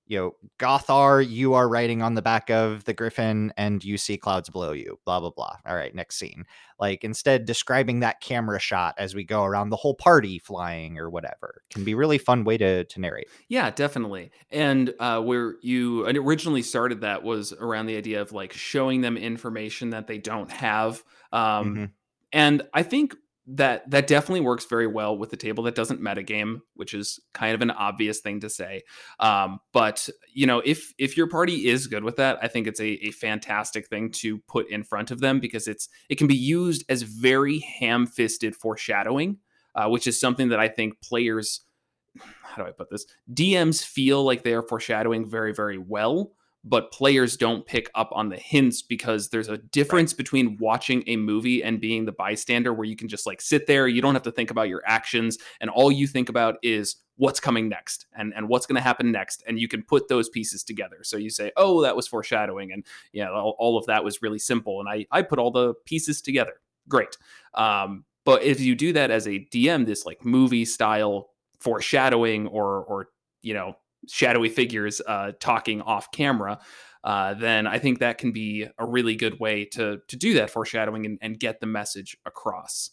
you 0.06 0.18
know 0.18 0.36
gothar 0.58 1.26
you 1.28 1.54
are 1.54 1.68
riding 1.68 2.02
on 2.02 2.14
the 2.14 2.22
back 2.22 2.50
of 2.50 2.84
the 2.84 2.94
griffin 2.94 3.52
and 3.56 3.84
you 3.84 3.96
see 3.98 4.16
clouds 4.16 4.48
below 4.48 4.72
you 4.72 4.98
blah 5.04 5.20
blah 5.20 5.30
blah 5.30 5.56
all 5.66 5.76
right 5.76 5.94
next 5.94 6.16
scene 6.16 6.44
like 6.78 7.02
instead 7.04 7.44
describing 7.44 8.00
that 8.00 8.20
camera 8.20 8.60
shot 8.60 8.94
as 8.98 9.14
we 9.14 9.24
go 9.24 9.44
around 9.44 9.70
the 9.70 9.76
whole 9.76 9.94
party 9.94 10.38
flying 10.38 10.98
or 10.98 11.10
whatever 11.10 11.62
can 11.70 11.84
be 11.84 11.94
really 11.94 12.18
fun 12.18 12.44
way 12.44 12.56
to 12.56 12.84
to 12.84 13.00
narrate 13.00 13.28
Yeah, 13.48 13.70
definitely. 13.70 14.30
And 14.50 14.94
uh, 14.98 15.20
where 15.20 15.56
you 15.62 16.06
originally 16.06 16.62
started 16.62 17.00
that 17.00 17.22
was 17.22 17.52
around 17.52 17.86
the 17.86 17.96
idea 17.96 18.20
of 18.20 18.32
like 18.32 18.52
showing 18.52 19.00
them 19.00 19.16
information 19.16 19.90
that 19.90 20.06
they 20.06 20.18
don't 20.18 20.50
have. 20.50 21.02
Um, 21.32 21.76
Mhm. 21.76 21.90
And 22.32 22.62
I 22.74 22.82
think 22.82 23.14
that 23.48 23.88
that 23.90 24.06
definitely 24.06 24.40
works 24.40 24.64
very 24.64 24.86
well 24.86 25.16
with 25.16 25.30
the 25.30 25.36
table 25.36 25.64
that 25.64 25.74
doesn't 25.74 26.00
metagame, 26.00 26.60
which 26.74 26.94
is 26.94 27.20
kind 27.32 27.54
of 27.54 27.62
an 27.62 27.70
obvious 27.70 28.20
thing 28.20 28.40
to 28.40 28.50
say. 28.50 28.82
Um, 29.20 29.60
but 29.72 30.08
you 30.34 30.46
know, 30.46 30.60
if 30.64 30.92
if 30.98 31.16
your 31.16 31.28
party 31.28 31.68
is 31.68 31.86
good 31.86 32.02
with 32.02 32.16
that, 32.16 32.38
I 32.42 32.48
think 32.48 32.66
it's 32.66 32.80
a, 32.80 33.06
a 33.06 33.10
fantastic 33.12 33.86
thing 33.88 34.10
to 34.12 34.38
put 34.48 34.68
in 34.70 34.82
front 34.82 35.10
of 35.10 35.20
them 35.20 35.38
because 35.38 35.68
it's 35.68 35.88
it 36.08 36.16
can 36.16 36.26
be 36.26 36.36
used 36.36 36.84
as 36.88 37.02
very 37.02 37.60
ham-fisted 37.60 38.56
foreshadowing, 38.56 39.38
uh, 39.74 39.88
which 39.88 40.06
is 40.06 40.18
something 40.18 40.48
that 40.48 40.60
I 40.60 40.68
think 40.68 41.00
players 41.00 41.62
how 42.42 42.62
do 42.62 42.68
I 42.68 42.72
put 42.72 42.90
this? 42.90 43.06
DMs 43.32 43.84
feel 43.84 44.24
like 44.24 44.42
they 44.42 44.54
are 44.54 44.62
foreshadowing 44.62 45.28
very, 45.28 45.52
very 45.52 45.78
well, 45.78 46.32
but 46.68 46.90
players 46.90 47.36
don't 47.36 47.64
pick 47.64 47.88
up 47.94 48.10
on 48.12 48.28
the 48.28 48.36
hints 48.36 48.82
because 48.82 49.28
there's 49.28 49.48
a 49.48 49.58
difference 49.58 50.12
between 50.12 50.58
watching 50.58 51.04
a 51.06 51.16
movie 51.16 51.62
and 51.62 51.80
being 51.80 52.04
the 52.04 52.12
bystander 52.12 52.74
where 52.74 52.84
you 52.84 52.96
can 52.96 53.06
just 53.06 53.24
like 53.24 53.40
sit 53.40 53.66
there, 53.68 53.86
you 53.86 54.02
don't 54.02 54.14
have 54.14 54.24
to 54.24 54.32
think 54.32 54.50
about 54.50 54.68
your 54.68 54.82
actions, 54.84 55.38
and 55.60 55.70
all 55.70 55.92
you 55.92 56.08
think 56.08 56.28
about 56.28 56.56
is 56.62 56.96
what's 57.18 57.40
coming 57.40 57.68
next 57.68 58.06
and, 58.16 58.34
and 58.34 58.48
what's 58.48 58.66
going 58.66 58.76
to 58.76 58.82
happen 58.82 59.10
next. 59.10 59.42
And 59.46 59.58
you 59.58 59.68
can 59.68 59.82
put 59.82 60.08
those 60.08 60.28
pieces 60.28 60.62
together. 60.62 60.98
So 61.02 61.16
you 61.16 61.30
say, 61.30 61.50
oh, 61.56 61.82
that 61.82 61.96
was 61.96 62.06
foreshadowing. 62.06 62.72
And 62.72 62.84
yeah, 63.12 63.30
all, 63.30 63.56
all 63.58 63.78
of 63.78 63.86
that 63.86 64.04
was 64.04 64.20
really 64.20 64.38
simple. 64.38 64.80
And 64.80 64.88
I, 64.88 65.06
I 65.10 65.22
put 65.22 65.38
all 65.38 65.50
the 65.50 65.72
pieces 65.86 66.20
together. 66.20 66.60
Great. 66.88 67.16
Um, 67.54 68.04
but 68.26 68.42
if 68.42 68.60
you 68.60 68.74
do 68.74 68.92
that 68.92 69.10
as 69.10 69.26
a 69.26 69.46
DM, 69.52 69.86
this 69.86 70.04
like 70.04 70.24
movie 70.24 70.64
style 70.64 71.30
foreshadowing 71.60 72.46
or 72.48 72.84
or 72.84 73.08
you 73.40 73.54
know 73.54 73.76
shadowy 74.08 74.48
figures 74.48 75.00
uh, 75.06 75.32
talking 75.40 75.82
off 75.82 76.10
camera, 76.10 76.58
uh, 77.04 77.34
then 77.34 77.66
I 77.66 77.78
think 77.78 78.00
that 78.00 78.18
can 78.18 78.32
be 78.32 78.66
a 78.78 78.86
really 78.86 79.14
good 79.14 79.38
way 79.38 79.64
to 79.66 80.00
to 80.08 80.16
do 80.16 80.34
that 80.34 80.50
foreshadowing 80.50 81.06
and, 81.06 81.18
and 81.22 81.38
get 81.38 81.60
the 81.60 81.66
message 81.66 82.16
across. 82.26 82.90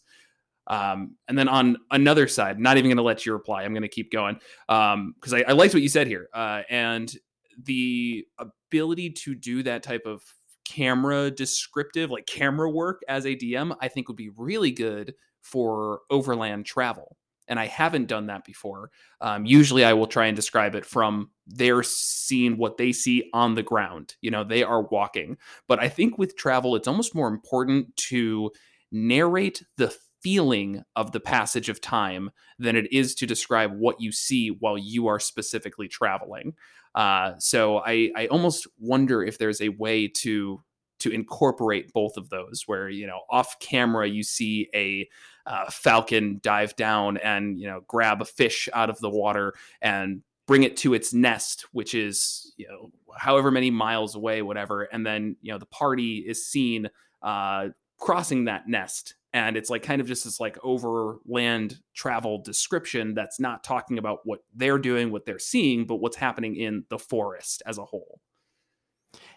Um, 0.66 1.16
and 1.28 1.36
then 1.36 1.48
on 1.48 1.76
another 1.90 2.26
side, 2.26 2.58
not 2.58 2.78
even 2.78 2.88
going 2.88 2.96
to 2.96 3.02
let 3.02 3.26
you 3.26 3.32
reply. 3.32 3.64
I'm 3.64 3.72
going 3.72 3.82
to 3.82 3.88
keep 3.88 4.10
going 4.10 4.38
because 4.66 5.34
I, 5.34 5.44
I 5.48 5.52
liked 5.52 5.74
what 5.74 5.82
you 5.82 5.88
said 5.88 6.06
here, 6.06 6.28
uh, 6.32 6.62
and 6.70 7.14
the 7.62 8.26
ability 8.38 9.10
to 9.10 9.34
do 9.34 9.62
that 9.64 9.82
type 9.82 10.06
of 10.06 10.22
camera 10.64 11.30
descriptive, 11.30 12.10
like 12.10 12.26
camera 12.26 12.70
work 12.70 13.02
as 13.08 13.26
a 13.26 13.36
DM, 13.36 13.76
I 13.80 13.88
think 13.88 14.08
would 14.08 14.16
be 14.16 14.30
really 14.30 14.70
good 14.70 15.14
for 15.42 16.00
overland 16.10 16.64
travel 16.64 17.16
and 17.48 17.58
I 17.58 17.66
haven't 17.66 18.06
done 18.06 18.26
that 18.26 18.44
before. 18.44 18.90
Um, 19.20 19.44
usually, 19.44 19.84
I 19.84 19.92
will 19.92 20.06
try 20.06 20.26
and 20.26 20.36
describe 20.36 20.74
it 20.74 20.86
from 20.86 21.30
their 21.46 21.82
seeing 21.82 22.56
what 22.56 22.76
they 22.76 22.92
see 22.92 23.28
on 23.32 23.54
the 23.54 23.62
ground. 23.62 24.14
You 24.20 24.30
know, 24.30 24.44
they 24.44 24.62
are 24.62 24.82
walking. 24.82 25.36
But 25.68 25.78
I 25.78 25.88
think 25.88 26.18
with 26.18 26.36
travel, 26.36 26.76
it's 26.76 26.88
almost 26.88 27.14
more 27.14 27.28
important 27.28 27.96
to 28.08 28.50
narrate 28.90 29.62
the 29.76 29.94
feeling 30.22 30.82
of 30.96 31.12
the 31.12 31.20
passage 31.20 31.68
of 31.68 31.80
time 31.80 32.30
than 32.58 32.76
it 32.76 32.90
is 32.90 33.14
to 33.14 33.26
describe 33.26 33.72
what 33.76 34.00
you 34.00 34.10
see 34.10 34.48
while 34.48 34.78
you 34.78 35.06
are 35.06 35.20
specifically 35.20 35.86
traveling. 35.86 36.54
Uh, 36.94 37.32
so 37.38 37.78
I, 37.78 38.10
I 38.16 38.26
almost 38.28 38.66
wonder 38.78 39.22
if 39.22 39.36
there's 39.36 39.60
a 39.60 39.68
way 39.68 40.08
to 40.08 40.62
to 41.00 41.10
incorporate 41.10 41.92
both 41.92 42.16
of 42.16 42.30
those 42.30 42.64
where 42.66 42.88
you 42.88 43.06
know 43.06 43.20
off 43.30 43.58
camera 43.58 44.08
you 44.08 44.22
see 44.22 44.68
a 44.74 45.08
uh, 45.46 45.70
falcon 45.70 46.40
dive 46.42 46.74
down 46.76 47.16
and 47.18 47.58
you 47.58 47.66
know 47.66 47.80
grab 47.86 48.22
a 48.22 48.24
fish 48.24 48.68
out 48.72 48.90
of 48.90 48.98
the 49.00 49.10
water 49.10 49.52
and 49.82 50.22
bring 50.46 50.62
it 50.62 50.76
to 50.76 50.94
its 50.94 51.12
nest 51.12 51.66
which 51.72 51.94
is 51.94 52.52
you 52.56 52.66
know 52.68 52.90
however 53.16 53.50
many 53.50 53.70
miles 53.70 54.14
away 54.14 54.42
whatever. 54.42 54.82
And 54.84 55.06
then 55.06 55.36
you 55.40 55.52
know 55.52 55.58
the 55.58 55.66
party 55.66 56.24
is 56.26 56.46
seen 56.46 56.88
uh, 57.22 57.68
crossing 57.98 58.44
that 58.44 58.68
nest. 58.68 59.14
And 59.32 59.56
it's 59.56 59.68
like 59.68 59.82
kind 59.82 60.00
of 60.00 60.06
just 60.06 60.24
this 60.24 60.38
like 60.38 60.56
overland 60.62 61.80
travel 61.92 62.40
description 62.42 63.14
that's 63.14 63.40
not 63.40 63.64
talking 63.64 63.98
about 63.98 64.20
what 64.24 64.40
they're 64.54 64.78
doing 64.78 65.10
what 65.10 65.26
they're 65.26 65.40
seeing 65.40 65.86
but 65.86 65.96
what's 65.96 66.16
happening 66.16 66.54
in 66.54 66.84
the 66.88 67.00
forest 67.00 67.60
as 67.66 67.76
a 67.76 67.84
whole 67.84 68.20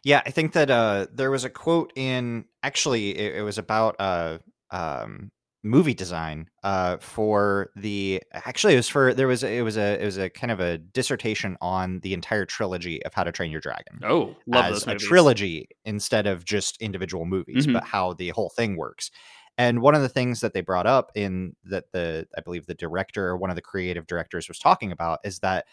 Yeah, 0.04 0.22
I 0.26 0.32
think 0.32 0.54
that 0.54 0.70
uh, 0.70 1.08
there 1.14 1.32
was 1.32 1.44
a 1.44 1.50
quote 1.50 1.92
in 1.96 2.46
actually 2.64 3.18
it, 3.18 3.38
it 3.38 3.42
was 3.42 3.58
about 3.58 3.96
uh, 4.00 4.40
um, 4.72 5.32
movie 5.64 5.94
design 5.94 6.50
uh, 6.64 6.98
for 6.98 7.72
the 7.76 8.22
actually 8.34 8.74
it 8.74 8.78
was 8.78 8.88
for 8.90 9.14
there 9.14 9.28
was 9.28 9.44
it 9.44 9.64
was 9.64 9.78
a 9.78 10.02
it 10.02 10.06
was 10.06 10.18
a 10.18 10.30
kind 10.30 10.52
of 10.52 10.60
a 10.60 10.78
dissertation 10.78 11.58
on 11.62 12.00
the 12.02 12.14
entire 12.14 12.46
trilogy 12.46 13.04
of 13.06 13.14
How 13.14 13.24
to 13.24 13.32
Train 13.32 13.52
Your 13.52 13.62
Dragon 13.62 14.00
oh 14.04 14.36
love 14.48 14.66
as 14.66 14.84
those 14.84 14.88
a 14.88 14.96
trilogy 14.96 15.68
instead 15.86 16.26
of 16.28 16.46
just 16.46 16.82
individual 16.82 17.26
movies, 17.26 17.68
Mhm. 17.68 17.74
but 17.74 17.84
how 17.84 18.14
the 18.14 18.30
whole 18.30 18.50
thing 18.50 18.78
works. 18.78 19.12
And 19.58 19.82
one 19.82 19.96
of 19.96 20.04
the 20.04 20.10
things 20.10 20.42
that 20.42 20.54
they 20.54 20.62
brought 20.62 20.86
up 20.86 21.12
in 21.16 21.56
that 21.64 21.86
the 21.92 22.28
I 22.38 22.42
believe 22.42 22.68
the 22.68 22.76
director 22.76 23.28
or 23.28 23.38
one 23.38 23.50
of 23.50 23.56
the 23.56 23.62
creative 23.62 24.06
directors 24.06 24.48
was 24.48 24.60
talking 24.60 24.92
about 24.92 25.20
is 25.24 25.40
that 25.40 25.66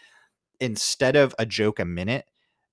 instead 0.59 1.15
of 1.15 1.35
a 1.37 1.45
joke 1.45 1.79
a 1.79 1.85
minute, 1.85 2.25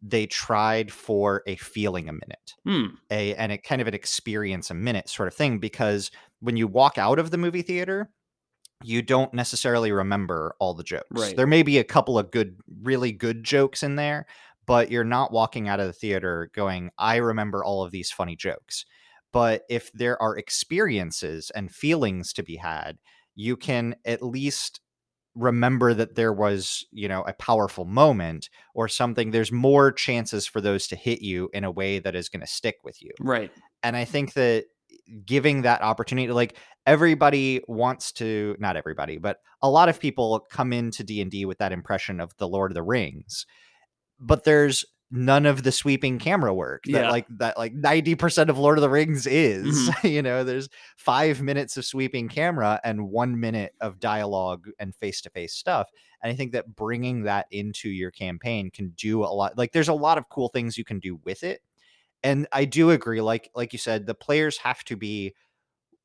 they 0.02 0.26
tried 0.26 0.92
for 0.92 1.42
a 1.46 1.56
feeling 1.56 2.08
a 2.08 2.12
minute 2.12 2.54
Hmm. 2.64 2.96
a 3.10 3.34
and 3.36 3.52
it 3.52 3.62
kind 3.62 3.80
of 3.80 3.88
an 3.88 3.94
experience 3.94 4.70
a 4.70 4.74
minute 4.74 5.08
sort 5.08 5.28
of 5.28 5.34
thing 5.34 5.58
because 5.58 6.10
when 6.40 6.56
you 6.56 6.66
walk 6.66 6.98
out 6.98 7.18
of 7.18 7.30
the 7.30 7.38
movie 7.38 7.62
theater 7.62 8.10
you 8.82 9.02
don't 9.02 9.32
necessarily 9.32 9.92
remember 9.92 10.54
all 10.58 10.74
the 10.74 10.82
jokes. 10.82 11.06
Right. 11.10 11.36
There 11.36 11.46
may 11.46 11.62
be 11.62 11.78
a 11.78 11.84
couple 11.84 12.18
of 12.18 12.30
good, 12.30 12.56
really 12.82 13.12
good 13.12 13.44
jokes 13.44 13.82
in 13.82 13.96
there, 13.96 14.26
but 14.66 14.90
you're 14.90 15.04
not 15.04 15.32
walking 15.32 15.68
out 15.68 15.80
of 15.80 15.86
the 15.86 15.92
theater 15.92 16.50
going, 16.52 16.90
I 16.98 17.16
remember 17.16 17.64
all 17.64 17.84
of 17.84 17.92
these 17.92 18.10
funny 18.10 18.36
jokes. 18.36 18.84
But 19.32 19.62
if 19.70 19.90
there 19.92 20.20
are 20.20 20.36
experiences 20.36 21.50
and 21.54 21.70
feelings 21.72 22.32
to 22.34 22.42
be 22.42 22.56
had, 22.56 22.98
you 23.34 23.56
can 23.56 23.96
at 24.04 24.22
least 24.22 24.80
remember 25.34 25.94
that 25.94 26.14
there 26.14 26.32
was, 26.32 26.84
you 26.92 27.08
know, 27.08 27.22
a 27.22 27.32
powerful 27.32 27.84
moment 27.84 28.50
or 28.74 28.88
something. 28.88 29.30
There's 29.30 29.52
more 29.52 29.92
chances 29.92 30.46
for 30.46 30.60
those 30.60 30.86
to 30.88 30.96
hit 30.96 31.22
you 31.22 31.48
in 31.52 31.64
a 31.64 31.70
way 31.70 31.98
that 31.98 32.14
is 32.14 32.28
going 32.28 32.40
to 32.40 32.46
stick 32.46 32.76
with 32.84 33.02
you. 33.02 33.12
Right. 33.20 33.50
And 33.82 33.96
I 33.96 34.04
think 34.04 34.34
that 34.34 34.66
giving 35.24 35.62
that 35.62 35.82
opportunity 35.82 36.30
like 36.32 36.56
everybody 36.86 37.62
wants 37.66 38.12
to 38.12 38.56
not 38.58 38.76
everybody 38.76 39.18
but 39.18 39.38
a 39.62 39.70
lot 39.70 39.88
of 39.88 39.98
people 39.98 40.46
come 40.50 40.72
into 40.72 41.02
d&d 41.02 41.44
with 41.44 41.58
that 41.58 41.72
impression 41.72 42.20
of 42.20 42.36
the 42.36 42.46
lord 42.46 42.70
of 42.70 42.74
the 42.74 42.82
rings 42.82 43.46
but 44.20 44.44
there's 44.44 44.84
none 45.14 45.44
of 45.44 45.62
the 45.62 45.70
sweeping 45.70 46.18
camera 46.18 46.52
work 46.54 46.84
that 46.86 46.92
Yeah. 46.92 47.10
like 47.10 47.26
that 47.38 47.58
like 47.58 47.74
90% 47.74 48.48
of 48.48 48.56
lord 48.58 48.78
of 48.78 48.82
the 48.82 48.88
rings 48.88 49.26
is 49.26 49.90
you 50.02 50.22
know 50.22 50.42
there's 50.42 50.68
five 50.96 51.42
minutes 51.42 51.76
of 51.76 51.84
sweeping 51.84 52.28
camera 52.28 52.80
and 52.82 53.10
one 53.10 53.38
minute 53.38 53.74
of 53.80 54.00
dialogue 54.00 54.68
and 54.78 54.94
face-to-face 54.96 55.52
stuff 55.52 55.90
and 56.22 56.32
i 56.32 56.34
think 56.34 56.52
that 56.52 56.74
bringing 56.74 57.24
that 57.24 57.46
into 57.50 57.90
your 57.90 58.10
campaign 58.10 58.70
can 58.70 58.88
do 58.96 59.22
a 59.22 59.26
lot 59.26 59.58
like 59.58 59.72
there's 59.72 59.88
a 59.88 59.92
lot 59.92 60.16
of 60.16 60.30
cool 60.30 60.48
things 60.48 60.78
you 60.78 60.84
can 60.84 60.98
do 60.98 61.20
with 61.24 61.44
it 61.44 61.60
and 62.22 62.46
i 62.50 62.64
do 62.64 62.90
agree 62.90 63.20
like 63.20 63.50
like 63.54 63.74
you 63.74 63.78
said 63.78 64.06
the 64.06 64.14
players 64.14 64.56
have 64.58 64.82
to 64.82 64.96
be 64.96 65.34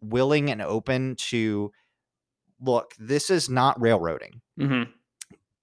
willing 0.02 0.52
and 0.52 0.62
open 0.62 1.16
to 1.16 1.72
look 2.60 2.94
this 3.00 3.30
is 3.30 3.50
not 3.50 3.80
railroading 3.80 4.42
hmm 4.60 4.84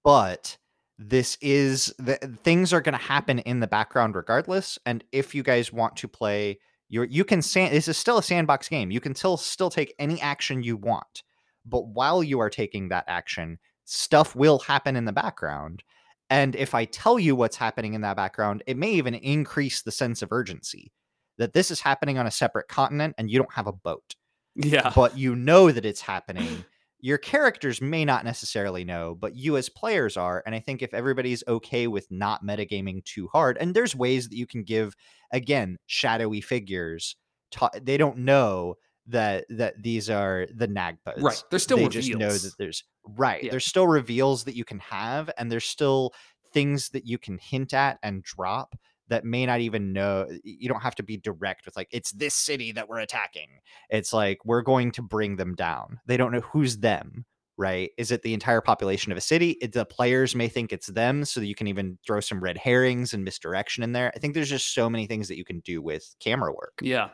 but 0.03 0.57
this 0.97 1.37
is 1.41 1.93
the 1.99 2.15
things 2.43 2.71
are 2.71 2.81
going 2.81 2.97
to 2.97 3.03
happen 3.03 3.39
in 3.39 3.59
the 3.59 3.67
background 3.67 4.15
regardless 4.15 4.79
and 4.85 5.03
if 5.11 5.35
you 5.35 5.43
guys 5.43 5.73
want 5.73 5.95
to 5.97 6.07
play 6.07 6.57
your 6.87 7.03
you 7.05 7.25
can 7.25 7.41
sand 7.41 7.73
this 7.73 7.87
is 7.87 7.97
still 7.97 8.17
a 8.17 8.23
sandbox 8.23 8.69
game 8.69 8.91
you 8.91 9.01
can 9.01 9.13
still 9.13 9.35
still 9.35 9.69
take 9.69 9.93
any 9.99 10.21
action 10.21 10.63
you 10.63 10.77
want 10.77 11.23
but 11.65 11.87
while 11.87 12.23
you 12.23 12.39
are 12.39 12.49
taking 12.49 12.87
that 12.89 13.03
action 13.07 13.57
stuff 13.83 14.35
will 14.35 14.59
happen 14.59 14.95
in 14.95 15.03
the 15.05 15.11
background 15.11 15.83
and 16.29 16.55
if 16.55 16.73
i 16.73 16.85
tell 16.85 17.19
you 17.19 17.35
what's 17.35 17.57
happening 17.57 17.93
in 17.93 18.01
that 18.01 18.15
background 18.15 18.63
it 18.65 18.77
may 18.77 18.91
even 18.91 19.15
increase 19.15 19.81
the 19.81 19.91
sense 19.91 20.21
of 20.21 20.31
urgency 20.31 20.93
that 21.37 21.51
this 21.51 21.71
is 21.71 21.81
happening 21.81 22.17
on 22.17 22.25
a 22.27 22.31
separate 22.31 22.69
continent 22.69 23.13
and 23.17 23.29
you 23.29 23.37
don't 23.37 23.53
have 23.53 23.67
a 23.67 23.73
boat 23.73 24.15
Yeah. 24.55 24.93
but 24.95 25.17
you 25.17 25.35
know 25.35 25.69
that 25.71 25.85
it's 25.85 25.99
happening. 25.99 26.63
Your 27.05 27.19
characters 27.19 27.81
may 27.81 28.03
not 28.03 28.25
necessarily 28.25 28.83
know, 28.83 29.13
but 29.13 29.35
you 29.35 29.57
as 29.57 29.69
players 29.69 30.17
are. 30.17 30.41
And 30.43 30.55
I 30.55 30.59
think 30.59 30.81
if 30.81 30.91
everybody's 30.91 31.43
okay 31.47 31.85
with 31.85 32.09
not 32.09 32.43
metagaming 32.43 33.05
too 33.05 33.27
hard, 33.31 33.59
and 33.59 33.75
there's 33.75 33.95
ways 33.95 34.27
that 34.27 34.35
you 34.35 34.47
can 34.47 34.63
give, 34.63 34.95
again, 35.31 35.77
shadowy 35.85 36.41
figures, 36.41 37.15
ta- 37.51 37.69
they 37.79 37.97
don't 37.97 38.17
know 38.17 38.73
that 39.05 39.45
that 39.51 39.83
these 39.83 40.09
are 40.09 40.47
the 40.51 40.67
Nagpas. 40.67 41.21
Right. 41.21 41.43
There's 41.51 41.61
still 41.61 41.77
they 41.77 41.89
just 41.89 42.09
know 42.09 42.31
that 42.31 42.53
there's 42.57 42.83
right. 43.07 43.43
Yeah. 43.43 43.51
There's 43.51 43.67
still 43.67 43.85
reveals 43.85 44.45
that 44.45 44.55
you 44.55 44.65
can 44.65 44.79
have, 44.79 45.29
and 45.37 45.51
there's 45.51 45.65
still 45.65 46.11
things 46.53 46.89
that 46.89 47.05
you 47.05 47.19
can 47.19 47.37
hint 47.37 47.71
at 47.75 47.99
and 48.01 48.23
drop 48.23 48.73
that 49.09 49.25
may 49.25 49.45
not 49.45 49.59
even 49.59 49.93
know 49.93 50.27
you 50.43 50.67
don't 50.67 50.81
have 50.81 50.95
to 50.95 51.03
be 51.03 51.17
direct 51.17 51.65
with 51.65 51.75
like 51.75 51.87
it's 51.91 52.11
this 52.11 52.33
city 52.33 52.71
that 52.71 52.89
we're 52.89 52.99
attacking 52.99 53.47
it's 53.89 54.13
like 54.13 54.39
we're 54.45 54.61
going 54.61 54.91
to 54.91 55.01
bring 55.01 55.35
them 55.35 55.55
down 55.55 55.99
they 56.05 56.17
don't 56.17 56.31
know 56.31 56.41
who's 56.41 56.77
them 56.77 57.25
right 57.57 57.91
is 57.97 58.11
it 58.11 58.21
the 58.21 58.33
entire 58.33 58.61
population 58.61 59.11
of 59.11 59.17
a 59.17 59.21
city 59.21 59.51
it, 59.61 59.71
the 59.71 59.85
players 59.85 60.35
may 60.35 60.47
think 60.47 60.73
it's 60.73 60.87
them 60.87 61.23
so 61.23 61.39
that 61.39 61.47
you 61.47 61.55
can 61.55 61.67
even 61.67 61.97
throw 62.05 62.19
some 62.19 62.41
red 62.41 62.57
herrings 62.57 63.13
and 63.13 63.23
misdirection 63.23 63.83
in 63.83 63.91
there 63.93 64.11
i 64.15 64.19
think 64.19 64.33
there's 64.33 64.49
just 64.49 64.73
so 64.73 64.89
many 64.89 65.07
things 65.07 65.27
that 65.27 65.37
you 65.37 65.45
can 65.45 65.59
do 65.61 65.81
with 65.81 66.15
camera 66.19 66.51
work 66.51 66.79
Yeah. 66.81 67.09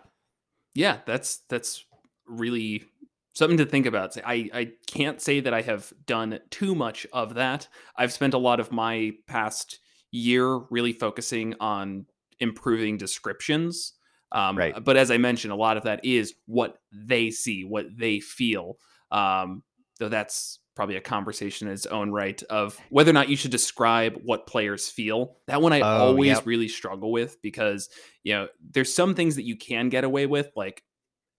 Yeah, 0.74 1.00
that's 1.06 1.40
that's 1.50 1.86
really 2.26 2.86
something 3.34 3.58
to 3.58 3.66
think 3.66 3.86
about. 3.86 4.18
I 4.26 4.50
I 4.54 4.72
can't 4.88 5.22
say 5.22 5.40
that 5.42 5.54
I 5.54 5.62
have 5.62 5.92
done 6.06 6.40
too 6.50 6.76
much 6.76 7.06
of 7.12 7.36
that. 7.36 7.68
I've 7.96 8.14
spent 8.14 8.34
a 8.34 8.40
lot 8.40 8.60
of 8.60 8.72
my 8.72 9.12
past 9.28 9.80
year 10.12 10.58
really 10.70 10.94
focusing 10.94 11.56
on 11.60 12.06
improving 12.40 12.98
descriptions. 12.98 13.94
Um, 14.32 14.58
Right. 14.58 14.84
But 14.84 14.96
as 14.98 15.12
I 15.12 15.18
mentioned, 15.18 15.52
a 15.52 15.56
lot 15.58 15.78
of 15.78 15.84
that 15.84 16.04
is 16.06 16.34
what 16.46 16.78
they 16.92 17.32
see, 17.32 17.64
what 17.64 17.86
they 17.98 18.20
feel. 18.20 18.78
Um, 19.12 19.64
though 20.00 20.10
that's 20.10 20.60
probably 20.74 20.96
a 20.96 21.02
conversation 21.02 21.68
in 21.68 21.74
its 21.74 21.86
own 21.86 22.12
right 22.12 22.42
of 22.44 22.80
whether 22.90 23.10
or 23.12 23.14
not 23.14 23.28
you 23.30 23.36
should 23.36 23.52
describe 23.52 24.18
what 24.24 24.48
players 24.48 24.88
feel. 24.90 25.36
That 25.48 25.62
one 25.62 25.74
I 25.74 25.82
Oh, 25.82 26.08
always 26.08 26.30
yep. 26.38 26.46
really 26.46 26.70
struggle 26.70 27.12
with 27.12 27.42
because 27.42 27.90
you 28.24 28.34
know 28.34 28.48
there's 28.72 28.96
some 28.96 29.14
things 29.14 29.36
that 29.36 29.44
you 29.44 29.58
can 29.58 29.90
get 29.90 30.04
away 30.06 30.26
with 30.28 30.50
like 30.56 30.82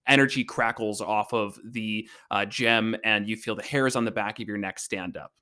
energy 0.06 0.44
crackles 0.44 1.00
off 1.00 1.32
of 1.32 1.58
the 1.64 2.08
uh, 2.30 2.44
gem 2.44 2.94
and 3.04 3.26
you 3.28 3.36
feel 3.36 3.54
the 3.56 3.62
hairs 3.62 3.96
on 3.96 4.04
the 4.04 4.10
back 4.10 4.38
of 4.38 4.46
your 4.46 4.58
neck 4.58 4.78
stand 4.78 5.16
up 5.16 5.32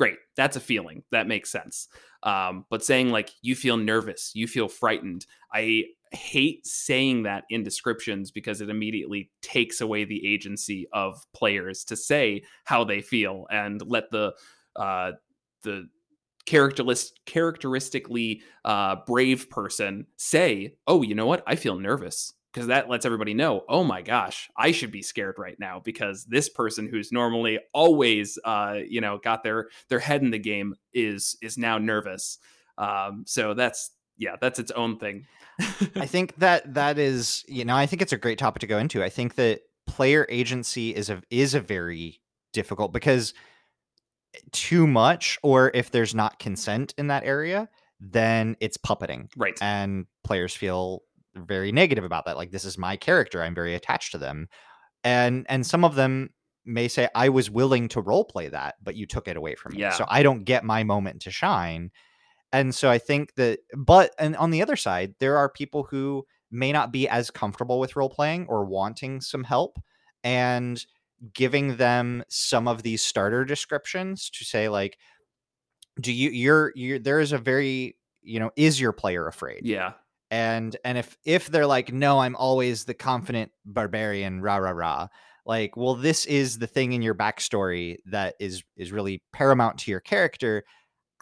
great 0.00 0.16
that's 0.34 0.56
a 0.56 0.60
feeling 0.60 1.02
that 1.12 1.28
makes 1.28 1.52
sense 1.52 1.88
um, 2.22 2.64
but 2.70 2.82
saying 2.82 3.10
like 3.10 3.30
you 3.42 3.54
feel 3.54 3.76
nervous 3.76 4.32
you 4.34 4.46
feel 4.46 4.66
frightened 4.66 5.26
i 5.52 5.84
hate 6.12 6.66
saying 6.66 7.22
that 7.24 7.44
in 7.50 7.62
descriptions 7.62 8.30
because 8.30 8.62
it 8.62 8.70
immediately 8.70 9.30
takes 9.42 9.82
away 9.82 10.04
the 10.04 10.26
agency 10.26 10.88
of 10.94 11.22
players 11.34 11.84
to 11.84 11.96
say 11.96 12.42
how 12.64 12.82
they 12.82 13.02
feel 13.02 13.46
and 13.50 13.82
let 13.86 14.10
the 14.10 14.32
uh, 14.76 15.12
the 15.62 15.86
characteris- 16.46 17.12
characteristically 17.26 18.42
uh, 18.64 18.96
brave 19.06 19.48
person 19.50 20.06
say, 20.16 20.74
"Oh, 20.86 21.02
you 21.02 21.14
know 21.14 21.26
what? 21.26 21.42
I 21.46 21.56
feel 21.56 21.76
nervous." 21.76 22.32
Because 22.52 22.66
that 22.66 22.88
lets 22.88 23.06
everybody 23.06 23.32
know, 23.32 23.64
oh 23.68 23.84
my 23.84 24.02
gosh, 24.02 24.50
I 24.56 24.72
should 24.72 24.90
be 24.90 25.02
scared 25.02 25.36
right 25.38 25.58
now 25.60 25.80
because 25.84 26.24
this 26.24 26.48
person 26.48 26.88
who's 26.88 27.12
normally 27.12 27.60
always, 27.72 28.38
uh, 28.44 28.78
you 28.88 29.00
know, 29.00 29.18
got 29.22 29.44
their 29.44 29.68
their 29.88 30.00
head 30.00 30.22
in 30.22 30.30
the 30.30 30.38
game 30.38 30.74
is 30.92 31.36
is 31.40 31.56
now 31.56 31.78
nervous. 31.78 32.38
Um, 32.76 33.24
so 33.26 33.54
that's 33.54 33.90
yeah, 34.16 34.36
that's 34.40 34.58
its 34.58 34.70
own 34.72 34.98
thing. 34.98 35.26
I 35.94 36.06
think 36.06 36.36
that 36.36 36.74
that 36.74 36.98
is, 36.98 37.44
you 37.48 37.64
know, 37.64 37.76
I 37.76 37.86
think 37.86 38.02
it's 38.02 38.12
a 38.12 38.18
great 38.18 38.38
topic 38.38 38.60
to 38.60 38.66
go 38.66 38.78
into. 38.78 39.02
I 39.02 39.08
think 39.08 39.36
that 39.36 39.62
player 39.86 40.26
agency 40.28 40.94
is 40.94 41.10
a 41.10 41.22
is 41.30 41.54
a 41.54 41.60
very 41.60 42.20
difficult 42.52 42.92
because 42.92 43.32
too 44.52 44.86
much 44.86 45.38
or 45.42 45.70
if 45.74 45.90
there's 45.90 46.14
not 46.14 46.38
consent 46.38 46.94
in 46.98 47.08
that 47.08 47.24
area, 47.24 47.68
then 48.00 48.56
it's 48.60 48.76
puppeting 48.76 49.28
right. 49.36 49.58
and 49.60 50.06
players 50.24 50.54
feel 50.54 51.02
very 51.34 51.72
negative 51.72 52.04
about 52.04 52.24
that 52.26 52.36
like 52.36 52.50
this 52.50 52.64
is 52.64 52.78
my 52.78 52.96
character, 52.96 53.42
I'm 53.42 53.54
very 53.54 53.74
attached 53.74 54.12
to 54.12 54.18
them. 54.18 54.48
And 55.04 55.46
and 55.48 55.66
some 55.66 55.84
of 55.84 55.94
them 55.94 56.30
may 56.64 56.88
say 56.88 57.08
I 57.14 57.28
was 57.28 57.50
willing 57.50 57.88
to 57.88 58.00
role 58.00 58.24
play 58.24 58.48
that, 58.48 58.76
but 58.82 58.96
you 58.96 59.06
took 59.06 59.28
it 59.28 59.36
away 59.36 59.54
from 59.54 59.74
me. 59.74 59.80
Yeah. 59.80 59.92
So 59.92 60.04
I 60.08 60.22
don't 60.22 60.44
get 60.44 60.64
my 60.64 60.84
moment 60.84 61.22
to 61.22 61.30
shine. 61.30 61.90
And 62.52 62.74
so 62.74 62.90
I 62.90 62.98
think 62.98 63.34
that, 63.36 63.60
but 63.76 64.12
and 64.18 64.36
on 64.36 64.50
the 64.50 64.60
other 64.62 64.76
side, 64.76 65.14
there 65.20 65.36
are 65.36 65.48
people 65.48 65.84
who 65.84 66.26
may 66.50 66.72
not 66.72 66.92
be 66.92 67.08
as 67.08 67.30
comfortable 67.30 67.78
with 67.78 67.94
role 67.96 68.10
playing 68.10 68.46
or 68.48 68.64
wanting 68.64 69.20
some 69.20 69.44
help, 69.44 69.78
and 70.24 70.84
giving 71.32 71.76
them 71.76 72.24
some 72.28 72.66
of 72.66 72.82
these 72.82 73.02
starter 73.02 73.44
descriptions 73.44 74.30
to 74.30 74.44
say 74.44 74.68
like, 74.68 74.98
do 76.00 76.12
you 76.12 76.30
you're 76.30 76.72
you're 76.74 76.98
there 76.98 77.20
is 77.20 77.32
a 77.32 77.38
very 77.38 77.96
you 78.22 78.40
know 78.40 78.50
is 78.56 78.80
your 78.80 78.92
player 78.92 79.26
afraid 79.26 79.60
Yeah. 79.64 79.92
And 80.30 80.76
and 80.84 80.96
if 80.98 81.16
if 81.24 81.48
they're 81.48 81.66
like 81.66 81.92
no 81.92 82.20
i'm 82.20 82.36
always 82.36 82.84
the 82.84 82.94
confident 82.94 83.50
barbarian 83.64 84.40
rah 84.40 84.56
rah 84.56 84.70
rah 84.70 85.08
like 85.46 85.76
well 85.76 85.94
this 85.94 86.26
is 86.26 86.58
the 86.58 86.66
thing 86.66 86.92
in 86.92 87.02
your 87.02 87.14
backstory 87.14 87.96
that 88.06 88.34
is 88.38 88.62
is 88.76 88.92
really 88.92 89.22
paramount 89.32 89.78
to 89.78 89.90
your 89.90 90.00
character. 90.00 90.64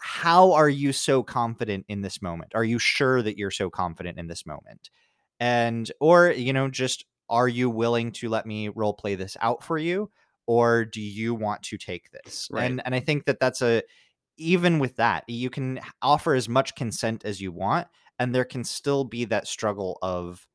How 0.01 0.53
are 0.53 0.69
you 0.69 0.93
so 0.93 1.23
confident 1.23 1.85
in 1.89 2.01
this 2.01 2.21
moment? 2.21 2.53
Are 2.55 2.63
you 2.63 2.79
sure 2.79 3.21
that 3.21 3.37
you're 3.37 3.51
so 3.51 3.69
confident 3.69 4.17
in 4.17 4.27
this 4.27 4.45
moment? 4.45 4.89
And 5.39 5.91
or 5.99 6.31
you 6.31 6.53
know 6.53 6.69
just 6.69 7.05
are 7.29 7.47
you 7.47 7.69
willing 7.69 8.11
to 8.11 8.29
let 8.29 8.45
me 8.45 8.69
role 8.69 8.93
play 8.93 9.15
this 9.15 9.35
out 9.41 9.63
for 9.63 9.77
you 9.77 10.09
or 10.47 10.85
do 10.85 11.01
you 11.01 11.33
want 11.33 11.63
to 11.63 11.77
take 11.77 12.11
this? 12.11 12.49
Right. 12.51 12.65
and 12.65 12.81
and 12.85 12.93
i 12.95 12.99
think 12.99 13.25
that 13.25 13.39
that's 13.39 13.61
a 13.61 13.83
even 14.37 14.79
with 14.79 14.95
that 14.95 15.25
you 15.27 15.49
can 15.49 15.79
offer 16.01 16.33
as 16.33 16.47
much 16.47 16.75
consent 16.75 17.25
as 17.25 17.41
you 17.41 17.51
want 17.51 17.87
and 18.19 18.35
there 18.35 18.45
can 18.45 18.63
still 18.63 19.03
be 19.03 19.25
that 19.25 19.47
struggle 19.47 19.97
of 20.01 20.45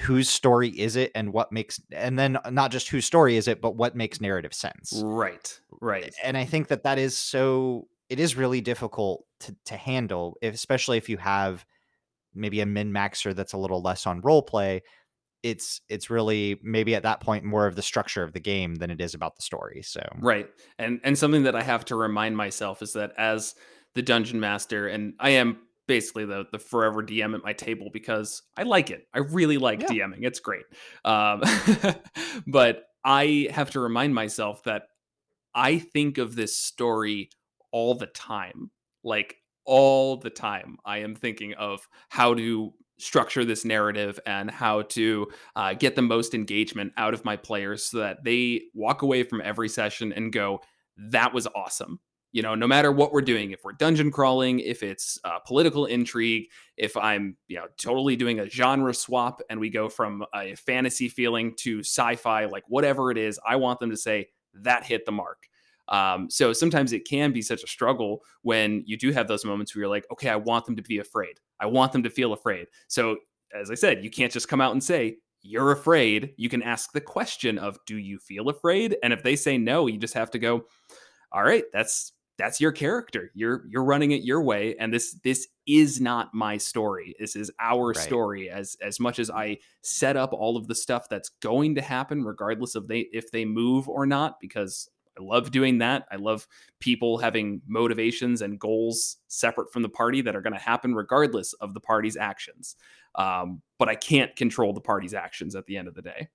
whose 0.00 0.28
story 0.28 0.68
is 0.68 0.96
it 0.96 1.10
and 1.14 1.32
what 1.32 1.50
makes 1.50 1.80
and 1.92 2.18
then 2.18 2.38
not 2.50 2.70
just 2.70 2.88
whose 2.88 3.06
story 3.06 3.36
is 3.36 3.48
it 3.48 3.60
but 3.62 3.74
what 3.76 3.96
makes 3.96 4.20
narrative 4.20 4.52
sense 4.52 5.02
Right. 5.04 5.58
Right. 5.80 6.14
and 6.22 6.36
i 6.36 6.44
think 6.44 6.68
that 6.68 6.82
that 6.82 6.98
is 6.98 7.16
so 7.16 7.88
it 8.10 8.20
is 8.20 8.36
really 8.36 8.60
difficult 8.60 9.24
to, 9.40 9.56
to 9.66 9.76
handle 9.76 10.36
especially 10.42 10.98
if 10.98 11.08
you 11.08 11.16
have 11.16 11.64
maybe 12.34 12.60
a 12.60 12.66
min 12.66 12.92
maxer 12.92 13.34
that's 13.34 13.54
a 13.54 13.58
little 13.58 13.80
less 13.80 14.06
on 14.06 14.20
role 14.20 14.42
play 14.42 14.82
it's 15.42 15.80
it's 15.88 16.10
really 16.10 16.58
maybe 16.62 16.94
at 16.94 17.04
that 17.04 17.20
point 17.20 17.44
more 17.44 17.66
of 17.66 17.76
the 17.76 17.82
structure 17.82 18.22
of 18.22 18.32
the 18.32 18.40
game 18.40 18.74
than 18.74 18.90
it 18.90 19.00
is 19.00 19.14
about 19.14 19.36
the 19.36 19.42
story. 19.42 19.82
So 19.82 20.00
Right. 20.18 20.48
And 20.78 21.00
and 21.04 21.16
something 21.16 21.44
that 21.44 21.54
I 21.54 21.62
have 21.62 21.84
to 21.86 21.96
remind 21.96 22.36
myself 22.36 22.82
is 22.82 22.92
that 22.94 23.12
as 23.16 23.54
the 23.94 24.02
dungeon 24.02 24.40
master 24.40 24.88
and 24.88 25.14
I 25.20 25.30
am 25.30 25.58
basically 25.88 26.24
the 26.24 26.44
the 26.52 26.58
forever 26.60 27.02
DM 27.02 27.34
at 27.34 27.42
my 27.42 27.52
table 27.52 27.90
because 27.92 28.42
I 28.56 28.62
like 28.62 28.90
it. 28.90 29.08
I 29.12 29.18
really 29.18 29.58
like 29.58 29.82
Yeah. 29.82 29.88
DMing. 29.88 30.20
It's 30.24 30.38
great. 30.38 30.64
Um 31.04 31.42
but 32.46 32.84
I 33.04 33.48
have 33.50 33.70
to 33.70 33.80
remind 33.80 34.14
myself 34.14 34.62
that 34.64 34.82
I 35.54 35.78
think 35.78 36.18
of 36.18 36.36
this 36.36 36.56
story 36.56 37.30
all 37.72 37.94
the 37.96 38.06
time. 38.06 38.70
Like 39.02 39.36
all 39.64 40.16
the 40.16 40.30
time 40.30 40.76
I 40.84 40.98
am 40.98 41.14
thinking 41.16 41.54
of 41.54 41.88
how 42.08 42.34
to 42.34 42.72
structure 42.98 43.44
this 43.44 43.64
narrative 43.64 44.18
and 44.26 44.50
how 44.50 44.82
to 44.82 45.28
uh, 45.54 45.72
get 45.74 45.94
the 45.94 46.02
most 46.02 46.34
engagement 46.34 46.92
out 46.96 47.14
of 47.14 47.24
my 47.24 47.36
players 47.36 47.84
so 47.84 47.98
that 47.98 48.24
they 48.24 48.62
walk 48.74 49.02
away 49.02 49.22
from 49.22 49.40
every 49.40 49.68
session 49.68 50.12
and 50.12 50.32
go, 50.32 50.60
that 50.96 51.32
was 51.32 51.46
awesome. 51.54 52.00
You 52.32 52.42
know, 52.42 52.54
no 52.54 52.66
matter 52.66 52.92
what 52.92 53.12
we're 53.12 53.22
doing, 53.22 53.52
if 53.52 53.64
we're 53.64 53.72
dungeon 53.72 54.10
crawling, 54.10 54.60
if 54.60 54.82
it's 54.82 55.18
uh, 55.24 55.38
political 55.46 55.86
intrigue, 55.86 56.48
if 56.76 56.96
I'm, 56.96 57.36
you 57.48 57.56
know, 57.56 57.66
totally 57.78 58.16
doing 58.16 58.40
a 58.40 58.48
genre 58.48 58.92
swap 58.92 59.40
and 59.48 59.58
we 59.58 59.70
go 59.70 59.88
from 59.88 60.24
a 60.34 60.54
fantasy 60.54 61.08
feeling 61.08 61.54
to 61.58 61.80
sci 61.80 62.16
fi, 62.16 62.44
like 62.44 62.64
whatever 62.68 63.10
it 63.10 63.16
is, 63.16 63.40
I 63.48 63.56
want 63.56 63.80
them 63.80 63.90
to 63.90 63.96
say 63.96 64.28
that 64.54 64.84
hit 64.84 65.06
the 65.06 65.12
mark. 65.12 65.48
Um, 65.88 66.28
so 66.28 66.52
sometimes 66.52 66.92
it 66.92 67.08
can 67.08 67.32
be 67.32 67.40
such 67.40 67.62
a 67.62 67.66
struggle 67.66 68.22
when 68.42 68.82
you 68.86 68.98
do 68.98 69.10
have 69.12 69.26
those 69.26 69.44
moments 69.44 69.74
where 69.74 69.80
you're 69.80 69.88
like, 69.88 70.04
okay, 70.12 70.28
I 70.28 70.36
want 70.36 70.66
them 70.66 70.76
to 70.76 70.82
be 70.82 70.98
afraid. 70.98 71.40
I 71.60 71.66
want 71.66 71.92
them 71.92 72.02
to 72.02 72.10
feel 72.10 72.34
afraid. 72.34 72.66
So 72.88 73.16
as 73.58 73.70
I 73.70 73.74
said, 73.74 74.04
you 74.04 74.10
can't 74.10 74.32
just 74.32 74.48
come 74.48 74.60
out 74.60 74.72
and 74.72 74.84
say, 74.84 75.16
you're 75.40 75.72
afraid. 75.72 76.34
You 76.36 76.48
can 76.48 76.62
ask 76.62 76.92
the 76.92 77.00
question 77.00 77.58
of, 77.58 77.78
do 77.86 77.96
you 77.96 78.18
feel 78.18 78.48
afraid? 78.48 78.96
And 79.02 79.12
if 79.12 79.22
they 79.22 79.36
say 79.36 79.56
no, 79.56 79.86
you 79.86 79.96
just 79.96 80.14
have 80.14 80.30
to 80.32 80.38
go, 80.38 80.66
all 81.32 81.42
right, 81.42 81.64
that's 81.72 82.12
that's 82.38 82.60
your 82.60 82.72
character. 82.72 83.30
You're 83.34 83.64
you're 83.68 83.84
running 83.84 84.12
it 84.12 84.22
your 84.22 84.40
way. 84.42 84.76
And 84.78 84.92
this 84.94 85.14
this 85.24 85.48
is 85.66 86.00
not 86.00 86.32
my 86.32 86.56
story. 86.56 87.14
This 87.18 87.34
is 87.36 87.50
our 87.60 87.88
Right. 87.88 87.96
story. 87.96 88.48
As 88.50 88.76
as 88.80 89.00
much 89.00 89.18
as 89.18 89.28
I 89.30 89.58
set 89.82 90.16
up 90.16 90.32
all 90.32 90.56
of 90.56 90.68
the 90.68 90.74
stuff 90.74 91.08
that's 91.08 91.30
going 91.40 91.74
to 91.74 91.82
happen, 91.82 92.24
regardless 92.24 92.74
of 92.74 92.86
they 92.88 93.08
if 93.12 93.30
they 93.32 93.44
move 93.44 93.88
or 93.88 94.06
not, 94.06 94.38
because 94.40 94.88
I 95.18 95.22
love 95.22 95.50
doing 95.50 95.78
that. 95.78 96.06
I 96.12 96.16
love 96.16 96.46
people 96.78 97.18
having 97.18 97.60
motivations 97.66 98.40
and 98.40 98.56
goals 98.56 99.16
separate 99.26 99.72
from 99.72 99.82
the 99.82 99.88
party 99.88 100.20
that 100.20 100.36
are 100.36 100.40
going 100.40 100.52
to 100.52 100.60
happen 100.60 100.94
regardless 100.94 101.54
of 101.54 101.74
the 101.74 101.80
party's 101.80 102.16
actions. 102.16 102.76
Um, 103.16 103.62
but 103.78 103.88
I 103.88 103.96
can't 103.96 104.36
control 104.36 104.72
the 104.72 104.80
party's 104.80 105.14
actions 105.14 105.56
at 105.56 105.66
the 105.66 105.76
end 105.76 105.88
of 105.88 105.94
the 105.94 106.02
day, 106.02 106.28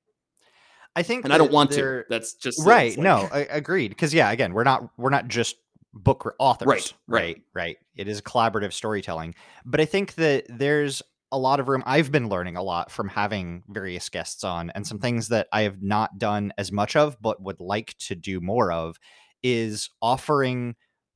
I 0.97 1.03
think, 1.03 1.23
and 1.23 1.33
I 1.33 1.37
don't 1.37 1.51
want 1.53 1.71
to. 1.71 2.03
That's 2.09 2.33
just 2.33 2.65
right. 2.65 2.89
like- 2.97 3.01
no, 3.03 3.29
I, 3.31 3.47
agreed. 3.49 3.87
Because 3.89 4.13
yeah, 4.13 4.29
again, 4.31 4.51
we're 4.53 4.65
not 4.65 4.89
we're 4.97 5.09
not 5.11 5.29
just 5.29 5.55
book 5.93 6.35
authors. 6.39 6.67
Right. 6.67 6.93
right, 7.07 7.41
right. 7.53 7.77
It 7.95 8.07
is 8.07 8.21
collaborative 8.21 8.73
storytelling. 8.73 9.35
But 9.65 9.79
I 9.79 9.85
think 9.85 10.15
that 10.15 10.45
there's 10.49 11.01
a 11.31 11.37
lot 11.37 11.59
of 11.59 11.67
room. 11.67 11.83
I've 11.85 12.11
been 12.11 12.29
learning 12.29 12.57
a 12.57 12.63
lot 12.63 12.91
from 12.91 13.09
having 13.09 13.63
various 13.67 14.09
guests 14.09 14.43
on, 14.43 14.69
and 14.71 14.85
some 14.85 14.99
things 14.99 15.29
that 15.29 15.47
I 15.51 15.61
have 15.61 15.81
not 15.81 16.19
done 16.19 16.53
as 16.57 16.71
much 16.71 16.95
of, 16.95 17.19
but 17.21 17.41
would 17.41 17.59
like 17.59 17.97
to 17.99 18.15
do 18.15 18.39
more 18.39 18.71
of, 18.71 18.97
is 19.41 19.89
offering 20.01 20.75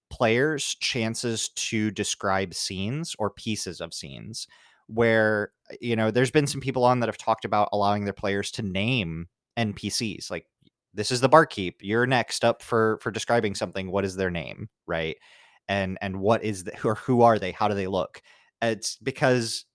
players 0.09 0.75
chances 0.75 1.49
to 1.49 1.91
describe 1.91 2.53
scenes 2.53 3.15
or 3.19 3.29
pieces 3.29 3.81
of 3.81 3.93
scenes 3.93 4.47
where 4.87 5.51
you 5.81 5.95
know 5.95 6.11
there's 6.11 6.31
been 6.31 6.47
some 6.47 6.61
people 6.61 6.85
on 6.85 6.99
that 7.01 7.09
have 7.09 7.17
talked 7.17 7.43
about 7.43 7.69
allowing 7.73 8.05
their 8.05 8.13
players 8.13 8.51
to 8.51 8.61
name 8.61 9.27
npcs 9.59 10.31
like 10.31 10.45
this 10.97 11.11
is 11.11 11.21
the 11.21 11.29
barkeep 11.29 11.77
you're 11.81 12.07
next 12.07 12.43
up 12.43 12.61
for 12.61 12.97
for 13.01 13.11
describing 13.11 13.55
something 13.55 13.89
what 13.91 14.03
is 14.03 14.15
their 14.15 14.31
name 14.31 14.67
right? 14.87 15.17
And 15.69 15.97
and 16.01 16.19
what 16.19 16.43
is 16.43 16.63
the 16.63 16.81
or 16.83 16.95
who 16.95 17.21
are 17.21 17.39
they? 17.39 17.51
How 17.51 17.67
do 17.67 17.75
they 17.75 17.87
look? 17.87 18.21
It's 18.61 18.97
because 18.97 19.65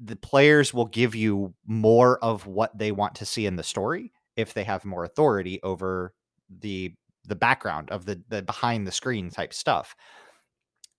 the 0.00 0.16
players 0.16 0.74
will 0.74 0.86
give 0.86 1.14
you 1.14 1.54
more 1.64 2.18
of 2.22 2.46
what 2.46 2.76
they 2.76 2.92
want 2.92 3.14
to 3.16 3.26
see 3.26 3.46
in 3.46 3.56
the 3.56 3.62
story 3.62 4.12
if 4.36 4.52
they 4.52 4.64
have 4.64 4.84
more 4.84 5.04
authority 5.04 5.60
over 5.62 6.12
the 6.60 6.92
the 7.24 7.36
background 7.36 7.90
of 7.90 8.04
the 8.04 8.22
the 8.28 8.42
behind 8.42 8.86
the 8.86 8.92
screen 8.92 9.30
type 9.30 9.54
stuff. 9.54 9.96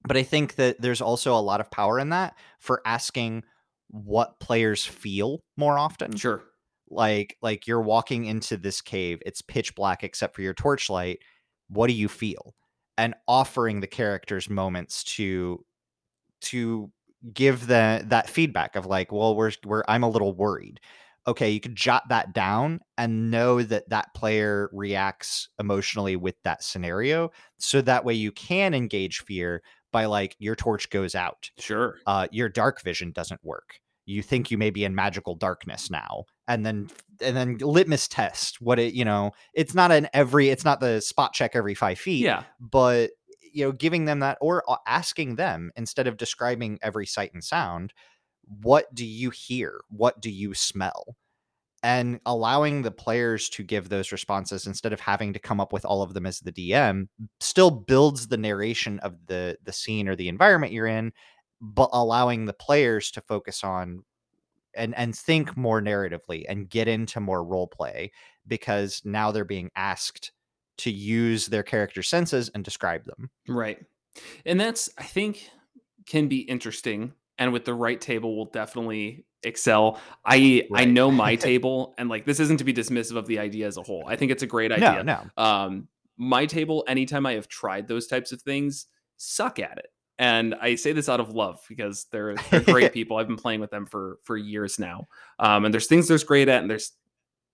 But 0.07 0.17
i 0.17 0.23
think 0.23 0.55
that 0.55 0.79
there's 0.81 1.01
also 1.01 1.35
a 1.35 1.41
lot 1.41 1.59
of 1.59 1.69
power 1.69 1.99
in 1.99 2.09
that 2.09 2.35
for 2.59 2.81
asking 2.85 3.43
what 3.89 4.39
players 4.39 4.85
feel 4.85 5.41
more 5.57 5.77
often. 5.77 6.15
Sure. 6.15 6.41
Like 6.89 7.37
like 7.41 7.67
you're 7.67 7.81
walking 7.81 8.25
into 8.25 8.57
this 8.57 8.81
cave 8.81 9.21
it's 9.25 9.41
pitch 9.41 9.75
black 9.75 10.03
except 10.03 10.35
for 10.35 10.41
your 10.41 10.53
torchlight 10.53 11.19
what 11.69 11.87
do 11.87 11.93
you 11.93 12.07
feel 12.07 12.55
and 12.97 13.13
offering 13.27 13.81
the 13.81 13.87
characters 13.87 14.49
moments 14.49 15.03
to 15.03 15.63
to 16.41 16.91
give 17.33 17.67
the 17.67 18.03
that 18.07 18.29
feedback 18.29 18.75
of 18.75 18.85
like 18.85 19.11
well 19.11 19.35
we're 19.35 19.51
we're 19.65 19.83
I'm 19.87 20.03
a 20.03 20.09
little 20.09 20.33
worried 20.33 20.79
okay 21.27 21.49
you 21.49 21.59
could 21.59 21.75
jot 21.75 22.03
that 22.09 22.33
down 22.33 22.79
and 22.97 23.31
know 23.31 23.61
that 23.63 23.89
that 23.89 24.13
player 24.13 24.69
reacts 24.71 25.49
emotionally 25.59 26.15
with 26.15 26.35
that 26.43 26.63
scenario 26.63 27.31
so 27.57 27.81
that 27.81 28.05
way 28.05 28.13
you 28.13 28.31
can 28.31 28.73
engage 28.73 29.21
fear 29.21 29.61
by 29.91 30.05
like 30.05 30.35
your 30.39 30.55
torch 30.55 30.89
goes 30.89 31.15
out 31.15 31.49
Sure. 31.57 31.97
uh, 32.05 32.27
your 32.31 32.49
dark 32.49 32.81
vision 32.83 33.11
doesn't 33.11 33.43
work. 33.43 33.79
You 34.07 34.23
think 34.23 34.49
you 34.49 34.57
may 34.57 34.71
be 34.71 34.83
in 34.85 34.95
magical 34.95 35.35
darkness 35.35 35.91
now, 35.91 36.25
and 36.47 36.65
then 36.65 36.89
and 37.21 37.35
then 37.35 37.57
litmus 37.57 38.07
test 38.07 38.61
what 38.61 38.79
it 38.79 38.93
you 38.93 39.05
know. 39.05 39.31
It's 39.53 39.75
not 39.75 39.91
an 39.91 40.07
every. 40.13 40.49
It's 40.49 40.65
not 40.65 40.79
the 40.79 41.01
spot 41.01 41.33
check 41.33 41.51
every 41.55 41.75
five 41.75 41.99
feet. 41.99 42.23
Yeah. 42.23 42.43
but 42.59 43.11
you 43.53 43.65
know, 43.65 43.71
giving 43.71 44.05
them 44.05 44.19
that 44.19 44.37
or 44.39 44.63
asking 44.85 45.35
them 45.35 45.71
instead 45.75 46.07
of 46.07 46.17
describing 46.17 46.77
every 46.81 47.05
sight 47.05 47.33
and 47.33 47.43
sound, 47.43 47.91
what 48.61 48.93
do 48.93 49.05
you 49.05 49.31
hear? 49.31 49.81
What 49.89 50.21
do 50.21 50.29
you 50.29 50.53
smell? 50.53 51.15
And 51.83 52.19
allowing 52.25 52.81
the 52.81 52.91
players 52.91 53.49
to 53.49 53.63
give 53.63 53.89
those 53.89 54.11
responses 54.11 54.67
instead 54.67 54.93
of 54.93 54.99
having 54.99 55.33
to 55.33 55.39
come 55.39 55.59
up 55.59 55.71
with 55.71 55.85
all 55.85 56.01
of 56.01 56.13
them 56.13 56.25
as 56.25 56.39
the 56.39 56.51
DM 56.51 57.07
still 57.39 57.71
builds 57.71 58.27
the 58.27 58.37
narration 58.37 58.99
of 58.99 59.15
the 59.27 59.57
the 59.63 59.73
scene 59.73 60.07
or 60.07 60.15
the 60.15 60.27
environment 60.27 60.73
you're 60.73 60.87
in, 60.87 61.11
but 61.61 61.89
allowing 61.93 62.45
the 62.45 62.53
players 62.53 63.11
to 63.11 63.21
focus 63.21 63.63
on 63.63 64.03
and 64.75 64.95
and 64.95 65.15
think 65.15 65.57
more 65.57 65.81
narratively 65.81 66.45
and 66.47 66.69
get 66.69 66.87
into 66.87 67.19
more 67.19 67.43
role 67.43 67.67
play 67.67 68.11
because 68.45 69.01
now 69.03 69.31
they're 69.31 69.43
being 69.45 69.71
asked 69.75 70.31
to 70.77 70.91
use 70.91 71.47
their 71.47 71.63
character 71.63 72.03
senses 72.03 72.49
and 72.53 72.63
describe 72.63 73.03
them. 73.05 73.31
Right. 73.47 73.79
And 74.45 74.59
that's 74.59 74.89
I 74.97 75.03
think 75.03 75.49
can 76.05 76.27
be 76.27 76.39
interesting 76.41 77.13
and 77.39 77.51
with 77.53 77.65
the 77.65 77.73
right 77.73 77.99
table 77.99 78.35
will 78.37 78.45
definitely 78.45 79.25
excel. 79.43 79.99
I 80.25 80.67
I 80.73 80.85
know 80.85 81.09
my 81.11 81.35
table 81.49 81.95
and 81.97 82.09
like 82.09 82.25
this 82.25 82.39
isn't 82.39 82.57
to 82.57 82.63
be 82.63 82.73
dismissive 82.73 83.15
of 83.15 83.25
the 83.27 83.39
idea 83.39 83.65
as 83.67 83.77
a 83.77 83.83
whole. 83.83 84.03
I 84.07 84.15
think 84.15 84.31
it's 84.31 84.43
a 84.43 84.47
great 84.47 84.69
No, 84.71 84.75
idea. 84.75 85.03
no. 85.03 85.23
Um 85.43 85.87
my 86.17 86.45
table 86.45 86.83
anytime 86.87 87.25
I 87.25 87.33
have 87.33 87.47
tried 87.47 87.87
those 87.87 88.07
types 88.07 88.31
of 88.31 88.41
things 88.41 88.85
suck 89.17 89.59
at 89.59 89.77
it. 89.79 89.87
And 90.19 90.55
I 90.55 90.75
say 90.75 90.93
this 90.93 91.09
out 91.09 91.19
of 91.19 91.29
love 91.29 91.59
because 91.69 92.07
they're 92.11 92.35
they're 92.51 92.61
great 92.61 92.93
people. 92.93 93.17
I've 93.17 93.27
been 93.27 93.37
playing 93.37 93.59
with 93.59 93.71
them 93.71 93.85
for 93.85 94.19
for 94.23 94.37
years 94.37 94.79
now. 94.79 95.07
Um 95.39 95.65
and 95.65 95.73
there's 95.73 95.87
things 95.87 96.07
they're 96.07 96.17
great 96.19 96.49
at 96.49 96.61
and 96.61 96.69
there's 96.69 96.93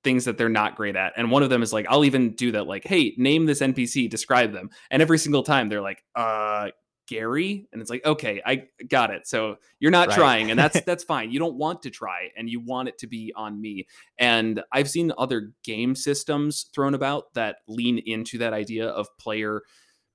things 0.04 0.26
that 0.26 0.38
they're 0.38 0.50
not 0.50 0.76
great 0.76 0.96
at. 0.96 1.14
And 1.16 1.32
one 1.32 1.44
of 1.44 1.50
them 1.50 1.64
is 1.64 1.72
like, 1.72 1.86
I'll 1.90 2.04
even 2.04 2.36
do 2.36 2.52
that, 2.52 2.68
like, 2.68 2.84
hey, 2.86 3.14
name 3.18 3.46
this 3.46 3.62
NPC, 3.62 4.10
describe 4.10 4.52
them. 4.52 4.70
And 4.92 5.02
every 5.02 5.18
single 5.18 5.44
time 5.44 5.70
they're 5.70 5.82
like, 5.82 6.04
uh, 6.14 6.70
Gary. 7.08 7.68
And 7.72 7.82
it's 7.82 7.90
like, 7.90 8.06
okay, 8.06 8.42
I 8.46 8.64
got 8.88 9.12
it. 9.12 9.28
So 9.28 9.58
you're 9.80 9.92
not 9.92 10.08
Right. 10.10 10.18
trying, 10.18 10.52
and 10.52 10.60
that's 10.60 10.80
that's 10.86 11.04
fine. 11.04 11.32
You 11.32 11.40
don't 11.40 11.56
want 11.56 11.82
to 11.84 11.90
try 11.90 12.30
and 12.38 12.50
you 12.50 12.60
want 12.60 12.90
it 12.90 12.98
to 13.00 13.08
be 13.08 13.34
on 13.36 13.60
me. 13.60 13.88
And 14.18 14.62
I've 14.72 14.90
seen 14.90 15.12
other 15.18 15.52
game 15.64 15.96
systems 15.96 16.70
thrown 16.74 16.94
about 16.94 17.34
that 17.34 17.58
lean 17.68 17.98
into 18.00 18.38
that 18.40 18.54
idea 18.54 18.88
of 18.88 19.08
player 19.18 19.62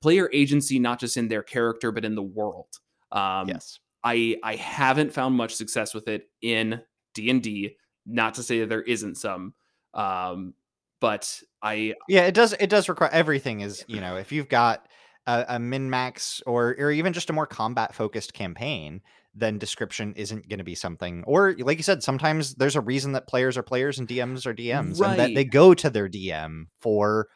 player 0.01 0.31
agency, 0.33 0.79
not 0.79 1.01
just 1.01 1.17
in 1.17 1.29
their 1.29 1.43
character, 1.43 1.93
but 1.93 2.05
in 2.05 2.15
the 2.15 2.23
world. 2.23 2.79
Um, 3.13 3.49
yes. 3.49 3.79
I 4.05 4.37
I 4.43 4.57
haven't 4.57 5.13
found 5.13 5.35
much 5.35 5.55
success 5.55 5.95
with 5.95 6.09
it 6.09 6.29
in 6.41 6.81
D 7.15 7.31
and 7.31 7.43
D. 7.43 7.77
Not 8.07 8.35
to 8.35 8.43
say 8.43 8.61
that 8.61 8.69
there 8.69 8.83
isn't 8.83 9.17
some, 9.17 9.55
um, 9.93 10.55
but 11.01 11.41
I 11.63 11.95
Yeah, 12.09 12.23
it 12.23 12.35
does. 12.35 12.55
It 12.55 12.71
does 12.71 12.89
require 12.89 13.11
everything. 13.11 13.61
Is 13.61 13.85
you 13.89 14.01
know, 14.01 14.17
if 14.17 14.33
you've 14.33 14.49
got 14.49 14.87
a, 15.27 15.45
a 15.49 15.59
min 15.59 15.91
maxer 15.91 16.41
or 16.47 16.91
even 16.91 17.13
just 17.13 17.31
a 17.31 17.33
more 17.33 17.47
combat 17.47 17.95
focused 17.95 18.33
campaign, 18.33 19.03
then 19.35 19.59
description 19.59 20.15
isn't 20.15 20.49
going 20.49 20.59
to 20.59 20.65
be 20.65 20.75
something. 20.75 21.25
Or 21.27 21.55
like 21.59 21.77
you 21.77 21.85
said, 21.85 22.03
sometimes 22.03 22.55
there's 22.55 22.77
a 22.77 22.81
reason 22.81 23.13
that 23.13 23.29
players 23.29 23.57
are 23.57 23.63
players 23.63 23.99
and 23.99 24.09
DMs 24.09 24.47
are 24.47 24.55
DMs, 24.55 25.01
and 25.01 25.19
that 25.19 25.35
they 25.35 25.45
go 25.45 25.75
to 25.75 25.91
their 25.91 26.09
DM 26.09 26.67
for 26.81 27.29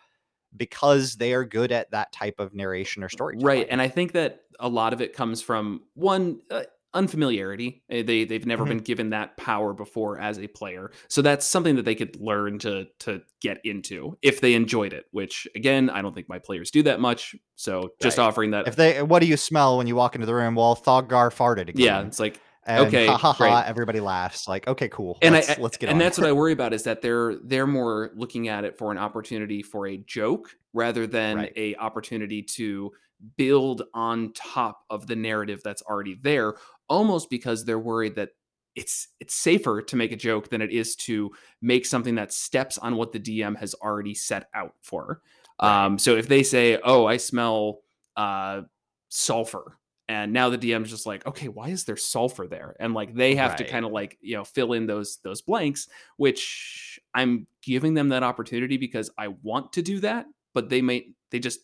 because 0.57 1.16
they 1.16 1.32
are 1.32 1.44
good 1.44 1.72
at 1.72 1.90
that 1.92 2.12
type 2.12 2.36
of 2.38 2.55
narration 2.55 3.03
or 3.05 3.09
storytelling. 3.09 3.46
right, 3.46 3.66
and 3.70 3.80
I 3.82 3.88
think 3.88 4.12
that 4.12 4.40
a 4.61 4.68
lot 4.68 4.92
of 4.92 5.00
it 5.00 5.12
comes 5.14 5.42
from 5.42 5.82
one. 5.94 6.40
Uh, 6.50 6.62
unfamiliarity. 6.94 7.82
Eh, 7.90 8.03
They 8.03 8.24
they've 8.24 8.44
never 8.46 8.64
Mhm. 8.64 8.68
been 8.68 8.78
given 8.78 9.11
that 9.11 9.36
power 9.38 9.72
before 9.72 10.20
as 10.20 10.38
a 10.38 10.46
player. 10.46 10.90
So 11.09 11.22
that's 11.22 11.46
something 11.46 11.76
that 11.76 11.84
they 11.86 11.94
could 11.94 12.16
learn 12.20 12.59
to 12.61 12.84
to 13.00 13.22
get 13.40 13.59
into 13.64 14.18
if 14.22 14.40
they 14.42 14.53
enjoyed 14.55 14.92
it, 14.92 15.07
which 15.11 15.48
again, 15.57 15.88
I 15.88 16.03
don't 16.03 16.14
think 16.14 16.28
my 16.28 16.38
players 16.38 16.70
do 16.70 16.82
that 16.84 17.00
much. 17.00 17.34
So 17.57 17.90
just 18.03 18.18
Right. 18.18 18.24
offering 18.24 18.50
that 18.50 18.68
If 18.68 18.76
they, 18.76 19.03
what 19.03 19.20
do 19.22 19.26
you 19.26 19.36
smell 19.38 19.78
when 19.78 19.86
you 19.86 19.96
walk 19.96 20.14
into 20.14 20.26
the 20.26 20.34
room? 20.34 20.55
Well, 20.55 20.76
Thoggar 20.76 21.30
farted 21.34 21.68
again. 21.70 21.76
yeah, 21.82 22.03
it's 22.07 22.20
like 22.20 22.38
And 22.64 22.86
okay, 22.86 23.06
ha 23.06 23.16
ha 23.16 23.32
ha. 23.32 23.64
Everybody 23.66 23.98
laughs. 24.00 24.46
Like, 24.46 24.68
okay, 24.68 24.88
cool. 24.88 25.18
and 25.20 25.34
let's, 25.34 25.50
I, 25.50 25.56
let's 25.60 25.76
get 25.76 25.88
and 25.88 25.96
on. 25.96 25.98
that's 25.98 26.16
what 26.18 26.26
I 26.28 26.32
worry 26.42 26.52
about 26.52 26.72
is 26.72 26.84
that 26.84 27.02
they're 27.02 27.36
they're 27.44 27.66
more 27.66 28.10
looking 28.14 28.48
at 28.48 28.64
it 28.64 28.78
for 28.78 28.92
an 28.92 28.98
opportunity 28.98 29.62
for 29.62 29.86
a 29.88 29.96
joke 29.98 30.54
rather 30.72 31.06
than 31.06 31.36
Right. 31.38 31.52
a 31.56 31.74
opportunity 31.76 32.42
to 32.42 32.92
build 33.36 33.82
on 33.94 34.32
top 34.34 34.82
of 34.90 35.06
the 35.06 35.14
narrative 35.16 35.60
that's 35.62 35.82
already 35.82 36.18
there 36.22 36.54
almost 36.88 37.30
because 37.30 37.64
they're 37.64 37.78
worried 37.78 38.16
that 38.16 38.30
it's 38.74 39.08
it's 39.20 39.34
safer 39.34 39.82
to 39.82 39.96
make 39.96 40.12
a 40.12 40.16
joke 40.16 40.48
than 40.48 40.62
it 40.62 40.70
is 40.70 40.96
to 40.96 41.30
make 41.60 41.84
something 41.84 42.14
that 42.14 42.32
steps 42.32 42.78
on 42.78 42.96
what 42.96 43.12
the 43.12 43.20
DM 43.20 43.56
has 43.58 43.74
already 43.74 44.14
set 44.14 44.48
out 44.54 44.74
for. 44.82 45.20
Right. 45.60 45.84
Um, 45.84 45.98
so 45.98 46.16
if 46.16 46.26
they 46.28 46.42
say, 46.42 46.78
"Oh, 46.82 47.06
I 47.06 47.18
smell 47.18 47.80
uh, 48.16 48.62
sulfur," 49.08 49.76
and 50.12 50.32
now 50.32 50.50
the 50.50 50.58
DM's 50.58 50.90
just 50.90 51.06
like, 51.06 51.26
"Okay, 51.26 51.48
why 51.48 51.68
is 51.70 51.84
there 51.84 51.96
sulfur 51.96 52.46
there?" 52.46 52.76
And 52.78 52.92
like 52.92 53.14
they 53.14 53.34
have 53.36 53.56
to 53.56 53.64
kind 53.64 53.86
of 53.86 53.92
like 53.92 54.18
you 54.20 54.36
know 54.36 54.44
fill 54.44 54.74
in 54.74 54.86
those 54.86 55.16
those 55.24 55.40
blanks, 55.40 55.88
which 56.18 57.00
I'm 57.14 57.46
giving 57.62 57.94
them 57.94 58.10
that 58.10 58.22
opportunity 58.22 58.76
because 58.76 59.10
I 59.16 59.28
want 59.28 59.72
to 59.74 59.82
do 59.82 60.00
that, 60.00 60.26
but 60.52 60.68
they 60.68 60.82
may 60.82 61.08
they 61.30 61.38
just 61.38 61.60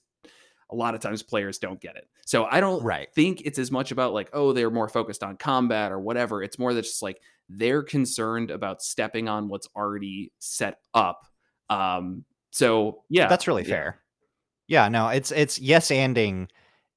a 0.70 0.74
lot 0.74 0.94
of 0.94 1.00
times 1.00 1.22
players 1.22 1.58
don't 1.58 1.80
get 1.80 1.96
it. 1.96 2.08
So 2.26 2.44
I 2.44 2.60
don't 2.60 2.82
Right. 2.82 3.08
think 3.14 3.42
it's 3.44 3.58
as 3.58 3.70
much 3.70 3.90
about 3.90 4.12
like, 4.12 4.28
oh, 4.32 4.52
they're 4.52 4.70
more 4.70 4.88
focused 4.88 5.22
on 5.22 5.36
combat 5.36 5.92
or 5.92 5.98
whatever. 5.98 6.42
It's 6.42 6.58
more 6.58 6.74
that 6.74 6.82
just 6.82 7.02
like 7.02 7.20
they're 7.48 7.82
concerned 7.82 8.50
about 8.50 8.82
stepping 8.82 9.28
on 9.28 9.48
what's 9.48 9.68
already 9.76 10.32
set 10.38 10.78
up. 10.94 11.26
Um, 11.70 12.24
so 12.50 13.04
yeah, 13.10 13.28
That's 13.28 13.46
really 13.46 13.62
yeah. 13.64 13.68
fair. 13.74 14.00
Yeah, 14.66 14.88
no, 14.88 15.08
it's 15.08 15.32
it's 15.32 15.58
yes 15.58 15.90
anding 15.90 16.48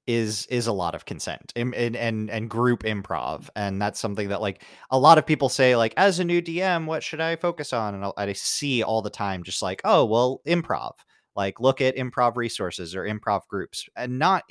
is 0.06 0.46
is 0.46 0.66
a 0.66 0.72
lot 0.72 0.94
of 0.94 1.04
consent 1.04 1.52
and 1.54 1.74
and 1.74 2.28
and, 2.28 2.50
group 2.50 2.82
improv, 2.82 3.48
and 3.54 3.80
that's 3.80 4.00
something 4.00 4.28
that 4.28 4.40
like 4.40 4.64
a 4.90 4.98
lot 4.98 5.16
of 5.18 5.24
people 5.26 5.48
say 5.48 5.76
like 5.76 5.94
as 5.96 6.18
a 6.18 6.24
new 6.24 6.42
DM, 6.42 6.86
what 6.86 7.02
should 7.02 7.20
I 7.20 7.36
focus 7.36 7.72
on? 7.72 7.94
And 7.94 8.04
I'll- 8.04 8.14
I 8.16 8.32
see 8.32 8.82
all 8.82 9.00
the 9.02 9.10
time, 9.10 9.44
just 9.44 9.62
like 9.62 9.80
oh 9.84 10.04
well, 10.04 10.40
improv. 10.46 10.92
Like 11.36 11.60
look 11.60 11.80
at 11.80 11.96
improv 11.96 12.36
resources 12.36 12.94
or 12.96 13.04
improv 13.04 13.46
groups, 13.48 13.88
and 13.96 14.18
not 14.18 14.42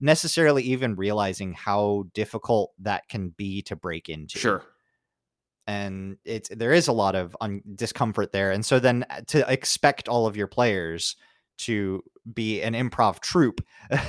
necessarily 0.00 0.62
even 0.64 0.94
realizing 0.96 1.52
how 1.52 2.04
difficult 2.14 2.72
that 2.80 3.08
can 3.08 3.30
be 3.30 3.62
to 3.62 3.74
break 3.76 4.08
into 4.08 4.38
Sure. 4.38 4.62
and 5.66 6.16
it's 6.24 6.48
there 6.50 6.72
is 6.72 6.88
a 6.88 6.92
lot 6.92 7.14
of 7.14 7.36
un- 7.40 7.62
discomfort 7.74 8.32
there 8.32 8.50
and 8.52 8.64
so 8.64 8.78
then 8.78 9.04
uh, 9.10 9.20
to 9.26 9.50
expect 9.52 10.08
all 10.08 10.26
of 10.26 10.36
your 10.36 10.46
players 10.46 11.16
to 11.58 12.02
be 12.34 12.60
an 12.62 12.74
improv 12.74 13.20
troupe 13.20 13.60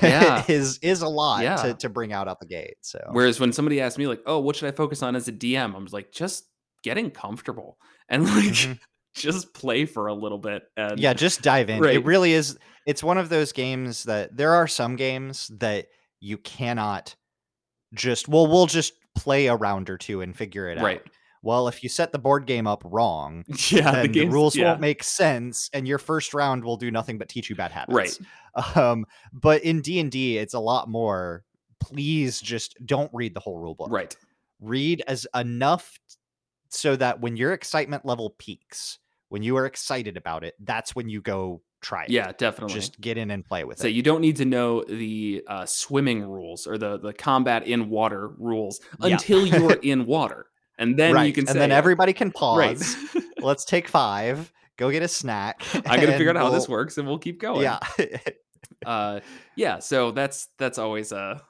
Yeah. 0.01 0.43
is 0.49 0.77
is 0.79 1.01
a 1.01 1.07
lot 1.07 1.43
Yeah. 1.43 1.55
to, 1.57 1.73
to 1.75 1.89
bring 1.89 2.11
out 2.13 2.27
out 2.27 2.39
the 2.39 2.45
gate 2.45 2.75
so 2.81 2.99
Whereas 3.11 3.39
when 3.39 3.53
somebody 3.53 3.79
asks 3.81 3.97
me 3.97 4.07
like, 4.07 4.21
oh, 4.25 4.39
what 4.39 4.55
should 4.55 4.67
I 4.67 4.71
focus 4.75 5.01
on 5.03 5.15
as 5.15 5.27
a 5.27 5.31
DM? 5.31 5.75
I'm 5.75 5.83
just 5.85 5.93
like, 5.93 6.11
just 6.11 6.45
getting 6.83 7.11
comfortable 7.11 7.77
and 8.09 8.25
like 8.25 8.45
Mhm. 8.53 8.79
just 9.15 9.53
play 9.53 9.85
for 9.85 10.07
a 10.07 10.13
little 10.13 10.37
bit. 10.37 10.63
And 10.77 10.99
yeah 10.99 11.13
just 11.13 11.41
dive 11.41 11.69
in 11.69 11.81
Right. 11.81 11.95
it 11.95 12.05
really 12.05 12.33
is 12.33 12.57
it's 12.85 13.03
one 13.03 13.17
of 13.17 13.29
those 13.29 13.51
games 13.51 14.03
that 14.05 14.35
there 14.35 14.53
are 14.53 14.67
some 14.67 14.95
games 14.95 15.51
that 15.59 15.87
you 16.19 16.37
cannot 16.37 17.15
just 17.93 18.27
well 18.27 18.47
we'll 18.47 18.65
just 18.67 18.93
play 19.15 19.47
a 19.47 19.55
round 19.55 19.89
or 19.89 19.97
two 19.97 20.21
and 20.21 20.35
figure 20.35 20.69
it 20.69 20.79
Right. 20.79 20.99
out 21.01 21.09
well 21.41 21.67
if 21.67 21.81
you 21.83 21.89
set 21.89 22.11
the 22.11 22.19
board 22.19 22.45
game 22.45 22.67
up 22.67 22.81
wrong 22.85 23.43
yeah, 23.69 23.91
then 23.91 24.01
the, 24.03 24.07
game's- 24.07 24.33
rules 24.33 24.55
yeah. 24.55 24.65
won't 24.69 24.81
make 24.81 25.03
sense 25.03 25.69
and 25.73 25.87
your 25.87 25.97
first 25.97 26.33
round 26.33 26.63
will 26.63 26.77
do 26.77 26.91
nothing 26.91 27.17
but 27.17 27.29
teach 27.29 27.49
you 27.49 27.55
bad 27.55 27.71
habits 27.71 28.19
Right. 28.55 28.75
um 28.77 29.05
but 29.33 29.61
in 29.63 29.81
d&d 29.81 30.37
it's 30.37 30.53
a 30.53 30.59
lot 30.59 30.89
more 30.89 31.43
please 31.79 32.41
just 32.41 32.75
don't 32.85 33.09
read 33.13 33.33
the 33.33 33.39
whole 33.39 33.57
rule 33.57 33.75
book 33.75 33.89
Right. 33.91 34.15
read 34.59 35.01
as 35.07 35.25
enough 35.35 35.97
so 36.69 36.95
that 36.97 37.19
when 37.21 37.37
your 37.37 37.53
excitement 37.53 38.05
level 38.05 38.31
peaks 38.37 38.99
when 39.29 39.43
you 39.43 39.55
are 39.57 39.65
excited 39.65 40.17
about 40.17 40.43
it 40.43 40.55
that's 40.59 40.95
when 40.95 41.07
you 41.09 41.21
go 41.21 41.61
try 41.81 42.03
it 42.03 42.09
Yeah, 42.09 42.33
definitely. 42.37 42.73
just 42.75 42.99
get 42.99 43.17
in 43.17 43.31
and 43.31 43.45
play 43.45 43.63
with 43.63 43.77
So 43.77 43.83
it 43.83 43.83
So 43.83 43.87
you 43.95 44.01
don't 44.03 44.19
need 44.19 44.35
to 44.37 44.45
know 44.45 44.83
the 44.83 45.41
uh, 45.47 45.65
swimming 45.65 46.21
rules 46.23 46.67
or 46.67 46.77
the 46.77 46.99
the 46.99 47.13
combat 47.13 47.65
in 47.65 47.89
water 47.89 48.27
rules 48.37 48.81
Yeah. 49.01 49.13
until 49.13 49.45
you're 49.47 49.71
in 49.81 50.05
water, 50.05 50.47
and 50.79 50.97
then 50.97 51.13
right 51.13 51.25
you 51.25 51.33
can 51.33 51.45
say, 51.45 51.51
and 51.51 51.55
say 51.55 51.59
then 51.59 51.71
everybody 51.71 52.13
can 52.13 52.29
right. 52.29 52.77
pause 52.77 52.97
let's 53.39 53.65
take 53.65 53.87
five 53.87 54.51
go 54.77 54.89
get 54.89 55.03
a 55.03 55.07
snack 55.07 55.61
I'm 55.73 55.99
gonna 55.99 56.17
figure 56.17 56.31
out 56.31 56.37
how 56.37 56.49
this 56.49 56.67
we'll- 56.67 56.79
works, 56.79 56.97
and 56.97 57.07
we'll 57.07 57.19
keep 57.19 57.39
going. 57.39 57.61
yeah 57.61 57.79
uh, 58.85 59.19
yeah. 59.55 59.79
So 59.79 60.11
that's 60.11 60.47
that's 60.57 60.77
always 60.77 61.11
a 61.11 61.41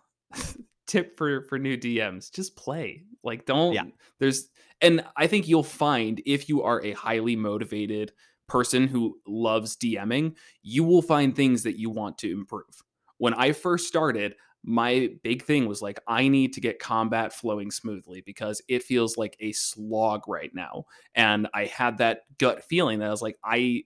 tip 0.87 1.17
for 1.17 1.43
for 1.43 1.59
new 1.59 1.77
DMs. 1.77 2.31
Just 2.31 2.55
play. 2.55 3.03
Like, 3.23 3.45
don't. 3.45 3.73
Yeah. 3.73 3.83
There's, 4.19 4.49
and 4.81 5.03
I 5.15 5.27
think 5.27 5.47
you'll 5.47 5.63
find 5.63 6.21
if 6.25 6.49
you 6.49 6.63
are 6.63 6.83
a 6.83 6.93
highly 6.93 7.35
motivated 7.35 8.13
person 8.47 8.87
who 8.87 9.19
loves 9.27 9.75
DMing, 9.75 10.35
you 10.63 10.83
will 10.83 11.01
find 11.01 11.35
things 11.35 11.63
that 11.63 11.77
you 11.77 11.89
want 11.89 12.17
to 12.19 12.31
improve. 12.31 12.83
When 13.17 13.33
I 13.33 13.51
first 13.51 13.87
started, 13.87 14.35
my 14.63 15.09
big 15.23 15.43
thing 15.43 15.67
was 15.67 15.81
like, 15.81 15.99
I 16.07 16.27
need 16.27 16.53
to 16.53 16.61
get 16.61 16.79
combat 16.79 17.33
flowing 17.33 17.71
smoothly 17.71 18.21
because 18.25 18.61
it 18.67 18.83
feels 18.83 19.17
like 19.17 19.37
a 19.39 19.51
slog 19.51 20.27
right 20.27 20.51
now. 20.53 20.85
And 21.15 21.47
I 21.53 21.65
had 21.65 21.99
that 21.99 22.21
gut 22.37 22.63
feeling 22.63 22.99
that 22.99 23.07
I 23.07 23.11
was 23.11 23.21
like, 23.21 23.37
I 23.43 23.83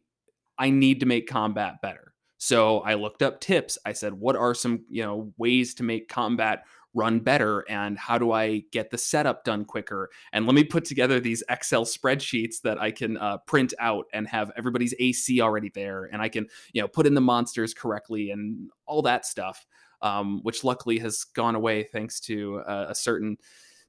I 0.58 0.70
need 0.70 1.00
to 1.00 1.06
make 1.06 1.28
combat 1.28 1.82
better. 1.82 2.14
So 2.38 2.80
I 2.80 2.96
looked 2.96 3.22
up 3.22 3.40
tips. 3.40 3.78
I 3.86 3.94
said, 3.94 4.14
what 4.14 4.36
are 4.36 4.54
some, 4.54 4.84
you 4.90 5.02
know, 5.02 5.34
ways 5.38 5.74
to 5.76 5.84
make 5.84 6.10
combat 6.10 6.64
run 6.94 7.20
better 7.20 7.62
and 7.70 7.98
how 7.98 8.18
do 8.18 8.32
I 8.32 8.64
get 8.72 8.92
the 8.92 8.98
setup 8.98 9.46
done 9.46 9.66
quicker? 9.66 10.10
And 10.32 10.46
let 10.46 10.54
me 10.54 10.64
put 10.64 10.86
together 10.86 11.20
these 11.20 11.42
Excel 11.50 11.86
spreadsheets 11.86 12.62
that 12.64 12.80
I 12.80 12.92
can 12.92 13.18
uh, 13.18 13.38
print 13.48 13.74
out 13.80 14.06
and 14.14 14.28
have 14.28 14.52
everybody's 14.58 14.94
AC 15.00 15.40
already 15.42 15.72
there 15.74 16.10
and 16.12 16.22
I 16.22 16.30
can, 16.30 16.48
you 16.74 16.82
know, 16.82 16.88
put 16.88 17.08
in 17.08 17.14
the 17.14 17.22
monsters 17.22 17.74
correctly 17.74 18.30
and 18.30 18.70
all 18.86 19.02
that 19.04 19.26
stuff. 19.26 19.66
Um, 20.04 20.42
which 20.44 20.64
luckily 20.64 21.00
has 21.00 21.24
gone 21.24 21.56
away 21.56 21.84
thanks 21.84 22.20
to 22.22 22.60
uh, 22.68 22.88
a 22.90 22.96
certain 22.96 23.38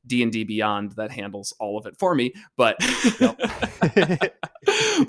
D&D 0.06 0.44
Beyond 0.44 0.92
that 0.92 1.10
handles 1.10 1.54
all 1.58 1.78
of 1.78 1.86
it 1.86 1.96
for 1.98 2.14
me, 2.14 2.32
but 2.56 2.76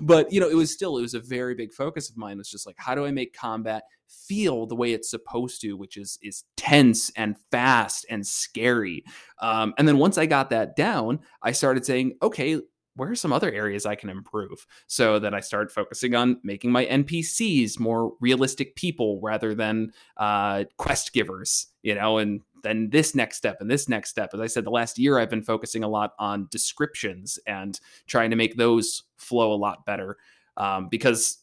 but 0.02 0.32
you 0.32 0.40
know, 0.40 0.50
it 0.50 0.56
was 0.56 0.72
still 0.72 0.98
it 0.98 1.02
was 1.02 1.14
a 1.14 1.20
very 1.20 1.56
big 1.56 1.74
focus 1.74 2.10
of 2.10 2.18
mine. 2.18 2.40
It's 2.40 2.50
just 2.50 2.66
like 2.66 2.76
how 2.78 2.96
do 2.96 3.06
I 3.06 3.12
make 3.12 3.34
combat 3.34 3.84
feel 4.08 4.66
the 4.66 4.76
way 4.76 4.94
it's 4.94 5.10
supposed 5.10 5.62
to, 5.62 5.74
which 5.74 5.98
is 5.98 6.18
is 6.22 6.44
tense 6.58 7.12
and 7.16 7.36
fast 7.52 8.06
and 8.10 8.26
scary. 8.26 9.04
Um, 9.42 9.74
and 9.78 9.88
then 9.88 9.98
once 9.98 10.18
I 10.18 10.26
got 10.26 10.50
that 10.52 10.76
down, 10.76 11.20
I 11.42 11.52
started 11.52 11.86
saying, 11.86 12.18
okay, 12.22 12.62
where 12.96 13.12
are 13.12 13.16
some 13.16 13.34
other 13.34 13.52
areas 13.52 13.86
I 13.86 13.96
can 13.96 14.10
improve? 14.10 14.66
So 14.88 15.20
that 15.20 15.34
I 15.34 15.40
started 15.40 15.72
focusing 15.72 16.16
on 16.16 16.40
making 16.44 16.72
my 16.72 16.86
NPCs 16.86 17.80
more 17.80 18.14
realistic 18.20 18.76
people 18.76 19.20
rather 19.22 19.54
than 19.54 19.92
uh, 20.18 20.66
quest 20.78 21.14
givers, 21.14 21.68
you 21.84 21.96
know, 21.96 22.18
and 22.18 22.42
then 22.64 22.90
this 22.90 23.14
next 23.14 23.38
step 23.38 23.58
and 23.62 23.70
this 23.70 23.88
next 23.88 24.10
step. 24.10 24.32
As 24.34 24.40
I 24.40 24.48
said, 24.48 24.66
the 24.66 24.72
last 24.72 24.98
year 24.98 25.20
I've 25.20 25.30
been 25.30 25.44
focusing 25.44 25.84
a 25.84 25.88
lot 25.88 26.14
on 26.20 26.48
descriptions 26.50 27.38
and 27.46 27.80
trying 28.08 28.32
to 28.32 28.36
make 28.36 28.56
those 28.56 29.04
flow 29.18 29.54
a 29.54 29.56
lot 29.56 29.86
better 29.86 30.18
um, 30.58 30.88
because 30.90 31.40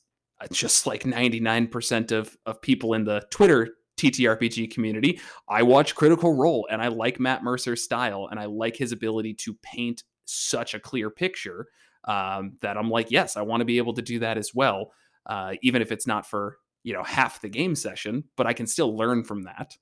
just 0.51 0.87
like 0.87 1.05
99% 1.05 2.13
of, 2.13 2.37
of 2.47 2.61
people 2.61 2.95
in 2.95 3.05
the 3.05 3.23
Twitter 3.31 3.69
TTRPG 3.99 4.73
community, 4.73 5.21
I 5.49 5.63
watch 5.63 5.95
Critical 5.95 6.35
Role 6.35 6.67
and 6.71 6.83
I 6.83 6.89
like 6.89 7.21
Matt 7.21 7.45
Mercer's 7.45 7.85
style 7.85 8.29
and 8.31 8.41
I 8.41 8.47
like 8.47 8.77
his 8.77 8.93
ability 8.93 9.35
to 9.35 9.55
paint 9.63 10.03
such 10.25 10.75
a 10.75 10.81
clear 10.81 11.11
picture 11.11 11.67
um, 12.05 12.55
that 12.61 12.77
I'm 12.77 12.91
like, 12.91 13.11
yes, 13.11 13.37
I 13.37 13.43
want 13.43 13.61
to 13.61 13.65
be 13.65 13.79
able 13.79 13.95
to 13.95 14.03
do 14.03 14.19
that 14.21 14.39
as 14.39 14.53
well, 14.55 14.93
uh, 15.27 15.55
even 15.63 15.83
if 15.83 15.93
it's 15.93 16.07
not 16.07 16.27
for 16.27 16.59
you 16.83 16.93
know 16.93 17.03
half 17.03 17.41
the 17.41 17.49
game 17.49 17.75
session, 17.75 18.25
but 18.37 18.47
I 18.47 18.53
can 18.53 18.67
still 18.67 18.97
learn 18.97 19.25
from 19.25 19.43
that. 19.43 19.77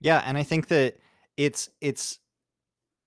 Yeah, 0.00 0.22
and 0.24 0.38
I 0.38 0.42
think 0.42 0.68
that 0.68 0.96
it's 1.36 1.68
it's 1.80 2.18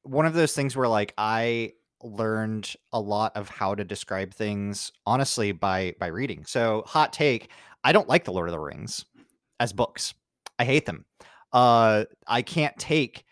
one 0.04 0.26
of 0.26 0.34
those 0.34 0.54
things 0.54 0.76
where 0.76 0.88
like 0.88 1.14
I 1.18 1.74
learned 2.02 2.76
a 2.92 3.00
lot 3.00 3.36
of 3.36 3.50
how 3.50 3.74
to 3.74 3.84
describe 3.84 4.34
things 4.34 4.92
honestly 5.06 5.52
by 5.52 5.96
by 6.00 6.08
reading. 6.08 6.46
So, 6.46 6.84
hot 6.86 7.14
take, 7.14 7.50
I 7.84 7.92
don't 7.92 8.10
like 8.10 8.26
the 8.26 8.34
Lord 8.34 8.50
of 8.50 8.54
the 8.54 8.60
Rings 8.60 9.06
as 9.60 9.74
books. 9.74 10.14
I 10.60 10.66
hate 10.66 10.86
them. 10.86 11.06
Uh 11.52 12.06
I 12.28 12.42
can't 12.42 12.78
take 12.78 13.26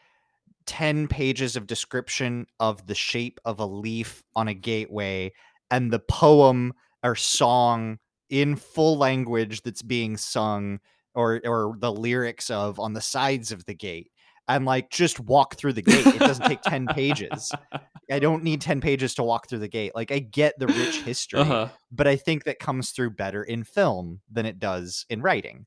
10 0.72 1.10
pages 1.10 1.58
of 1.58 1.68
description 1.68 2.46
of 2.62 2.88
the 2.88 2.96
shape 2.96 3.42
of 3.44 3.60
a 3.60 3.66
leaf 3.66 4.24
on 4.38 4.48
a 4.48 4.54
gateway 4.54 5.30
and 5.70 5.92
the 5.92 6.00
poem 6.00 6.72
or 7.04 7.14
song 7.14 8.00
in 8.30 8.56
full 8.56 8.98
language 8.98 9.64
that's 9.64 9.82
being 9.82 10.16
sung 10.16 10.80
or 11.14 11.42
or 11.44 11.76
the 11.80 11.92
lyrics 11.92 12.50
of 12.50 12.80
on 12.80 12.94
the 12.94 13.02
sides 13.02 13.52
of 13.52 13.66
the 13.66 13.74
gate 13.74 14.10
and 14.48 14.64
like 14.66 14.90
just 14.90 15.20
walk 15.20 15.56
through 15.58 15.74
the 15.74 15.82
gate. 15.82 16.08
It 16.08 16.20
doesn't 16.20 16.46
take 16.46 16.62
10 16.62 16.88
pages. 16.88 17.52
I 18.10 18.20
don't 18.20 18.42
need 18.42 18.62
10 18.62 18.80
pages 18.80 19.14
to 19.16 19.24
walk 19.24 19.50
through 19.50 19.60
the 19.60 19.68
gate. 19.68 19.92
Like 19.94 20.10
I 20.14 20.20
get 20.20 20.58
the 20.58 20.68
rich 20.68 21.02
history, 21.02 21.42
Uh-huh. 21.42 21.68
but 21.92 22.08
I 22.08 22.16
think 22.16 22.46
that 22.46 22.60
comes 22.60 22.92
through 22.92 23.10
better 23.12 23.44
in 23.44 23.66
film 23.66 24.22
than 24.32 24.46
it 24.46 24.58
does 24.58 25.06
in 25.10 25.22
writing. 25.22 25.66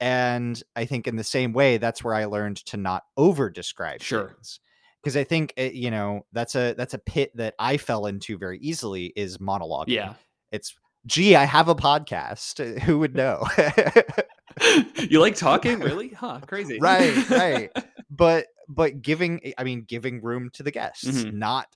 And 0.00 0.60
I 0.76 0.84
think 0.84 1.06
in 1.06 1.16
the 1.16 1.24
same 1.24 1.52
way, 1.52 1.78
that's 1.78 2.02
where 2.04 2.14
I 2.14 2.24
learned 2.26 2.58
to 2.66 2.76
not 2.76 3.04
over 3.16 3.48
describe 3.50 4.02
Sure. 4.02 4.28
things. 4.28 4.60
Because 5.02 5.16
I 5.16 5.24
think 5.24 5.52
it, 5.56 5.74
you 5.74 5.90
know 5.90 6.24
that's 6.32 6.54
a 6.54 6.72
that's 6.74 6.94
a 6.94 6.98
pit 6.98 7.30
that 7.36 7.54
I 7.58 7.76
fell 7.76 8.06
into 8.06 8.38
very 8.38 8.58
easily 8.58 9.12
is 9.16 9.38
monologue. 9.38 9.88
Yeah. 9.88 10.14
it's 10.50 10.74
gee, 11.06 11.36
I 11.36 11.44
have 11.44 11.68
a 11.68 11.74
podcast. 11.74 12.78
Who 12.84 12.98
would 13.00 13.14
know? 13.14 13.44
you 15.10 15.20
like 15.20 15.36
talking? 15.36 15.78
Really? 15.84 16.08
Huh, 16.08 16.40
crazy. 16.46 16.78
right, 16.80 17.30
right. 17.30 17.70
But 18.10 18.46
but 18.68 19.02
giving 19.02 19.52
I 19.58 19.64
mean 19.64 19.82
giving 19.86 20.22
room 20.22 20.50
to 20.54 20.62
the 20.62 20.70
guests, 20.70 21.04
Mhm. 21.06 21.34
not 21.34 21.66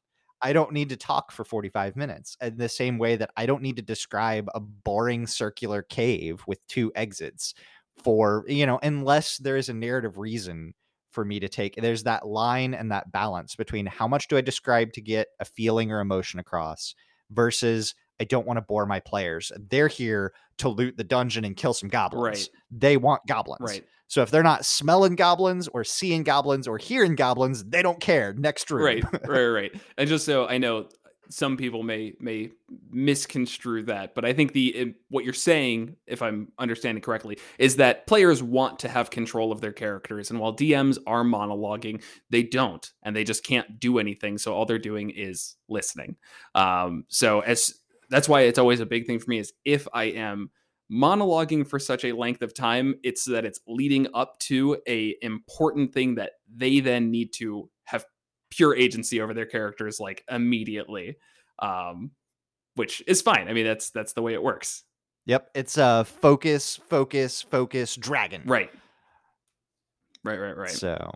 I 0.40 0.52
don't 0.52 0.72
need 0.72 0.88
to 0.90 0.96
talk 0.96 1.32
for 1.32 1.44
45 1.44 1.96
minutes. 1.96 2.36
In 2.40 2.56
the 2.56 2.68
same 2.68 2.96
way 2.96 3.16
that 3.16 3.30
I 3.36 3.44
don't 3.44 3.60
need 3.60 3.74
to 3.76 3.82
describe 3.82 4.48
a 4.54 4.60
boring 4.60 5.26
circular 5.26 5.82
cave 5.82 6.42
with 6.46 6.64
two 6.68 6.92
exits 6.94 7.54
for, 8.02 8.44
you 8.48 8.66
know, 8.66 8.78
unless 8.82 9.38
there 9.38 9.56
is 9.56 9.68
a 9.68 9.74
narrative 9.74 10.18
reason 10.18 10.74
for 11.10 11.24
me 11.24 11.40
to 11.40 11.48
take. 11.48 11.76
There's 11.76 12.04
that 12.04 12.26
line 12.26 12.74
and 12.74 12.92
that 12.92 13.10
balance 13.10 13.56
between 13.56 13.86
how 13.86 14.06
much 14.06 14.28
do 14.28 14.36
I 14.36 14.40
describe 14.40 14.92
to 14.92 15.00
get 15.00 15.28
a 15.40 15.44
feeling 15.44 15.90
or 15.90 16.00
emotion 16.00 16.38
across 16.38 16.94
versus 17.30 17.94
I 18.20 18.24
don't 18.24 18.46
want 18.46 18.58
to 18.58 18.62
bore 18.62 18.86
my 18.86 19.00
players. 19.00 19.52
They're 19.70 19.88
here 19.88 20.32
to 20.58 20.68
loot 20.68 20.96
the 20.96 21.04
dungeon 21.04 21.44
and 21.44 21.56
kill 21.56 21.72
some 21.72 21.88
goblins. 21.88 22.22
Right. 22.24 22.48
They 22.70 22.96
want 22.96 23.22
goblins. 23.26 23.60
Right. 23.60 23.84
So 24.08 24.22
if 24.22 24.30
they're 24.30 24.42
not 24.42 24.64
smelling 24.64 25.16
goblins 25.16 25.68
or 25.68 25.84
seeing 25.84 26.22
goblins 26.22 26.66
or 26.66 26.78
hearing 26.78 27.14
goblins, 27.14 27.62
they 27.64 27.82
don't 27.82 28.00
care. 28.00 28.32
Next 28.32 28.70
room. 28.70 28.84
Right. 28.84 29.04
Right. 29.26 29.46
Right. 29.46 29.74
And 29.98 30.08
just 30.08 30.24
so 30.24 30.46
I 30.46 30.58
know, 30.58 30.88
some 31.30 31.56
people 31.56 31.82
may 31.82 32.14
may 32.20 32.50
misconstrue 32.90 33.82
that, 33.84 34.14
but 34.14 34.24
I 34.24 34.32
think 34.32 34.52
the 34.52 34.94
what 35.08 35.24
you're 35.24 35.34
saying, 35.34 35.96
if 36.06 36.22
I'm 36.22 36.52
understanding 36.58 37.02
correctly, 37.02 37.38
is 37.58 37.76
that 37.76 38.06
players 38.06 38.42
want 38.42 38.78
to 38.80 38.88
have 38.88 39.10
control 39.10 39.52
of 39.52 39.60
their 39.60 39.72
characters, 39.72 40.30
and 40.30 40.40
while 40.40 40.54
DMs 40.54 40.98
are 41.06 41.24
monologuing, 41.24 42.02
they 42.30 42.42
don't, 42.42 42.90
and 43.02 43.14
they 43.14 43.24
just 43.24 43.44
can't 43.44 43.78
do 43.78 43.98
anything. 43.98 44.38
So 44.38 44.54
all 44.54 44.66
they're 44.66 44.78
doing 44.78 45.10
is 45.10 45.56
listening. 45.68 46.16
Um, 46.54 47.04
so 47.08 47.40
as 47.40 47.74
that's 48.10 48.28
why 48.28 48.42
it's 48.42 48.58
always 48.58 48.80
a 48.80 48.86
big 48.86 49.06
thing 49.06 49.18
for 49.18 49.30
me 49.30 49.38
is 49.38 49.52
if 49.64 49.86
I 49.92 50.04
am 50.04 50.50
monologuing 50.90 51.68
for 51.68 51.78
such 51.78 52.04
a 52.04 52.12
length 52.12 52.40
of 52.40 52.54
time 52.54 52.94
it's 53.02 53.26
that 53.26 53.44
it's 53.44 53.60
leading 53.68 54.06
up 54.14 54.38
to 54.38 54.78
a 54.88 55.14
important 55.20 55.92
thing 55.92 56.14
that 56.14 56.32
they 56.56 56.80
then 56.80 57.10
need 57.10 57.30
to 57.34 57.68
have 57.84 58.06
pure 58.50 58.74
agency 58.74 59.20
over 59.20 59.34
their 59.34 59.46
characters 59.46 60.00
like 60.00 60.24
immediately 60.30 61.16
um 61.60 62.10
which 62.74 63.02
is 63.06 63.20
fine 63.22 63.48
i 63.48 63.52
mean 63.52 63.66
that's 63.66 63.90
that's 63.90 64.12
the 64.12 64.22
way 64.22 64.34
it 64.34 64.42
works 64.42 64.84
Yep. 65.26 65.50
It's 65.54 65.76
a 65.76 66.06
focus, 66.06 66.80
focus, 66.88 67.42
focus, 67.42 67.96
dragon. 67.96 68.44
right 68.46 68.70
right 70.24 70.38
right 70.38 70.56
right 70.56 70.70
So 70.70 71.12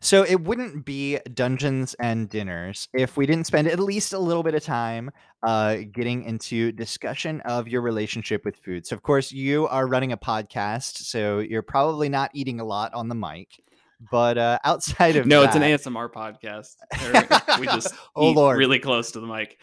So 0.00 0.22
it 0.24 0.40
wouldn't 0.40 0.84
be 0.84 1.18
Dungeons 1.34 1.94
and 1.94 2.28
Dinners 2.28 2.88
if 2.94 3.16
we 3.16 3.26
didn't 3.26 3.46
spend 3.48 3.66
at 3.66 3.80
least 3.80 4.12
a 4.12 4.18
little 4.18 4.42
bit 4.42 4.54
of 4.54 4.62
time 4.62 5.10
uh, 5.42 5.78
getting 5.92 6.22
into 6.24 6.70
discussion 6.72 7.40
of 7.42 7.66
your 7.66 7.80
relationship 7.82 8.44
with 8.44 8.56
food. 8.56 8.86
So 8.86 8.94
of 8.94 9.02
course 9.02 9.32
you 9.32 9.66
are 9.66 9.86
running 9.88 10.12
a 10.12 10.16
podcast, 10.16 10.98
so 10.98 11.40
you're 11.40 11.62
probably 11.62 12.08
not 12.08 12.30
eating 12.32 12.60
a 12.60 12.64
lot 12.64 12.94
on 12.94 13.08
the 13.08 13.14
mic. 13.14 13.60
But 14.10 14.38
uh, 14.38 14.58
outside 14.64 15.16
of 15.16 15.26
no 15.26 15.42
that, 15.42 15.56
it's 15.62 15.86
an 15.86 15.92
asmr 15.92 16.10
podcast. 16.10 16.76
We 17.60 17.66
just 17.66 17.94
Oh, 18.16 18.30
Lord. 18.30 18.56
really 18.56 18.78
close 18.78 19.12
to 19.12 19.20
the 19.20 19.26
mic. 19.26 19.58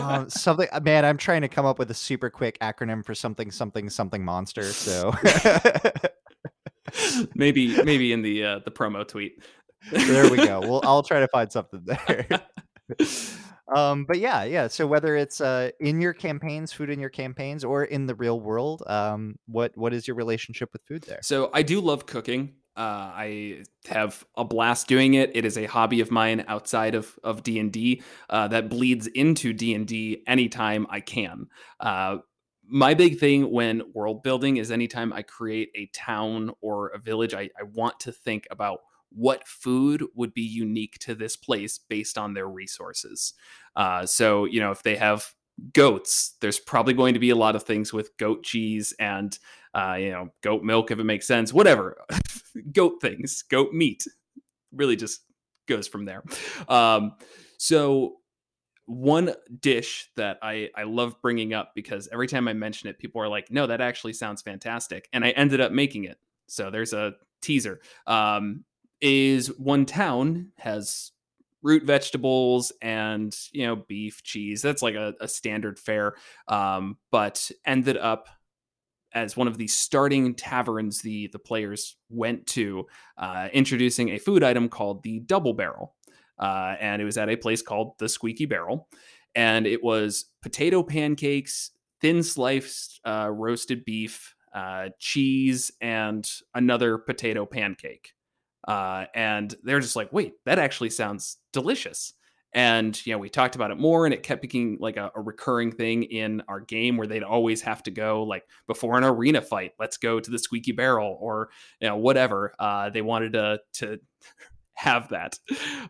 Um, 0.00 0.28
something 0.30 0.66
uh, 0.72 0.80
man 0.80 1.04
i'm 1.04 1.16
trying 1.16 1.42
to 1.42 1.48
come 1.48 1.64
up 1.64 1.78
with 1.78 1.90
a 1.90 1.94
super 1.94 2.28
quick 2.30 2.58
acronym 2.60 3.04
for 3.04 3.14
something 3.14 3.50
something 3.52 3.88
something 3.88 4.24
monster 4.24 4.64
so. 4.64 5.12
Maybe 7.34 7.82
maybe 7.84 8.12
in 8.12 8.22
the 8.22 8.44
uh 8.44 8.58
the 8.64 8.70
promo 8.70 9.06
tweet. 9.06 9.42
There 9.90 10.30
we 10.30 10.36
go. 10.36 10.60
Well 10.60 10.80
i'll 10.84 11.02
try 11.02 11.20
to 11.20 11.28
find 11.28 11.50
something 11.50 11.84
there. 11.84 12.26
Um 13.74 14.04
but 14.04 14.18
yeah 14.18 14.44
yeah 14.44 14.66
so 14.66 14.86
whether 14.86 15.16
it's 15.16 15.40
uh 15.40 15.70
in 15.80 16.00
your 16.00 16.12
campaigns 16.12 16.72
food 16.72 16.90
in 16.90 16.98
your 17.00 17.08
campaigns 17.08 17.64
or 17.64 17.84
in 17.84 18.06
the 18.06 18.14
real 18.14 18.40
world 18.40 18.82
um 18.88 19.36
what 19.46 19.72
what 19.76 19.94
is 19.94 20.06
your 20.06 20.16
relationship 20.16 20.70
with 20.72 20.82
food 20.86 21.02
there? 21.04 21.20
So 21.22 21.50
I 21.54 21.62
do 21.62 21.80
love 21.80 22.04
cooking. 22.04 22.54
Uh, 22.74 23.12
I 23.14 23.64
have 23.86 24.24
a 24.36 24.44
blast 24.44 24.88
doing 24.88 25.14
it. 25.14 25.30
It 25.34 25.44
is 25.44 25.58
a 25.58 25.66
hobby 25.66 26.00
of 26.00 26.10
mine 26.10 26.44
outside 26.48 26.94
of 26.94 27.18
of 27.22 27.42
D 27.42 27.58
and 27.58 27.70
D 27.70 28.02
uh, 28.30 28.48
that 28.48 28.70
bleeds 28.70 29.06
into 29.08 29.52
D 29.52 29.74
and 29.74 29.86
D 29.86 30.22
anytime 30.26 30.86
I 30.88 31.00
can. 31.00 31.48
Uh, 31.78 32.18
my 32.66 32.94
big 32.94 33.18
thing 33.18 33.50
when 33.50 33.82
world 33.92 34.22
building 34.22 34.56
is 34.56 34.70
anytime 34.70 35.12
I 35.12 35.22
create 35.22 35.70
a 35.74 35.90
town 35.92 36.52
or 36.62 36.88
a 36.88 36.98
village, 36.98 37.34
I, 37.34 37.50
I 37.58 37.64
want 37.64 38.00
to 38.00 38.12
think 38.12 38.46
about 38.50 38.78
what 39.10 39.46
food 39.46 40.02
would 40.14 40.32
be 40.32 40.40
unique 40.40 40.98
to 41.00 41.14
this 41.14 41.36
place 41.36 41.78
based 41.78 42.16
on 42.16 42.32
their 42.32 42.48
resources. 42.48 43.34
Uh, 43.76 44.06
so 44.06 44.46
you 44.46 44.60
know 44.60 44.70
if 44.70 44.82
they 44.82 44.96
have 44.96 45.34
goats, 45.74 46.36
there's 46.40 46.58
probably 46.58 46.94
going 46.94 47.12
to 47.12 47.20
be 47.20 47.30
a 47.30 47.36
lot 47.36 47.54
of 47.54 47.64
things 47.64 47.92
with 47.92 48.16
goat 48.16 48.42
cheese 48.44 48.94
and 48.98 49.38
uh, 49.74 49.96
you 49.98 50.10
know, 50.10 50.28
goat 50.42 50.62
milk 50.62 50.90
if 50.90 50.98
it 50.98 51.04
makes 51.04 51.26
sense, 51.26 51.52
whatever. 51.52 51.96
goat 52.72 53.00
things, 53.00 53.42
goat 53.42 53.72
meat. 53.72 54.04
Really 54.72 54.96
just 54.96 55.22
goes 55.66 55.86
from 55.86 56.04
there. 56.04 56.22
Um, 56.68 57.12
so 57.58 58.16
one 58.86 59.34
dish 59.60 60.10
that 60.16 60.38
I 60.42 60.70
I 60.76 60.84
love 60.84 61.20
bringing 61.22 61.54
up 61.54 61.72
because 61.74 62.08
every 62.12 62.26
time 62.26 62.48
I 62.48 62.52
mention 62.52 62.88
it, 62.88 62.98
people 62.98 63.22
are 63.22 63.28
like, 63.28 63.50
"No, 63.50 63.66
that 63.66 63.80
actually 63.80 64.12
sounds 64.12 64.42
fantastic," 64.42 65.08
and 65.12 65.24
I 65.24 65.30
ended 65.30 65.60
up 65.60 65.72
making 65.72 66.04
it. 66.04 66.18
So 66.46 66.70
there's 66.70 66.92
a 66.92 67.14
teaser. 67.40 67.80
Um, 68.06 68.64
is 69.00 69.48
one 69.58 69.84
town 69.84 70.52
has 70.56 71.10
root 71.62 71.84
vegetables 71.84 72.72
and 72.80 73.36
you 73.52 73.66
know 73.66 73.76
beef 73.76 74.22
cheese 74.22 74.62
that's 74.62 74.82
like 74.82 74.94
a, 74.94 75.14
a 75.20 75.28
standard 75.28 75.78
fare 75.78 76.14
um, 76.48 76.96
but 77.10 77.50
ended 77.66 77.96
up 77.96 78.28
as 79.14 79.36
one 79.36 79.48
of 79.48 79.58
the 79.58 79.66
starting 79.66 80.34
taverns 80.34 81.02
the 81.02 81.28
the 81.32 81.38
players 81.38 81.96
went 82.08 82.46
to, 82.48 82.86
uh, 83.18 83.48
introducing 83.52 84.10
a 84.10 84.18
food 84.18 84.42
item 84.42 84.68
called 84.68 85.02
the 85.02 85.20
Double 85.20 85.54
Barrel, 85.54 85.94
uh, 86.38 86.76
and 86.80 87.00
it 87.00 87.04
was 87.04 87.18
at 87.18 87.28
a 87.28 87.36
place 87.36 87.62
called 87.62 87.98
the 87.98 88.08
Squeaky 88.08 88.46
Barrel, 88.46 88.88
and 89.34 89.66
it 89.66 89.82
was 89.82 90.26
potato 90.42 90.82
pancakes, 90.82 91.70
thin 92.00 92.22
sliced 92.22 93.00
uh, 93.06 93.30
roasted 93.32 93.84
beef, 93.84 94.34
uh, 94.54 94.88
cheese, 94.98 95.70
and 95.80 96.28
another 96.54 96.98
potato 96.98 97.46
pancake. 97.46 98.12
Uh, 98.66 99.06
and 99.14 99.56
they're 99.64 99.80
just 99.80 99.96
like, 99.96 100.12
wait, 100.12 100.34
that 100.44 100.58
actually 100.58 100.90
sounds 100.90 101.38
delicious 101.52 102.14
and 102.52 103.04
you 103.06 103.12
know 103.12 103.18
we 103.18 103.28
talked 103.28 103.54
about 103.54 103.70
it 103.70 103.78
more 103.78 104.04
and 104.04 104.14
it 104.14 104.22
kept 104.22 104.42
becoming 104.42 104.76
like 104.80 104.96
a, 104.96 105.10
a, 105.14 105.20
recurring 105.20 105.72
thing 105.72 106.02
in 106.04 106.42
our 106.48 106.60
game 106.60 106.96
where 106.96 107.06
they'd 107.06 107.22
always 107.22 107.62
have 107.62 107.82
to 107.82 107.90
go 107.90 108.22
like 108.22 108.44
before 108.66 108.98
an 108.98 109.04
arena 109.04 109.40
fight 109.40 109.72
let's 109.78 109.96
go 109.96 110.20
to 110.20 110.30
the 110.30 110.38
squeaky 110.38 110.72
barrel 110.72 111.16
or 111.20 111.48
you 111.80 111.88
know 111.88 111.96
whatever 111.96 112.52
uh, 112.58 112.90
they 112.90 113.02
wanted 113.02 113.32
to 113.32 113.58
to 113.72 113.98
have 114.74 115.10
that. 115.10 115.38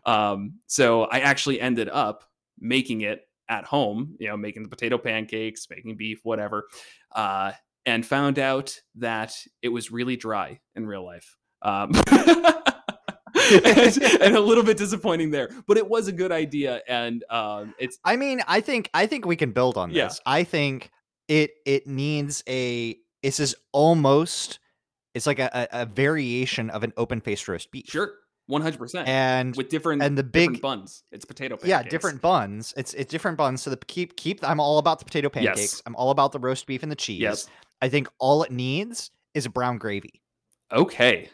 Um, 0.05 0.59
so 0.67 1.03
i 1.03 1.19
actually 1.21 1.59
ended 1.59 1.89
up 1.89 2.25
making 2.59 3.01
it 3.01 3.21
at 3.49 3.65
home 3.65 4.15
you 4.19 4.27
know 4.27 4.37
making 4.37 4.63
the 4.63 4.69
potato 4.69 4.97
pancakes 4.97 5.67
making 5.69 5.97
beef 5.97 6.19
whatever 6.23 6.67
uh, 7.13 7.51
and 7.85 8.05
found 8.05 8.39
out 8.39 8.79
that 8.95 9.35
it 9.61 9.69
was 9.69 9.91
really 9.91 10.15
dry 10.15 10.59
in 10.75 10.85
real 10.85 11.05
life. 11.05 11.35
Um, 11.61 11.91
and, 13.65 14.03
and, 14.21 14.35
a 14.35 14.39
little 14.39 14.63
bit 14.63 14.77
disappointing 14.77 15.31
there, 15.31 15.49
but 15.67 15.77
it 15.77 15.87
was 15.87 16.07
a 16.07 16.11
good 16.11 16.31
idea, 16.31 16.81
and 16.87 17.23
um, 17.29 17.73
it's. 17.77 17.99
I 18.03 18.15
mean, 18.15 18.41
I 18.47 18.61
think 18.61 18.89
I 18.93 19.07
think 19.07 19.25
we 19.25 19.35
can 19.35 19.51
build 19.51 19.77
on 19.77 19.89
this. 19.89 19.95
Yeah. 19.97 20.31
I 20.31 20.43
think 20.43 20.91
it 21.27 21.51
it 21.65 21.87
needs 21.87 22.43
a. 22.47 22.97
This 23.21 23.39
is 23.39 23.55
almost. 23.71 24.59
It's 25.13 25.27
like 25.27 25.39
a, 25.39 25.67
a, 25.71 25.81
a 25.81 25.85
variation 25.85 26.69
of 26.71 26.83
an 26.83 26.93
open 26.97 27.21
faced 27.21 27.47
roast 27.47 27.71
beef. 27.71 27.85
Sure, 27.87 28.13
one 28.47 28.61
hundred 28.61 28.79
percent, 28.79 29.07
and 29.07 29.55
with 29.55 29.69
different 29.69 30.01
and 30.01 30.17
the 30.17 30.23
big 30.23 30.61
buns. 30.61 31.03
It's 31.11 31.25
potato. 31.25 31.55
Pancakes. 31.55 31.69
Yeah, 31.69 31.83
different 31.83 32.21
buns. 32.21 32.73
It's 32.77 32.93
it's 32.93 33.11
different 33.11 33.37
buns. 33.37 33.61
So 33.61 33.69
the 33.69 33.77
keep 33.77 34.15
keep. 34.15 34.39
I'm 34.47 34.59
all 34.59 34.77
about 34.77 34.99
the 34.99 35.05
potato 35.05 35.29
pancakes. 35.29 35.59
Yes. 35.59 35.81
I'm 35.85 35.95
all 35.95 36.09
about 36.09 36.31
the 36.31 36.39
roast 36.39 36.65
beef 36.65 36.83
and 36.83 36.91
the 36.91 36.95
cheese. 36.95 37.19
Yes. 37.19 37.47
I 37.81 37.89
think 37.89 38.07
all 38.17 38.43
it 38.43 38.51
needs 38.51 39.11
is 39.33 39.45
a 39.45 39.49
brown 39.49 39.77
gravy. 39.77 40.21
Okay, 40.71 41.29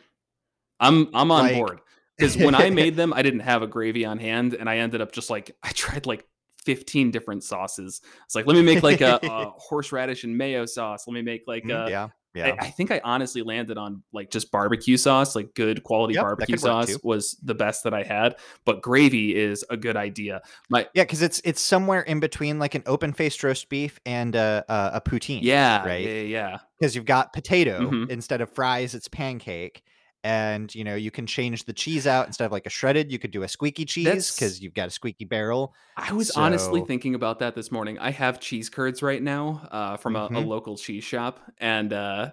I'm 0.79 1.09
I'm 1.13 1.31
on 1.31 1.43
Like- 1.43 1.55
board 1.55 1.79
because 2.19 2.37
when 2.37 2.55
I 2.55 2.69
made 2.69 2.95
them, 2.97 3.13
I 3.13 3.21
didn't 3.21 3.41
have 3.41 3.61
a 3.61 3.67
gravy 3.67 4.05
on 4.05 4.19
hand, 4.19 4.53
and 4.53 4.69
I 4.69 4.77
ended 4.77 5.01
up 5.01 5.11
just 5.11 5.29
like 5.29 5.55
I 5.63 5.71
tried 5.71 6.05
like 6.05 6.25
15 6.65 7.11
different 7.11 7.43
sauces. 7.43 8.01
It's 8.25 8.35
like 8.35 8.45
let 8.45 8.55
me 8.55 8.61
make 8.61 8.83
like 8.83 9.01
a, 9.01 9.19
a 9.23 9.51
horseradish 9.57 10.23
and 10.23 10.37
mayo 10.37 10.65
sauce. 10.65 11.07
Let 11.07 11.13
me 11.13 11.21
make 11.21 11.43
like 11.47 11.63
Mm, 11.63 11.87
a, 11.87 11.89
yeah. 11.89 12.07
Yeah. 12.35 12.55
I, 12.61 12.67
I 12.67 12.69
think 12.69 12.91
I 12.91 13.01
honestly 13.03 13.41
landed 13.41 13.77
on 13.79 14.03
like 14.13 14.29
just 14.29 14.51
barbecue 14.51 14.97
sauce, 14.97 15.35
like 15.35 15.55
good 15.55 15.81
quality 15.83 16.13
Yep, 16.13 16.21
barbecue 16.23 16.57
sauce 16.57 16.95
was 17.03 17.35
the 17.43 17.55
best 17.55 17.83
that 17.85 17.93
I 17.95 18.03
had. 18.03 18.35
But 18.65 18.83
gravy 18.83 19.35
is 19.35 19.65
a 19.71 19.75
good 19.75 19.97
idea. 19.97 20.41
My 20.69 20.87
Yeah, 20.93 21.03
because 21.03 21.23
it's 21.23 21.41
it's 21.43 21.59
somewhere 21.59 22.01
in 22.01 22.19
between 22.19 22.59
like 22.59 22.75
an 22.75 22.83
open 22.85 23.13
faced 23.13 23.43
roast 23.43 23.67
beef 23.69 23.99
and 24.05 24.35
a 24.35 24.63
a, 24.69 24.91
a 24.97 25.01
poutine. 25.01 25.39
yeah, 25.41 25.83
right. 25.83 26.05
yeah, 26.05 26.21
yeah. 26.21 26.57
Because 26.79 26.95
you've 26.95 27.05
got 27.05 27.33
potato 27.33 27.79
Mhm. 27.89 28.11
instead 28.11 28.41
of 28.41 28.51
fries, 28.51 28.93
it's 28.93 29.07
pancake. 29.07 29.83
And 30.23 30.73
you 30.75 30.83
know 30.83 30.95
you 30.95 31.11
can 31.11 31.25
change 31.25 31.63
the 31.63 31.71
cheese 31.73 32.05
out 32.05 32.27
instead 32.27 32.45
of 32.45 32.51
like 32.51 32.65
a 32.65 32.69
shredded. 32.69 33.11
You 33.11 33.19
could 33.19 33.31
do 33.31 33.43
a 33.43 33.47
squeaky 33.47 33.85
cheese 33.85 34.31
because 34.35 34.61
you've 34.61 34.73
got 34.73 34.87
a 34.87 34.91
squeaky 34.91 35.23
barrel. 35.25 35.73
I 35.95 36.11
was 36.11 36.31
honestly 36.31 36.81
thinking 36.81 37.15
about 37.15 37.39
that 37.39 37.55
this 37.55 37.71
morning. 37.71 37.97
I 37.99 38.11
have 38.11 38.39
cheese 38.41 38.69
curds 38.69 39.01
right 39.01 39.21
now 39.23 39.67
uh, 39.71 39.97
from 39.97 40.15
a, 40.17 40.25
a 40.25 40.29
Mhm. 40.29 40.47
local 40.47 40.75
cheese 40.77 41.03
shop, 41.05 41.39
and 41.57 41.93
uh, 41.93 42.31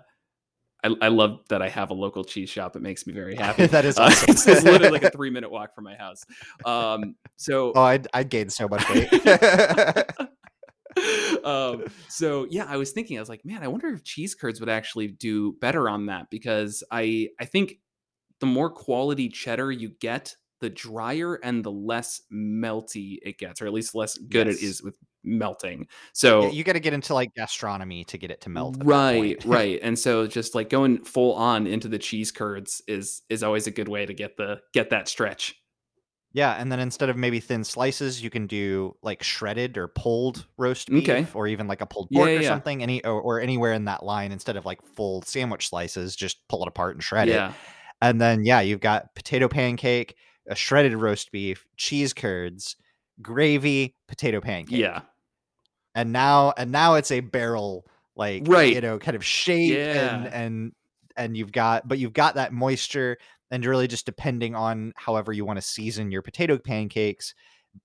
I, 0.83 0.95
I 1.01 1.09
love 1.09 1.41
that 1.49 1.63
I 1.63 1.69
have 1.69 1.91
a 1.91 1.95
local 1.95 2.25
cheese 2.25 2.51
shop. 2.51 2.75
It 2.75 2.83
makes 2.83 3.07
me 3.07 3.13
very 3.13 3.35
happy. 3.45 3.67
that 3.67 3.85
is 3.85 3.97
Uh, 3.97 4.11
it's, 4.29 4.47
it's 4.49 4.65
literally 4.65 4.91
like 4.91 5.05
a 5.05 5.11
three 5.17 5.31
minute 5.31 5.51
walk 5.51 5.75
from 5.75 5.85
my 5.85 5.95
house. 5.95 6.25
Um, 6.65 7.15
so 7.37 7.73
oh, 7.77 7.83
I'd, 7.83 8.09
I'd 8.13 8.29
gain 8.31 8.51
so 8.51 8.67
much 8.69 8.89
weight. 8.91 10.27
um, 11.45 11.85
so 12.09 12.47
yeah, 12.51 12.65
I 12.69 12.77
was 12.77 12.93
thinking, 12.93 13.17
I 13.17 13.21
was 13.21 13.29
like, 13.29 13.45
man, 13.45 13.63
I 13.63 13.69
wonder 13.69 13.89
if 13.89 14.05
cheese 14.05 14.35
curds 14.35 14.61
would 14.61 14.69
actually 14.69 15.09
do 15.09 15.53
better 15.61 15.89
on 15.89 16.07
that 16.07 16.31
because 16.31 16.83
I 16.91 17.29
I 17.41 17.45
think 17.45 17.79
the 18.41 18.47
more 18.47 18.71
quality 18.71 19.29
cheddar 19.29 19.71
you 19.71 19.91
get, 20.01 20.37
the 20.61 20.71
drier 20.71 21.35
and 21.37 21.65
the 21.65 21.71
less 21.71 22.23
melty 22.33 23.19
it 23.23 23.39
gets, 23.39 23.61
or 23.61 23.67
at 23.67 23.73
least 23.73 23.95
less 23.95 24.17
good 24.19 24.47
Yes. 24.47 24.57
it 24.59 24.63
is 24.65 24.83
with 24.83 24.97
melting. 25.25 25.87
So 26.13 26.43
Yeah, 26.43 26.51
you 26.51 26.65
got 26.65 26.75
to 26.75 26.81
get 26.81 26.93
into 26.93 27.15
like 27.15 27.35
gastronomy 27.35 28.05
to 28.05 28.19
get 28.19 28.31
it 28.31 28.41
to 28.43 28.49
melt. 28.49 28.79
right, 28.85 29.43
right, 29.45 29.79
and 29.83 29.99
so 29.99 30.27
just 30.27 30.55
like 30.55 30.71
going 30.71 31.05
full 31.05 31.35
on 31.35 31.67
into 31.67 31.89
the 31.89 31.99
cheese 31.99 32.33
curds 32.33 32.81
is 32.87 33.23
is 33.29 33.43
always 33.43 33.67
a 33.67 33.71
good 33.71 33.89
way 33.89 34.07
to 34.07 34.15
get 34.15 34.37
the 34.37 34.61
get 34.73 34.91
that 34.91 35.09
stretch. 35.09 35.55
Yeah, 36.37 36.53
and 36.53 36.71
then 36.71 36.81
instead 36.81 37.09
of 37.09 37.17
maybe 37.17 37.41
thin 37.41 37.65
slices, 37.65 38.23
you 38.23 38.29
can 38.29 38.47
do 38.47 38.95
like 39.03 39.23
shredded 39.23 39.79
or 39.79 39.89
pulled 39.89 40.47
roast 40.59 40.91
beef, 40.91 41.09
Okay. 41.09 41.27
or 41.33 41.49
even 41.49 41.67
like 41.67 41.81
a 41.81 41.87
pulled 41.87 42.09
Yeah, 42.11 42.19
pork 42.19 42.29
yeah, 42.31 42.37
or 42.39 42.43
yeah. 42.43 42.49
something. 42.49 42.83
Any 42.83 43.03
or, 43.05 43.19
or 43.21 43.41
anywhere 43.41 43.73
in 43.73 43.87
that 43.87 44.05
line, 44.05 44.33
instead 44.33 44.57
of 44.57 44.67
like 44.67 44.83
full 44.95 45.23
sandwich 45.23 45.71
slices, 45.71 46.15
just 46.15 46.47
pull 46.49 46.63
it 46.63 46.69
apart 46.69 46.95
and 46.95 47.03
shred 47.03 47.29
it. 47.29 47.33
Yeah, 47.33 47.55
And 48.03 48.21
then 48.21 48.45
yeah, 48.45 48.61
you've 48.61 48.81
got 48.81 49.15
potato 49.15 49.49
pancake, 49.49 50.15
a 50.47 50.55
shredded 50.55 50.93
roast 50.95 51.33
beef, 51.33 51.65
cheese 51.79 52.13
curds, 52.13 52.77
gravy, 53.23 53.97
potato 54.07 54.43
pancake. 54.43 54.77
yeah, 54.79 55.01
and 55.95 56.13
now 56.13 56.53
and 56.59 56.71
now 56.71 56.97
it's 56.97 57.11
a 57.11 57.21
barrel 57.21 57.87
like 58.15 58.43
Right. 58.47 58.75
you 58.75 58.83
know 58.83 58.99
kind 58.99 59.17
of 59.17 59.25
shape 59.25 59.73
and 59.75 60.25
Yeah. 60.25 60.31
and 60.43 60.73
and 61.17 61.35
you've 61.35 61.53
got 61.53 61.89
but 61.89 61.99
you've 61.99 62.13
got 62.13 62.35
that 62.35 62.53
moisture 62.53 63.17
and 63.51 63.65
really 63.65 63.87
just 63.87 64.07
depending 64.07 64.55
on 64.55 64.93
however 64.97 65.33
you 65.33 65.45
want 65.45 65.57
to 65.59 65.63
season 65.63 66.11
your 66.11 66.23
potato 66.23 66.59
pancakes 66.59 67.35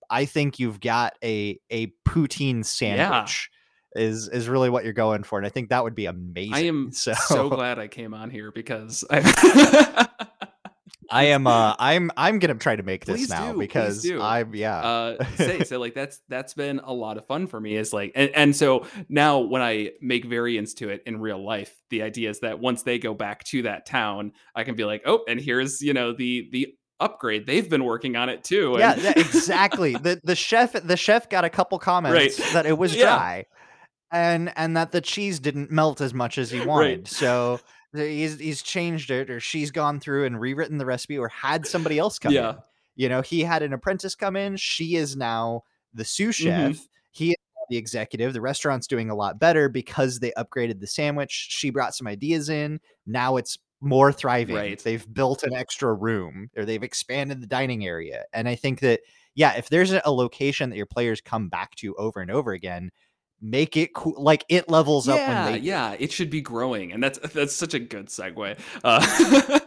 i 0.10 0.26
think 0.26 0.60
you've 0.60 0.80
got 0.80 1.14
a 1.24 1.60
a 1.70 1.88
poutine 2.08 2.64
sandwich 2.64 3.50
is 3.96 4.30
is 4.30 4.48
really 4.48 4.70
what 4.70 4.84
you're 4.84 4.94
going 4.94 5.24
for 5.24 5.38
and 5.38 5.46
i 5.46 5.50
think 5.50 5.70
that 5.70 5.84
would 5.84 5.96
be 5.96 6.06
amazing 6.06 6.54
I 6.54 6.66
am 6.66 6.92
so, 6.94 7.14
so 7.14 7.50
glad 7.50 7.80
I 7.80 7.88
came 7.88 8.14
on 8.14 8.30
here 8.30 8.52
because 8.52 9.04
I. 9.10 10.08
i 11.12 11.26
am 11.26 11.46
uh 11.46 11.76
i'm 11.78 12.10
i'm 12.18 12.40
gonna 12.40 12.56
try 12.56 12.76
to 12.76 12.84
make 12.84 13.06
this 13.06 13.22
Please 13.22 13.30
now 13.30 13.52
do, 13.52 13.60
because 13.60 14.10
i'm 14.10 14.56
yeah. 14.56 14.80
Uh 14.80 15.24
say 15.36 15.64
so 15.64 15.80
like 15.80 15.94
that's 15.94 16.22
that's 16.30 16.54
been 16.54 16.80
a 16.84 16.94
lot 16.94 17.18
of 17.18 17.26
fun 17.26 17.48
for 17.48 17.60
me 17.60 17.76
is 17.76 17.94
like 17.94 18.12
and, 18.16 18.32
and 18.34 18.56
so 18.56 18.86
now 19.10 19.40
when 19.40 19.62
i 19.62 19.92
make 20.02 20.26
variants 20.26 20.74
to 20.76 20.90
it 20.90 21.04
in 21.06 21.20
real 21.20 21.44
life 21.44 21.74
the 21.90 22.02
idea 22.04 22.30
is 22.30 22.40
that 22.40 22.60
once 22.60 22.84
they 22.84 22.98
go 23.00 23.14
back 23.14 23.44
to 23.46 23.64
that 23.64 23.86
town 23.86 24.32
i 24.56 24.64
can 24.64 24.76
be 24.76 24.86
like 24.86 25.02
oh 25.06 25.22
and 25.28 25.40
here's 25.40 25.82
you 25.82 25.94
know 25.94 26.14
the 26.14 26.50
the 26.52 26.74
upgrade. 27.02 27.48
They've 27.48 27.68
been 27.68 27.84
working 27.84 28.16
on 28.16 28.30
it 28.30 28.44
too. 28.44 28.76
Yeah, 28.78 28.94
and- 28.94 29.02
yeah, 29.02 29.14
exactly. 29.16 29.96
The 29.96 30.22
the 30.24 30.36
chef 30.36 30.74
the 30.74 30.96
chef 30.96 31.30
got 31.30 31.44
a 31.44 31.50
couple 31.50 31.80
comments 31.80 32.38
that 32.54 32.68
it 32.68 32.78
was 32.78 32.96
Yeah. 32.96 33.06
dry, 33.06 33.46
and 34.12 34.54
and 34.56 34.78
that 34.78 34.92
the 34.92 35.02
cheese 35.02 35.40
didn't 35.40 35.72
melt 35.72 36.00
as 36.00 36.14
much 36.14 36.38
as 36.38 36.52
he 36.52 36.62
wanted. 36.62 37.08
So 37.08 37.58
the- 37.58 37.64
he's 37.94 38.40
he's 38.40 38.62
changed 38.62 39.12
it, 39.12 39.30
or 39.30 39.40
she's 39.40 39.72
gone 39.72 40.00
through 40.00 40.26
and 40.26 40.40
rewritten 40.40 40.78
the 40.78 40.86
recipe, 40.86 41.18
or 41.18 41.28
had 41.28 41.66
somebody 41.68 41.98
else 42.00 42.20
come 42.20 42.34
Yeah. 42.34 42.50
in. 42.52 42.58
You 42.96 43.10
know, 43.10 43.22
he 43.22 43.42
had 43.42 43.64
an 43.64 43.74
apprentice 43.74 44.16
come 44.16 44.36
in. 44.36 44.58
She 44.58 44.96
is 44.96 45.16
now 45.16 45.64
the 45.94 46.06
sous 46.06 46.36
chef. 46.36 46.72
Mhm. 46.74 46.88
He 47.12 47.30
is 47.32 47.36
the 47.70 47.78
executive. 47.78 48.34
The 48.34 48.42
restaurant's 48.42 48.88
doing 48.88 49.10
a 49.10 49.16
lot 49.16 49.40
better 49.40 49.70
because 49.70 50.20
they 50.20 50.32
upgraded 50.38 50.80
the 50.80 50.88
sandwich. 50.88 51.48
She 51.52 51.70
brought 51.70 51.96
some 51.96 52.08
ideas 52.08 52.50
in. 52.50 52.80
Now 53.06 53.38
it's 53.38 53.58
more 53.80 54.12
thriving. 54.12 54.56
Right. 54.56 54.80
They've 54.80 55.12
built 55.14 55.44
an 55.44 55.54
extra 55.54 55.94
room 55.94 56.50
or 56.56 56.66
they've 56.66 56.84
expanded 56.84 57.42
the 57.42 57.48
dining 57.48 57.86
area. 57.86 58.26
And 58.34 58.48
I 58.48 58.56
think 58.56 58.82
that, 58.82 59.00
yeah, 59.36 59.54
if 59.58 59.70
there's 59.70 59.92
a 59.92 60.12
location 60.12 60.70
that 60.70 60.76
your 60.78 60.86
players 60.86 61.22
come 61.22 61.50
back 61.50 61.76
to 61.78 61.96
over 61.96 62.20
and 62.22 62.30
over 62.30 62.52
again, 62.52 62.92
make 63.42 63.76
it 63.76 63.94
cool. 63.94 64.14
Like 64.18 64.46
it 64.50 64.70
levels 64.70 65.08
up 65.08 65.18
yeah 65.18 65.46
when 65.46 65.54
they. 65.54 65.60
yeah 65.60 65.96
it 65.98 66.12
should 66.12 66.30
be 66.30 66.42
growing 66.42 66.92
and 66.92 67.04
that's 67.04 67.18
that's 67.34 67.56
such 67.56 67.74
a 67.74 67.80
good 67.80 68.08
segue. 68.08 68.60
Uh, 68.84 69.60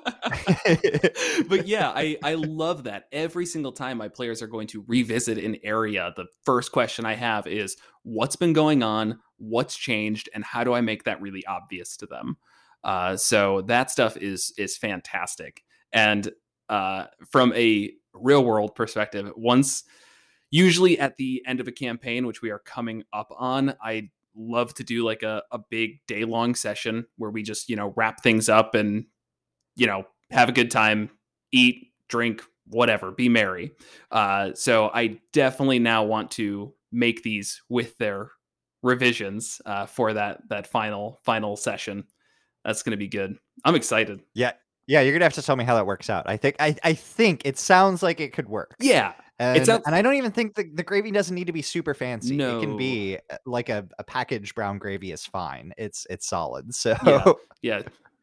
but 1.48 1.66
yeah 1.66 1.90
i 1.90 2.16
i 2.22 2.34
love 2.34 2.84
that. 2.84 3.04
Every 3.12 3.46
single 3.46 3.72
time 3.72 3.98
my 3.98 4.08
players 4.08 4.42
are 4.42 4.46
going 4.46 4.68
to 4.68 4.84
revisit 4.86 5.38
an 5.38 5.56
area 5.64 6.12
the 6.16 6.26
first 6.44 6.72
question 6.72 7.04
i 7.04 7.14
have 7.14 7.46
is 7.46 7.76
what's 8.02 8.36
been 8.36 8.52
going 8.52 8.82
on? 8.82 9.18
What's 9.38 9.76
changed? 9.76 10.28
And 10.34 10.44
how 10.44 10.62
do 10.64 10.72
i 10.72 10.80
make 10.80 11.04
that 11.04 11.20
really 11.20 11.44
obvious 11.46 11.96
to 11.98 12.06
them? 12.06 12.36
Uh, 12.84 13.16
so 13.16 13.62
that 13.62 13.90
stuff 13.90 14.16
is 14.16 14.52
is 14.56 14.76
fantastic. 14.76 15.64
And 15.92 16.30
uh, 16.68 17.06
from 17.30 17.52
a 17.54 17.92
real 18.12 18.44
world 18.44 18.74
perspective 18.74 19.30
once 19.36 19.84
usually 20.54 20.98
at 21.00 21.16
the 21.16 21.42
end 21.46 21.58
of 21.58 21.66
a 21.66 21.72
campaign 21.72 22.26
which 22.26 22.40
we 22.40 22.50
are 22.50 22.60
coming 22.60 23.02
up 23.12 23.28
on 23.36 23.74
i 23.82 24.08
love 24.36 24.72
to 24.74 24.84
do 24.84 25.04
like 25.04 25.22
a, 25.22 25.42
a 25.50 25.58
big 25.70 25.98
day 26.06 26.24
long 26.24 26.54
session 26.54 27.04
where 27.18 27.30
we 27.30 27.42
just 27.42 27.68
you 27.68 27.76
know 27.76 27.92
wrap 27.96 28.22
things 28.22 28.48
up 28.48 28.74
and 28.74 29.04
you 29.76 29.86
know 29.86 30.04
have 30.30 30.48
a 30.48 30.52
good 30.52 30.70
time 30.70 31.10
eat 31.52 31.88
drink 32.08 32.42
whatever 32.68 33.10
be 33.10 33.28
merry 33.28 33.72
uh, 34.10 34.50
so 34.54 34.90
i 34.94 35.18
definitely 35.32 35.78
now 35.78 36.04
want 36.04 36.30
to 36.30 36.72
make 36.92 37.22
these 37.22 37.60
with 37.68 37.96
their 37.98 38.30
revisions 38.82 39.60
uh, 39.66 39.86
for 39.86 40.12
that 40.12 40.40
that 40.48 40.66
final 40.66 41.18
final 41.24 41.56
session 41.56 42.04
that's 42.64 42.82
going 42.82 42.92
to 42.92 42.96
be 42.96 43.08
good 43.08 43.36
i'm 43.64 43.74
excited 43.74 44.20
Yeah, 44.34 44.52
yeah. 44.86 45.00
you're 45.00 45.12
gonna 45.12 45.24
have 45.24 45.32
to 45.34 45.42
tell 45.42 45.56
me 45.56 45.64
how 45.64 45.74
that 45.74 45.86
works 45.86 46.08
out. 46.10 46.28
I 46.28 46.36
think 46.36 46.56
I, 46.60 46.76
I 46.82 46.94
think 46.94 47.42
it 47.44 47.58
sounds 47.58 48.02
like 48.02 48.20
it 48.20 48.32
could 48.32 48.48
work. 48.48 48.74
yeah 48.80 49.12
And, 49.38 49.66
sounds- 49.66 49.82
and 49.86 49.94
I 49.94 50.02
don't 50.02 50.14
even 50.14 50.30
think 50.30 50.54
the, 50.54 50.64
the 50.72 50.82
gravy 50.84 51.10
doesn't 51.10 51.34
need 51.34 51.46
to 51.48 51.52
be 51.52 51.62
super 51.62 51.92
fancy. 51.94 52.36
It 52.40 52.60
can 52.60 52.76
be 52.76 53.18
uh, 53.30 53.36
like 53.46 53.68
a, 53.68 53.86
a 53.98 54.04
packaged 54.04 54.54
brown 54.54 54.78
gravy 54.78 55.10
is 55.12 55.26
fine. 55.26 55.72
It's 55.76 56.06
it's 56.10 56.26
solid. 56.26 56.72
So 56.74 56.96
Yeah. 57.04 57.32
yeah 57.62 57.82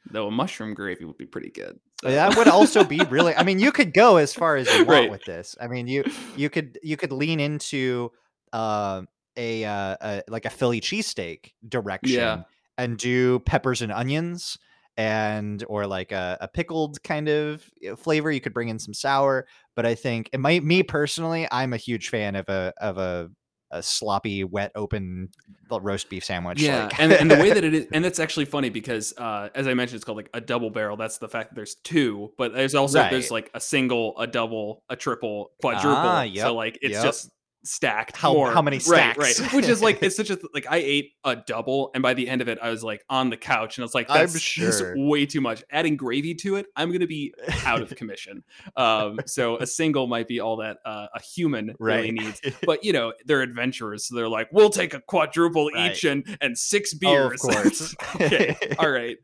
though 0.10 0.28
a 0.28 0.32
mushroom 0.32 0.74
gravy 0.74 1.06
would 1.06 1.18
be 1.18 1.26
pretty 1.28 1.50
good 1.52 1.80
So- 2.02 2.10
that 2.12 2.36
would 2.38 2.48
also 2.48 2.84
be 2.84 3.00
really 3.10 3.36
I 3.36 3.44
mean 3.44 3.60
you 3.60 3.72
could 3.72 3.94
go 3.94 4.18
as 4.18 4.34
far 4.34 4.56
as 4.56 4.68
you 4.74 4.78
want 4.86 4.90
Right. 4.90 5.12
with 5.12 5.24
this. 5.26 5.56
I 5.60 5.68
mean 5.68 5.88
you 5.88 6.04
you 6.38 6.50
could 6.50 6.80
you 6.82 6.96
could 6.98 7.12
lean 7.12 7.40
into 7.40 8.12
uh, 8.54 9.04
a, 9.38 9.64
uh, 9.66 9.96
a 10.02 10.24
like 10.28 10.46
a 10.46 10.50
Philly 10.50 10.82
cheesesteak 10.82 11.54
direction 11.68 12.46
and 12.78 12.98
do 12.98 13.40
peppers 13.40 13.82
and 13.82 13.92
onions 13.92 14.58
and 14.98 15.64
or 15.70 15.88
like 15.88 16.12
a, 16.12 16.38
a 16.42 16.48
pickled 16.50 17.02
kind 17.04 17.30
of 17.30 17.64
uh, 17.90 17.96
flavor 17.96 18.30
you 18.32 18.42
could 18.42 18.54
bring 18.54 18.68
in 18.70 18.78
some 18.80 18.94
sour 18.94 19.46
but 19.76 19.86
i 19.86 19.96
think 19.96 20.30
it 20.34 20.40
might 20.40 20.64
me 20.64 20.84
personally 20.84 21.48
i'm 21.52 21.74
a 21.74 21.78
huge 21.78 22.10
fan 22.10 22.36
of 22.36 22.48
a 22.50 22.74
of 22.80 22.98
a, 22.98 23.30
a 23.72 23.82
sloppy 23.82 24.44
wet 24.44 24.72
open 24.76 25.30
roast 25.70 26.10
beef 26.10 26.24
sandwich 26.26 26.62
Yeah, 26.62 26.84
like- 26.84 27.00
and, 27.00 27.14
and 27.14 27.32
the 27.32 27.38
way 27.38 27.54
that 27.54 27.64
it 27.64 27.74
is, 27.74 27.88
and 27.94 28.06
it's 28.06 28.20
actually 28.20 28.44
funny 28.44 28.70
because, 28.70 29.14
uh, 29.18 29.48
as 29.56 29.68
I 29.68 29.74
mentioned, 29.74 29.96
it's 29.96 30.04
called 30.04 30.18
like 30.18 30.30
a 30.34 30.42
double 30.42 30.70
barrel. 30.70 30.98
That's 30.98 31.18
the 31.18 31.30
fact 31.30 31.52
that 31.52 31.56
there's 31.56 31.76
two, 31.76 32.34
but 32.38 32.54
there's 32.54 32.76
also 32.76 33.00
there's 33.10 33.32
like 33.32 33.50
a 33.54 33.62
single, 33.62 34.18
a 34.20 34.28
double, 34.28 34.84
a 34.90 34.98
triple, 34.98 35.52
quadruple. 35.62 35.92
Ah, 35.92 36.24
yep, 36.24 36.46
so 36.46 36.56
like 36.56 36.78
it's 36.82 36.96
yep. 36.96 37.04
just 37.06 37.30
stacked. 37.64 38.18
How- 38.18 38.34
more. 38.34 38.52
how 38.52 38.62
many 38.62 38.80
stacks? 38.80 39.18
right. 39.18 39.40
right. 39.40 39.54
Which 39.54 39.68
is 39.68 39.82
like 39.82 40.02
it's 40.04 40.16
such 40.18 40.30
a 40.30 40.38
like 40.54 40.66
I 40.70 40.78
ate 40.78 41.12
a 41.24 41.36
double, 41.36 41.92
and 41.94 42.02
by 42.02 42.14
the 42.14 42.28
end 42.30 42.42
of 42.42 42.48
it, 42.50 42.58
I 42.62 42.70
was 42.70 42.84
like 42.84 43.04
on 43.10 43.30
the 43.30 43.38
couch, 43.38 43.78
and 43.78 43.86
it's 43.86 43.94
like 43.96 44.08
I'm 44.10 44.28
that's, 44.28 44.40
sure. 44.40 44.94
way 44.98 45.26
too 45.26 45.42
much. 45.42 45.64
Adding 45.72 45.98
gravy 45.98 46.34
to 46.36 46.56
it, 46.56 46.68
I'm 46.76 46.92
gonna 46.92 47.08
be 47.08 47.34
out 47.66 47.82
of 47.82 47.90
commission. 47.96 48.44
um, 48.76 49.20
so 49.26 49.58
a 49.58 49.68
single 49.68 50.08
might 50.08 50.28
be 50.28 50.40
all 50.40 50.58
that 50.58 50.78
uh, 50.86 51.08
a 51.16 51.22
human 51.22 51.76
really 51.80 52.12
needs 52.12 52.42
but 52.66 52.84
you 52.84 52.94
know 52.94 53.14
they're 53.26 53.42
adventurers 53.42 54.06
so 54.08 54.16
they're 54.16 54.28
like 54.30 54.48
we'll 54.52 54.70
take 54.70 54.94
a 54.94 55.02
quadruple 55.02 55.70
Right. 55.74 55.92
each 55.92 56.04
and 56.04 56.26
and 56.42 56.58
six 56.58 56.94
beers 56.94 57.44
of 57.44 57.54
course 57.54 57.96
okay 58.16 58.56
all 58.80 58.90
right 58.90 59.18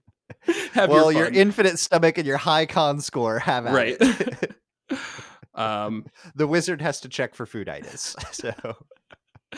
have 0.73 0.89
well 0.89 1.11
your 1.11 1.25
your 1.25 1.33
infinite 1.33 1.79
stomach 1.79 2.17
and 2.17 2.27
your 2.27 2.37
high 2.37 2.65
con 2.65 2.99
score 3.01 3.39
have 3.39 3.65
at 3.65 3.73
right 3.73 3.97
it. 3.99 4.55
Um 5.57 6.05
the 6.35 6.47
wizard 6.47 6.81
has 6.81 7.01
to 7.01 7.09
check 7.09 7.35
for 7.35 7.45
food 7.45 7.67
fooditis 7.67 8.15
so 8.33 8.53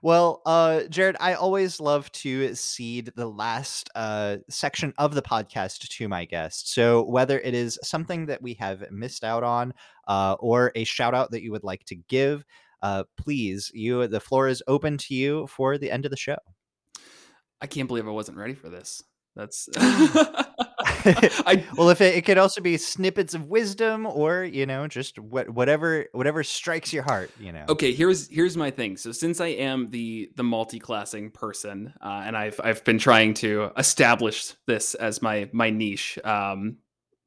Well, 0.00 0.42
uh, 0.46 0.82
Jared, 0.84 1.16
I 1.18 1.34
always 1.34 1.80
love 1.80 2.10
to 2.12 2.54
cede 2.54 3.10
the 3.16 3.28
last 3.28 3.90
uh, 3.96 4.36
section 4.48 4.94
of 4.96 5.14
the 5.14 5.22
podcast 5.22 5.88
to 5.88 6.08
my 6.08 6.24
guest. 6.24 6.72
So, 6.72 7.02
whether 7.02 7.40
it 7.40 7.52
is 7.52 7.80
something 7.82 8.26
that 8.26 8.40
we 8.40 8.54
have 8.54 8.84
missed 8.92 9.24
out 9.24 9.42
on 9.42 9.74
uh, 10.06 10.36
or 10.38 10.70
a 10.76 10.84
shout 10.84 11.14
out 11.14 11.32
that 11.32 11.42
you 11.42 11.50
would 11.50 11.64
like 11.64 11.84
to 11.86 11.96
give, 11.96 12.44
uh, 12.82 13.04
please, 13.16 13.72
you 13.74 14.06
the 14.06 14.20
floor 14.20 14.46
is 14.46 14.62
open 14.68 14.98
to 14.98 15.14
you 15.14 15.48
for 15.48 15.78
the 15.78 15.90
end 15.90 16.04
of 16.04 16.12
the 16.12 16.16
show. 16.16 16.38
I 17.60 17.66
can't 17.66 17.88
believe 17.88 18.06
I 18.06 18.12
wasn't 18.12 18.38
ready 18.38 18.54
for 18.54 18.68
this. 18.68 19.02
That's 19.34 19.68
I, 21.46 21.64
well, 21.76 21.90
if 21.90 22.00
it, 22.00 22.16
it 22.16 22.24
could 22.24 22.38
also 22.38 22.60
be 22.60 22.76
snippets 22.76 23.34
of 23.34 23.46
wisdom, 23.46 24.06
or 24.06 24.44
you 24.44 24.66
know, 24.66 24.86
just 24.86 25.18
what 25.18 25.48
whatever 25.50 26.06
whatever 26.12 26.42
strikes 26.44 26.92
your 26.92 27.02
heart, 27.02 27.30
you 27.40 27.52
know. 27.52 27.64
Okay, 27.68 27.92
here's 27.92 28.28
here's 28.28 28.56
my 28.56 28.70
thing. 28.70 28.96
So 28.96 29.12
since 29.12 29.40
I 29.40 29.48
am 29.48 29.90
the 29.90 30.30
the 30.36 30.44
multi-classing 30.44 31.30
person, 31.30 31.94
uh, 32.00 32.22
and 32.24 32.36
I've 32.36 32.60
I've 32.62 32.84
been 32.84 32.98
trying 32.98 33.34
to 33.34 33.70
establish 33.76 34.54
this 34.66 34.94
as 34.94 35.22
my 35.22 35.48
my 35.52 35.70
niche, 35.70 36.18
um, 36.24 36.76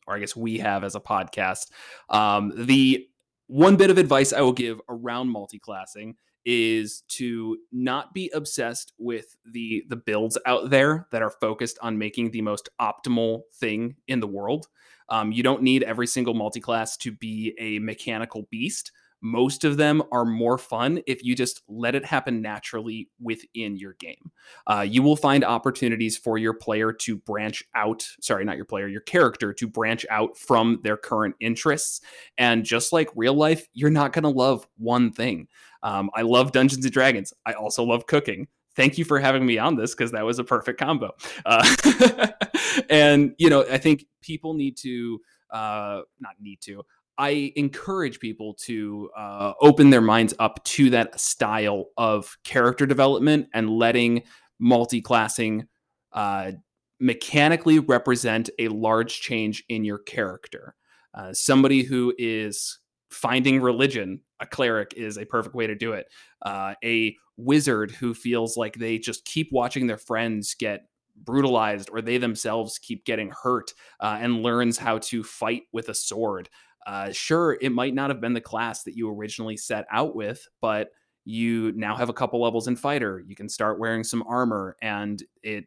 or 0.08 0.16
I 0.16 0.20
guess 0.20 0.36
we 0.36 0.60
have 0.60 0.84
as 0.84 0.96
a 0.96 1.02
podcast. 1.02 1.72
Um, 2.10 2.54
the 2.56 3.08
one 3.52 3.76
bit 3.76 3.90
of 3.90 3.98
advice 3.98 4.32
I 4.32 4.40
will 4.40 4.54
give 4.54 4.80
around 4.88 5.28
multi-classing 5.28 6.16
is 6.46 7.04
to 7.10 7.58
not 7.74 8.14
be 8.14 8.32
obsessed 8.34 8.94
with 8.98 9.36
the 9.46 9.84
the 9.90 9.98
builds 9.98 10.38
out 10.46 10.70
there 10.70 11.06
that 11.12 11.22
are 11.22 11.30
focused 11.30 11.78
on 11.82 11.98
making 11.98 12.32
the 12.32 12.42
most 12.42 12.70
optimal 12.80 13.42
thing 13.60 13.98
in 14.08 14.22
the 14.22 14.28
world. 14.28 14.68
Um, 15.10 15.34
you 15.34 15.44
don't 15.44 15.64
need 15.64 15.84
every 15.84 16.08
single 16.08 16.34
multi-class 16.34 16.96
to 16.98 17.12
be 17.12 17.54
a 17.60 17.80
mechanical 17.80 18.48
beast. 18.50 18.94
Most 19.22 19.64
of 19.64 19.78
them 19.78 20.02
are 20.12 20.26
more 20.26 20.58
fun 20.58 21.02
if 21.06 21.24
you 21.24 21.36
just 21.36 21.62
let 21.68 21.96
it 21.96 22.04
happen 22.06 22.42
naturally 22.42 23.10
within 23.20 23.78
your 23.78 23.94
game. 23.94 24.32
Uh, 24.66 24.82
you 24.88 25.04
will 25.04 25.16
find 25.16 25.44
opportunities 25.44 26.18
for 26.18 26.38
your 26.38 26.54
player 26.54 26.92
to 26.92 27.18
branch 27.18 27.64
out. 27.76 28.08
Sorry, 28.20 28.44
not 28.44 28.56
your 28.56 28.66
player, 28.66 28.88
your 28.88 29.02
character 29.02 29.54
to 29.54 29.68
branch 29.68 30.06
out 30.10 30.38
from 30.38 30.80
their 30.84 30.98
current 30.98 31.36
interests. 31.40 32.02
And 32.38 32.64
just 32.64 32.92
like 32.92 33.10
real 33.16 33.36
life, 33.36 33.68
you're 33.74 33.90
not 33.92 34.14
going 34.14 34.24
to 34.24 34.30
love 34.30 34.68
one 34.78 35.12
thing. 35.12 35.48
Um, 35.84 36.10
I 36.16 36.24
love 36.24 36.52
Dungeons 36.52 36.84
and 36.84 36.94
Dragons. 36.94 37.34
I 37.46 37.54
also 37.54 37.84
love 37.84 38.08
cooking. 38.08 38.48
Thank 38.76 38.98
you 38.98 39.06
for 39.06 39.20
having 39.20 39.46
me 39.46 39.58
on 39.58 39.76
this 39.76 39.94
because 39.94 40.12
that 40.12 40.26
was 40.26 40.40
a 40.40 40.44
perfect 40.44 40.80
combo. 40.80 41.12
Uh, 41.46 42.32
and 42.90 43.36
you 43.38 43.50
know, 43.50 43.66
I 43.70 43.78
think 43.78 44.06
people 44.22 44.54
need 44.54 44.78
to 44.78 45.20
uh, 45.52 46.02
not 46.20 46.36
need 46.40 46.62
to. 46.62 46.84
I 47.22 47.54
encourage 47.56 48.20
people 48.20 48.56
to 48.62 49.12
uh, 49.16 49.54
open 49.62 49.92
their 49.92 50.02
minds 50.02 50.34
up 50.40 50.64
to 50.64 50.90
that 50.90 51.20
style 51.20 51.90
of 51.96 52.36
character 52.44 52.88
development 52.88 53.48
and 53.54 53.70
letting 53.70 54.24
multi-classing 54.58 55.68
uh, 56.14 56.54
mechanically 57.00 57.78
represent 57.78 58.50
a 58.58 58.70
large 58.70 59.22
change 59.22 59.64
in 59.70 59.86
your 59.86 60.00
character. 60.00 60.74
Uh, 61.14 61.32
somebody 61.32 61.84
who 61.84 62.12
is 62.18 62.80
finding 63.12 63.62
religion 63.62 64.22
a 64.40 64.48
cleric 64.48 64.92
is 64.98 65.18
a 65.18 65.26
perfect 65.26 65.54
way 65.54 65.68
to 65.68 65.76
do 65.76 65.92
it 65.92 66.08
uh, 66.44 66.74
a 66.84 67.16
wizard 67.38 67.92
who 67.92 68.14
feels 68.14 68.56
like 68.56 68.76
they 68.76 68.98
just 68.98 69.26
keep 69.26 69.50
watching 69.52 69.86
their 69.86 69.98
friends 69.98 70.56
get 70.58 70.88
brutalized 71.24 71.90
or 71.92 72.02
they 72.02 72.18
themselves 72.18 72.80
keep 72.80 73.04
getting 73.04 73.32
hurt 73.44 73.74
uh, 74.00 74.18
and 74.22 74.42
learns 74.42 74.78
how 74.78 74.98
to 74.98 75.24
fight 75.24 75.64
with 75.74 75.90
a 75.90 75.94
sword 75.94 76.50
uh, 76.88 77.12
sure 77.12 77.58
it 77.62 77.72
might 77.72 77.94
not 77.94 78.10
have 78.10 78.22
been 78.22 78.34
the 78.34 78.42
class 78.42 78.84
that 78.84 78.96
you 78.96 79.10
originally 79.10 79.58
set 79.58 79.86
out 79.92 80.16
with 80.16 80.48
but 80.62 80.92
you 81.24 81.72
now 81.74 81.96
have 81.96 82.10
a 82.10 82.14
couple 82.14 82.42
levels 82.42 82.68
in 82.68 82.76
fighter. 82.76 83.24
You 83.26 83.36
can 83.36 83.48
start 83.48 83.80
wearing 83.80 84.04
some 84.04 84.24
armor 84.28 84.76
and 84.82 85.22
it 85.44 85.66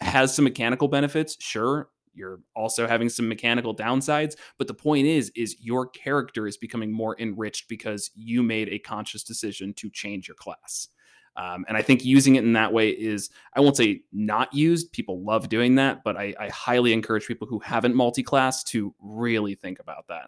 has 0.00 0.34
some 0.34 0.44
mechanical 0.44 0.88
benefits 0.88 1.36
sure. 1.40 1.90
You're 2.12 2.40
also 2.56 2.86
having 2.86 3.08
some 3.08 3.28
mechanical 3.28 3.74
downsides 3.74 4.34
but 4.58 4.66
the 4.66 4.74
point 4.74 5.06
is 5.06 5.30
is 5.36 5.56
your 5.60 5.86
character 5.86 6.46
is 6.46 6.56
becoming 6.56 6.92
more 6.92 7.16
enriched 7.20 7.68
because 7.68 8.10
you 8.14 8.42
made 8.42 8.68
a 8.68 8.78
conscious 8.78 9.22
decision 9.22 9.74
to 9.74 9.88
change 9.90 10.26
your 10.26 10.34
class 10.34 10.88
um, 11.36 11.64
and 11.68 11.76
i 11.76 11.82
think 11.82 12.04
using 12.04 12.36
it 12.36 12.44
in 12.44 12.52
that 12.52 12.72
way 12.72 12.90
is 12.90 13.30
i 13.54 13.60
won't 13.60 13.76
say 13.76 14.02
not 14.12 14.52
used 14.52 14.92
people 14.92 15.22
love 15.22 15.48
doing 15.48 15.74
that 15.74 16.02
but 16.04 16.16
i, 16.16 16.34
I 16.38 16.48
highly 16.48 16.92
encourage 16.92 17.26
people 17.26 17.46
who 17.46 17.58
haven't 17.60 17.94
multi-class 17.94 18.64
to 18.64 18.94
really 19.00 19.54
think 19.54 19.78
about 19.80 20.06
that 20.08 20.26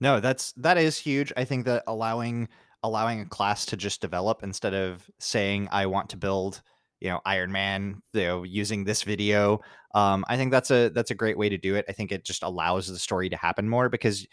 no 0.00 0.20
that's 0.20 0.52
that 0.52 0.78
is 0.78 0.98
huge 0.98 1.32
i 1.36 1.44
think 1.44 1.64
that 1.66 1.82
allowing 1.86 2.48
allowing 2.82 3.20
a 3.20 3.26
class 3.26 3.66
to 3.66 3.76
just 3.76 4.00
develop 4.00 4.42
instead 4.42 4.74
of 4.74 5.08
saying 5.18 5.68
i 5.72 5.86
want 5.86 6.10
to 6.10 6.16
build 6.16 6.62
you 7.00 7.08
know 7.08 7.20
Iron 7.24 7.52
Man, 7.52 8.02
you 8.12 8.22
know, 8.22 8.42
using 8.42 8.84
this 8.84 9.02
video. 9.02 9.60
Um, 9.94 10.24
I 10.28 10.36
think 10.36 10.50
that's 10.50 10.70
a 10.70 10.88
that's 10.90 11.10
a 11.10 11.14
great 11.14 11.38
way 11.38 11.48
to 11.48 11.58
do 11.58 11.74
it. 11.74 11.84
I 11.88 11.92
think 11.92 12.12
it 12.12 12.24
just 12.24 12.42
allows 12.42 12.88
the 12.88 12.98
story 12.98 13.28
to 13.28 13.36
happen 13.36 13.68
more 13.68 13.88
because 13.88 14.26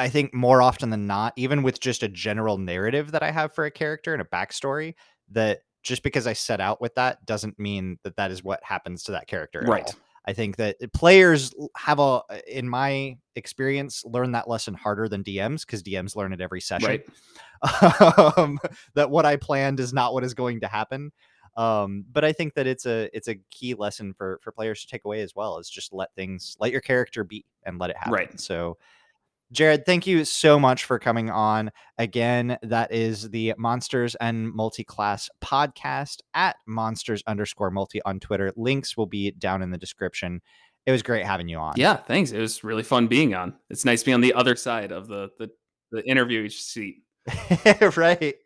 I 0.00 0.08
think 0.08 0.32
more 0.32 0.62
often 0.62 0.90
than 0.90 1.06
not, 1.06 1.34
even 1.36 1.62
with 1.62 1.78
just 1.78 2.02
a 2.02 2.08
general 2.08 2.56
narrative 2.56 3.12
that 3.12 3.22
I 3.22 3.30
have 3.30 3.54
for 3.54 3.66
a 3.66 3.70
character 3.70 4.14
and 4.14 4.22
a 4.22 4.24
backstory, 4.24 4.94
that 5.32 5.60
just 5.82 6.02
because 6.02 6.26
I 6.26 6.32
set 6.32 6.60
out 6.60 6.80
with 6.80 6.94
that 6.94 7.24
doesn't 7.26 7.58
mean 7.58 7.98
that 8.02 8.16
that 8.16 8.30
is 8.30 8.42
what 8.42 8.60
happens 8.62 9.04
to 9.04 9.12
that 9.12 9.26
character. 9.26 9.62
right. 9.66 9.84
All. 9.86 9.94
I 10.26 10.34
think 10.34 10.56
that 10.56 10.76
players 10.92 11.54
have 11.76 11.98
a, 11.98 12.20
in 12.46 12.68
my 12.68 13.16
experience, 13.36 14.04
learn 14.04 14.32
that 14.32 14.48
lesson 14.48 14.74
harder 14.74 15.08
than 15.08 15.24
DMs 15.24 15.62
because 15.66 15.82
DMs 15.82 16.14
learn 16.14 16.34
it 16.34 16.42
every 16.42 16.60
session. 16.60 17.00
Right. 17.62 18.36
um, 18.38 18.58
that 18.94 19.10
what 19.10 19.24
I 19.24 19.36
planned 19.36 19.80
is 19.80 19.94
not 19.94 20.12
what 20.12 20.22
is 20.22 20.34
going 20.34 20.60
to 20.60 20.66
happen. 20.66 21.10
Um, 21.56 22.04
but 22.12 22.24
I 22.24 22.32
think 22.32 22.54
that 22.54 22.66
it's 22.66 22.86
a 22.86 23.08
it's 23.16 23.28
a 23.28 23.36
key 23.50 23.74
lesson 23.74 24.12
for 24.12 24.38
for 24.42 24.52
players 24.52 24.82
to 24.82 24.86
take 24.86 25.04
away 25.04 25.20
as 25.22 25.34
well 25.34 25.58
is 25.58 25.68
just 25.68 25.92
let 25.92 26.14
things 26.14 26.56
let 26.60 26.70
your 26.70 26.80
character 26.80 27.24
be 27.24 27.44
and 27.64 27.78
let 27.78 27.90
it 27.90 27.96
happen. 27.96 28.12
Right. 28.12 28.40
So 28.40 28.76
Jared, 29.52 29.84
thank 29.84 30.06
you 30.06 30.24
so 30.24 30.60
much 30.60 30.84
for 30.84 31.00
coming 31.00 31.28
on. 31.28 31.72
Again, 31.98 32.56
that 32.62 32.92
is 32.92 33.30
the 33.30 33.52
Monsters 33.58 34.14
and 34.16 34.52
Multi-Class 34.54 35.28
podcast 35.42 36.18
at 36.34 36.54
monsters 36.68 37.22
underscore 37.26 37.72
multi 37.72 38.00
on 38.02 38.20
Twitter. 38.20 38.52
Links 38.56 38.96
will 38.96 39.06
be 39.06 39.32
down 39.32 39.60
in 39.60 39.72
the 39.72 39.78
description. 39.78 40.40
It 40.86 40.92
was 40.92 41.02
great 41.02 41.26
having 41.26 41.48
you 41.48 41.58
on. 41.58 41.74
Yeah, 41.76 41.96
thanks. 41.96 42.30
It 42.30 42.38
was 42.38 42.62
really 42.62 42.84
fun 42.84 43.08
being 43.08 43.34
on. 43.34 43.54
It's 43.70 43.84
nice 43.84 44.00
to 44.00 44.06
be 44.06 44.12
on 44.12 44.20
the 44.20 44.34
other 44.34 44.54
side 44.54 44.92
of 44.92 45.08
the 45.08 45.30
the, 45.38 45.50
the 45.90 46.08
interview 46.08 46.48
seat. 46.48 47.02
right. 47.96 48.36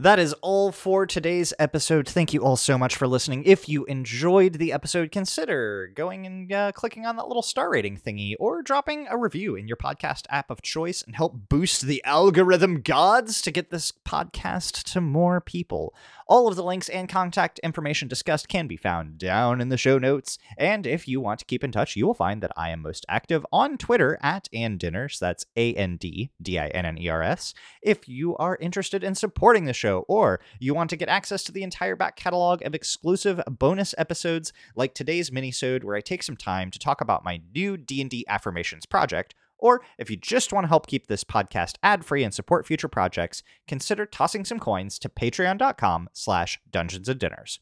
That 0.00 0.20
is 0.20 0.32
all 0.42 0.70
for 0.70 1.06
today's 1.06 1.52
episode. 1.58 2.08
Thank 2.08 2.32
you 2.32 2.44
all 2.44 2.54
so 2.54 2.78
much 2.78 2.94
for 2.94 3.08
listening. 3.08 3.42
If 3.42 3.68
you 3.68 3.84
enjoyed 3.86 4.52
the 4.52 4.72
episode, 4.72 5.10
consider 5.10 5.90
going 5.92 6.24
and 6.24 6.52
uh, 6.52 6.70
clicking 6.70 7.04
on 7.04 7.16
that 7.16 7.26
little 7.26 7.42
star 7.42 7.68
rating 7.68 7.98
thingy 7.98 8.36
or 8.38 8.62
dropping 8.62 9.08
a 9.08 9.18
review 9.18 9.56
in 9.56 9.66
your 9.66 9.76
podcast 9.76 10.26
app 10.30 10.52
of 10.52 10.62
choice 10.62 11.02
and 11.02 11.16
help 11.16 11.48
boost 11.48 11.82
the 11.82 12.00
algorithm 12.04 12.80
gods 12.80 13.42
to 13.42 13.50
get 13.50 13.70
this 13.70 13.90
podcast 14.06 14.84
to 14.92 15.00
more 15.00 15.40
people. 15.40 15.92
All 16.30 16.46
of 16.46 16.56
the 16.56 16.62
links 16.62 16.90
and 16.90 17.08
contact 17.08 17.58
information 17.60 18.06
discussed 18.06 18.48
can 18.48 18.66
be 18.66 18.76
found 18.76 19.16
down 19.16 19.62
in 19.62 19.70
the 19.70 19.78
show 19.78 19.96
notes. 19.96 20.36
And 20.58 20.86
if 20.86 21.08
you 21.08 21.22
want 21.22 21.38
to 21.38 21.46
keep 21.46 21.64
in 21.64 21.72
touch, 21.72 21.96
you 21.96 22.06
will 22.06 22.12
find 22.12 22.42
that 22.42 22.52
I 22.54 22.68
am 22.68 22.82
most 22.82 23.06
active 23.08 23.46
on 23.50 23.78
Twitter 23.78 24.18
at 24.22 24.46
Andinners. 24.52 25.18
That's 25.18 25.46
A 25.56 25.72
N 25.72 25.96
D 25.96 26.30
D 26.42 26.58
I 26.58 26.66
N 26.66 26.84
N 26.84 26.98
E 26.98 27.08
R 27.08 27.22
S. 27.22 27.54
If 27.80 28.10
you 28.10 28.36
are 28.36 28.58
interested 28.60 29.02
in 29.02 29.14
supporting 29.14 29.64
the 29.64 29.72
show 29.72 30.04
or 30.06 30.40
you 30.58 30.74
want 30.74 30.90
to 30.90 30.96
get 30.96 31.08
access 31.08 31.42
to 31.44 31.52
the 31.52 31.62
entire 31.62 31.96
back 31.96 32.16
catalog 32.16 32.60
of 32.60 32.74
exclusive 32.74 33.40
bonus 33.48 33.94
episodes 33.96 34.52
like 34.76 34.92
today's 34.92 35.30
minisode 35.30 35.82
where 35.82 35.96
I 35.96 36.02
take 36.02 36.22
some 36.22 36.36
time 36.36 36.70
to 36.72 36.78
talk 36.78 37.00
about 37.00 37.24
my 37.24 37.40
new 37.54 37.78
D&D 37.78 38.26
affirmations 38.28 38.84
project, 38.84 39.34
or 39.58 39.82
if 39.98 40.10
you 40.10 40.16
just 40.16 40.52
want 40.52 40.64
to 40.64 40.68
help 40.68 40.86
keep 40.86 41.06
this 41.06 41.24
podcast 41.24 41.76
ad-free 41.82 42.24
and 42.24 42.32
support 42.32 42.66
future 42.66 42.88
projects, 42.88 43.42
consider 43.66 44.06
tossing 44.06 44.44
some 44.44 44.58
coins 44.58 44.98
to 45.00 45.08
patreon.com 45.08 46.08
slash 46.12 46.60
dungeons 46.70 47.08
and 47.08 47.18
dinners. 47.18 47.60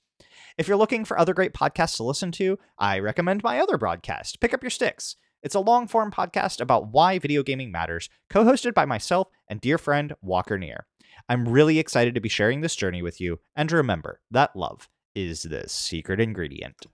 If 0.59 0.69
you're 0.69 0.77
looking 0.77 1.05
for 1.05 1.19
other 1.19 1.35
great 1.35 1.53
podcasts 1.53 1.97
to 1.97 2.03
listen 2.03 2.33
to, 2.33 2.59
I 2.79 2.99
recommend 2.99 3.43
my 3.43 3.61
other 3.61 3.77
broadcast, 3.77 4.41
Pick 4.41 4.55
Up 4.55 4.63
Your 4.63 4.71
Sticks. 4.71 5.17
It's 5.43 5.55
a 5.55 5.61
long 5.61 5.87
form 5.87 6.11
podcast 6.11 6.61
about 6.61 6.89
why 6.89 7.19
video 7.19 7.43
gaming 7.43 7.71
matters, 7.71 8.09
co 8.31 8.45
hosted 8.45 8.75
by 8.75 8.85
myself 8.85 9.29
and 9.49 9.61
dear 9.61 9.79
friend 9.79 10.15
Walker 10.23 10.59
Neer. 10.59 10.87
I'm 11.29 11.49
really 11.49 11.79
excited 11.79 12.15
to 12.15 12.21
be 12.21 12.29
sharing 12.29 12.61
this 12.61 12.77
journey 12.77 13.03
with 13.03 13.21
you, 13.21 13.41
and 13.55 13.71
remember 13.71 14.21
that 14.31 14.57
love 14.57 14.89
is 15.15 15.43
the 15.43 15.69
secret 15.69 16.21
ingredient. 16.21 16.87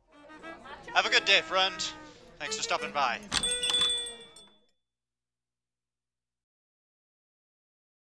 Have 0.95 1.07
a 1.07 1.11
good 1.11 1.25
day, 1.25 1.41
friend. 1.41 1.75
Thanks 2.39 2.57
for 2.57 2.63
stopping 2.63 2.93
by. 2.93 3.21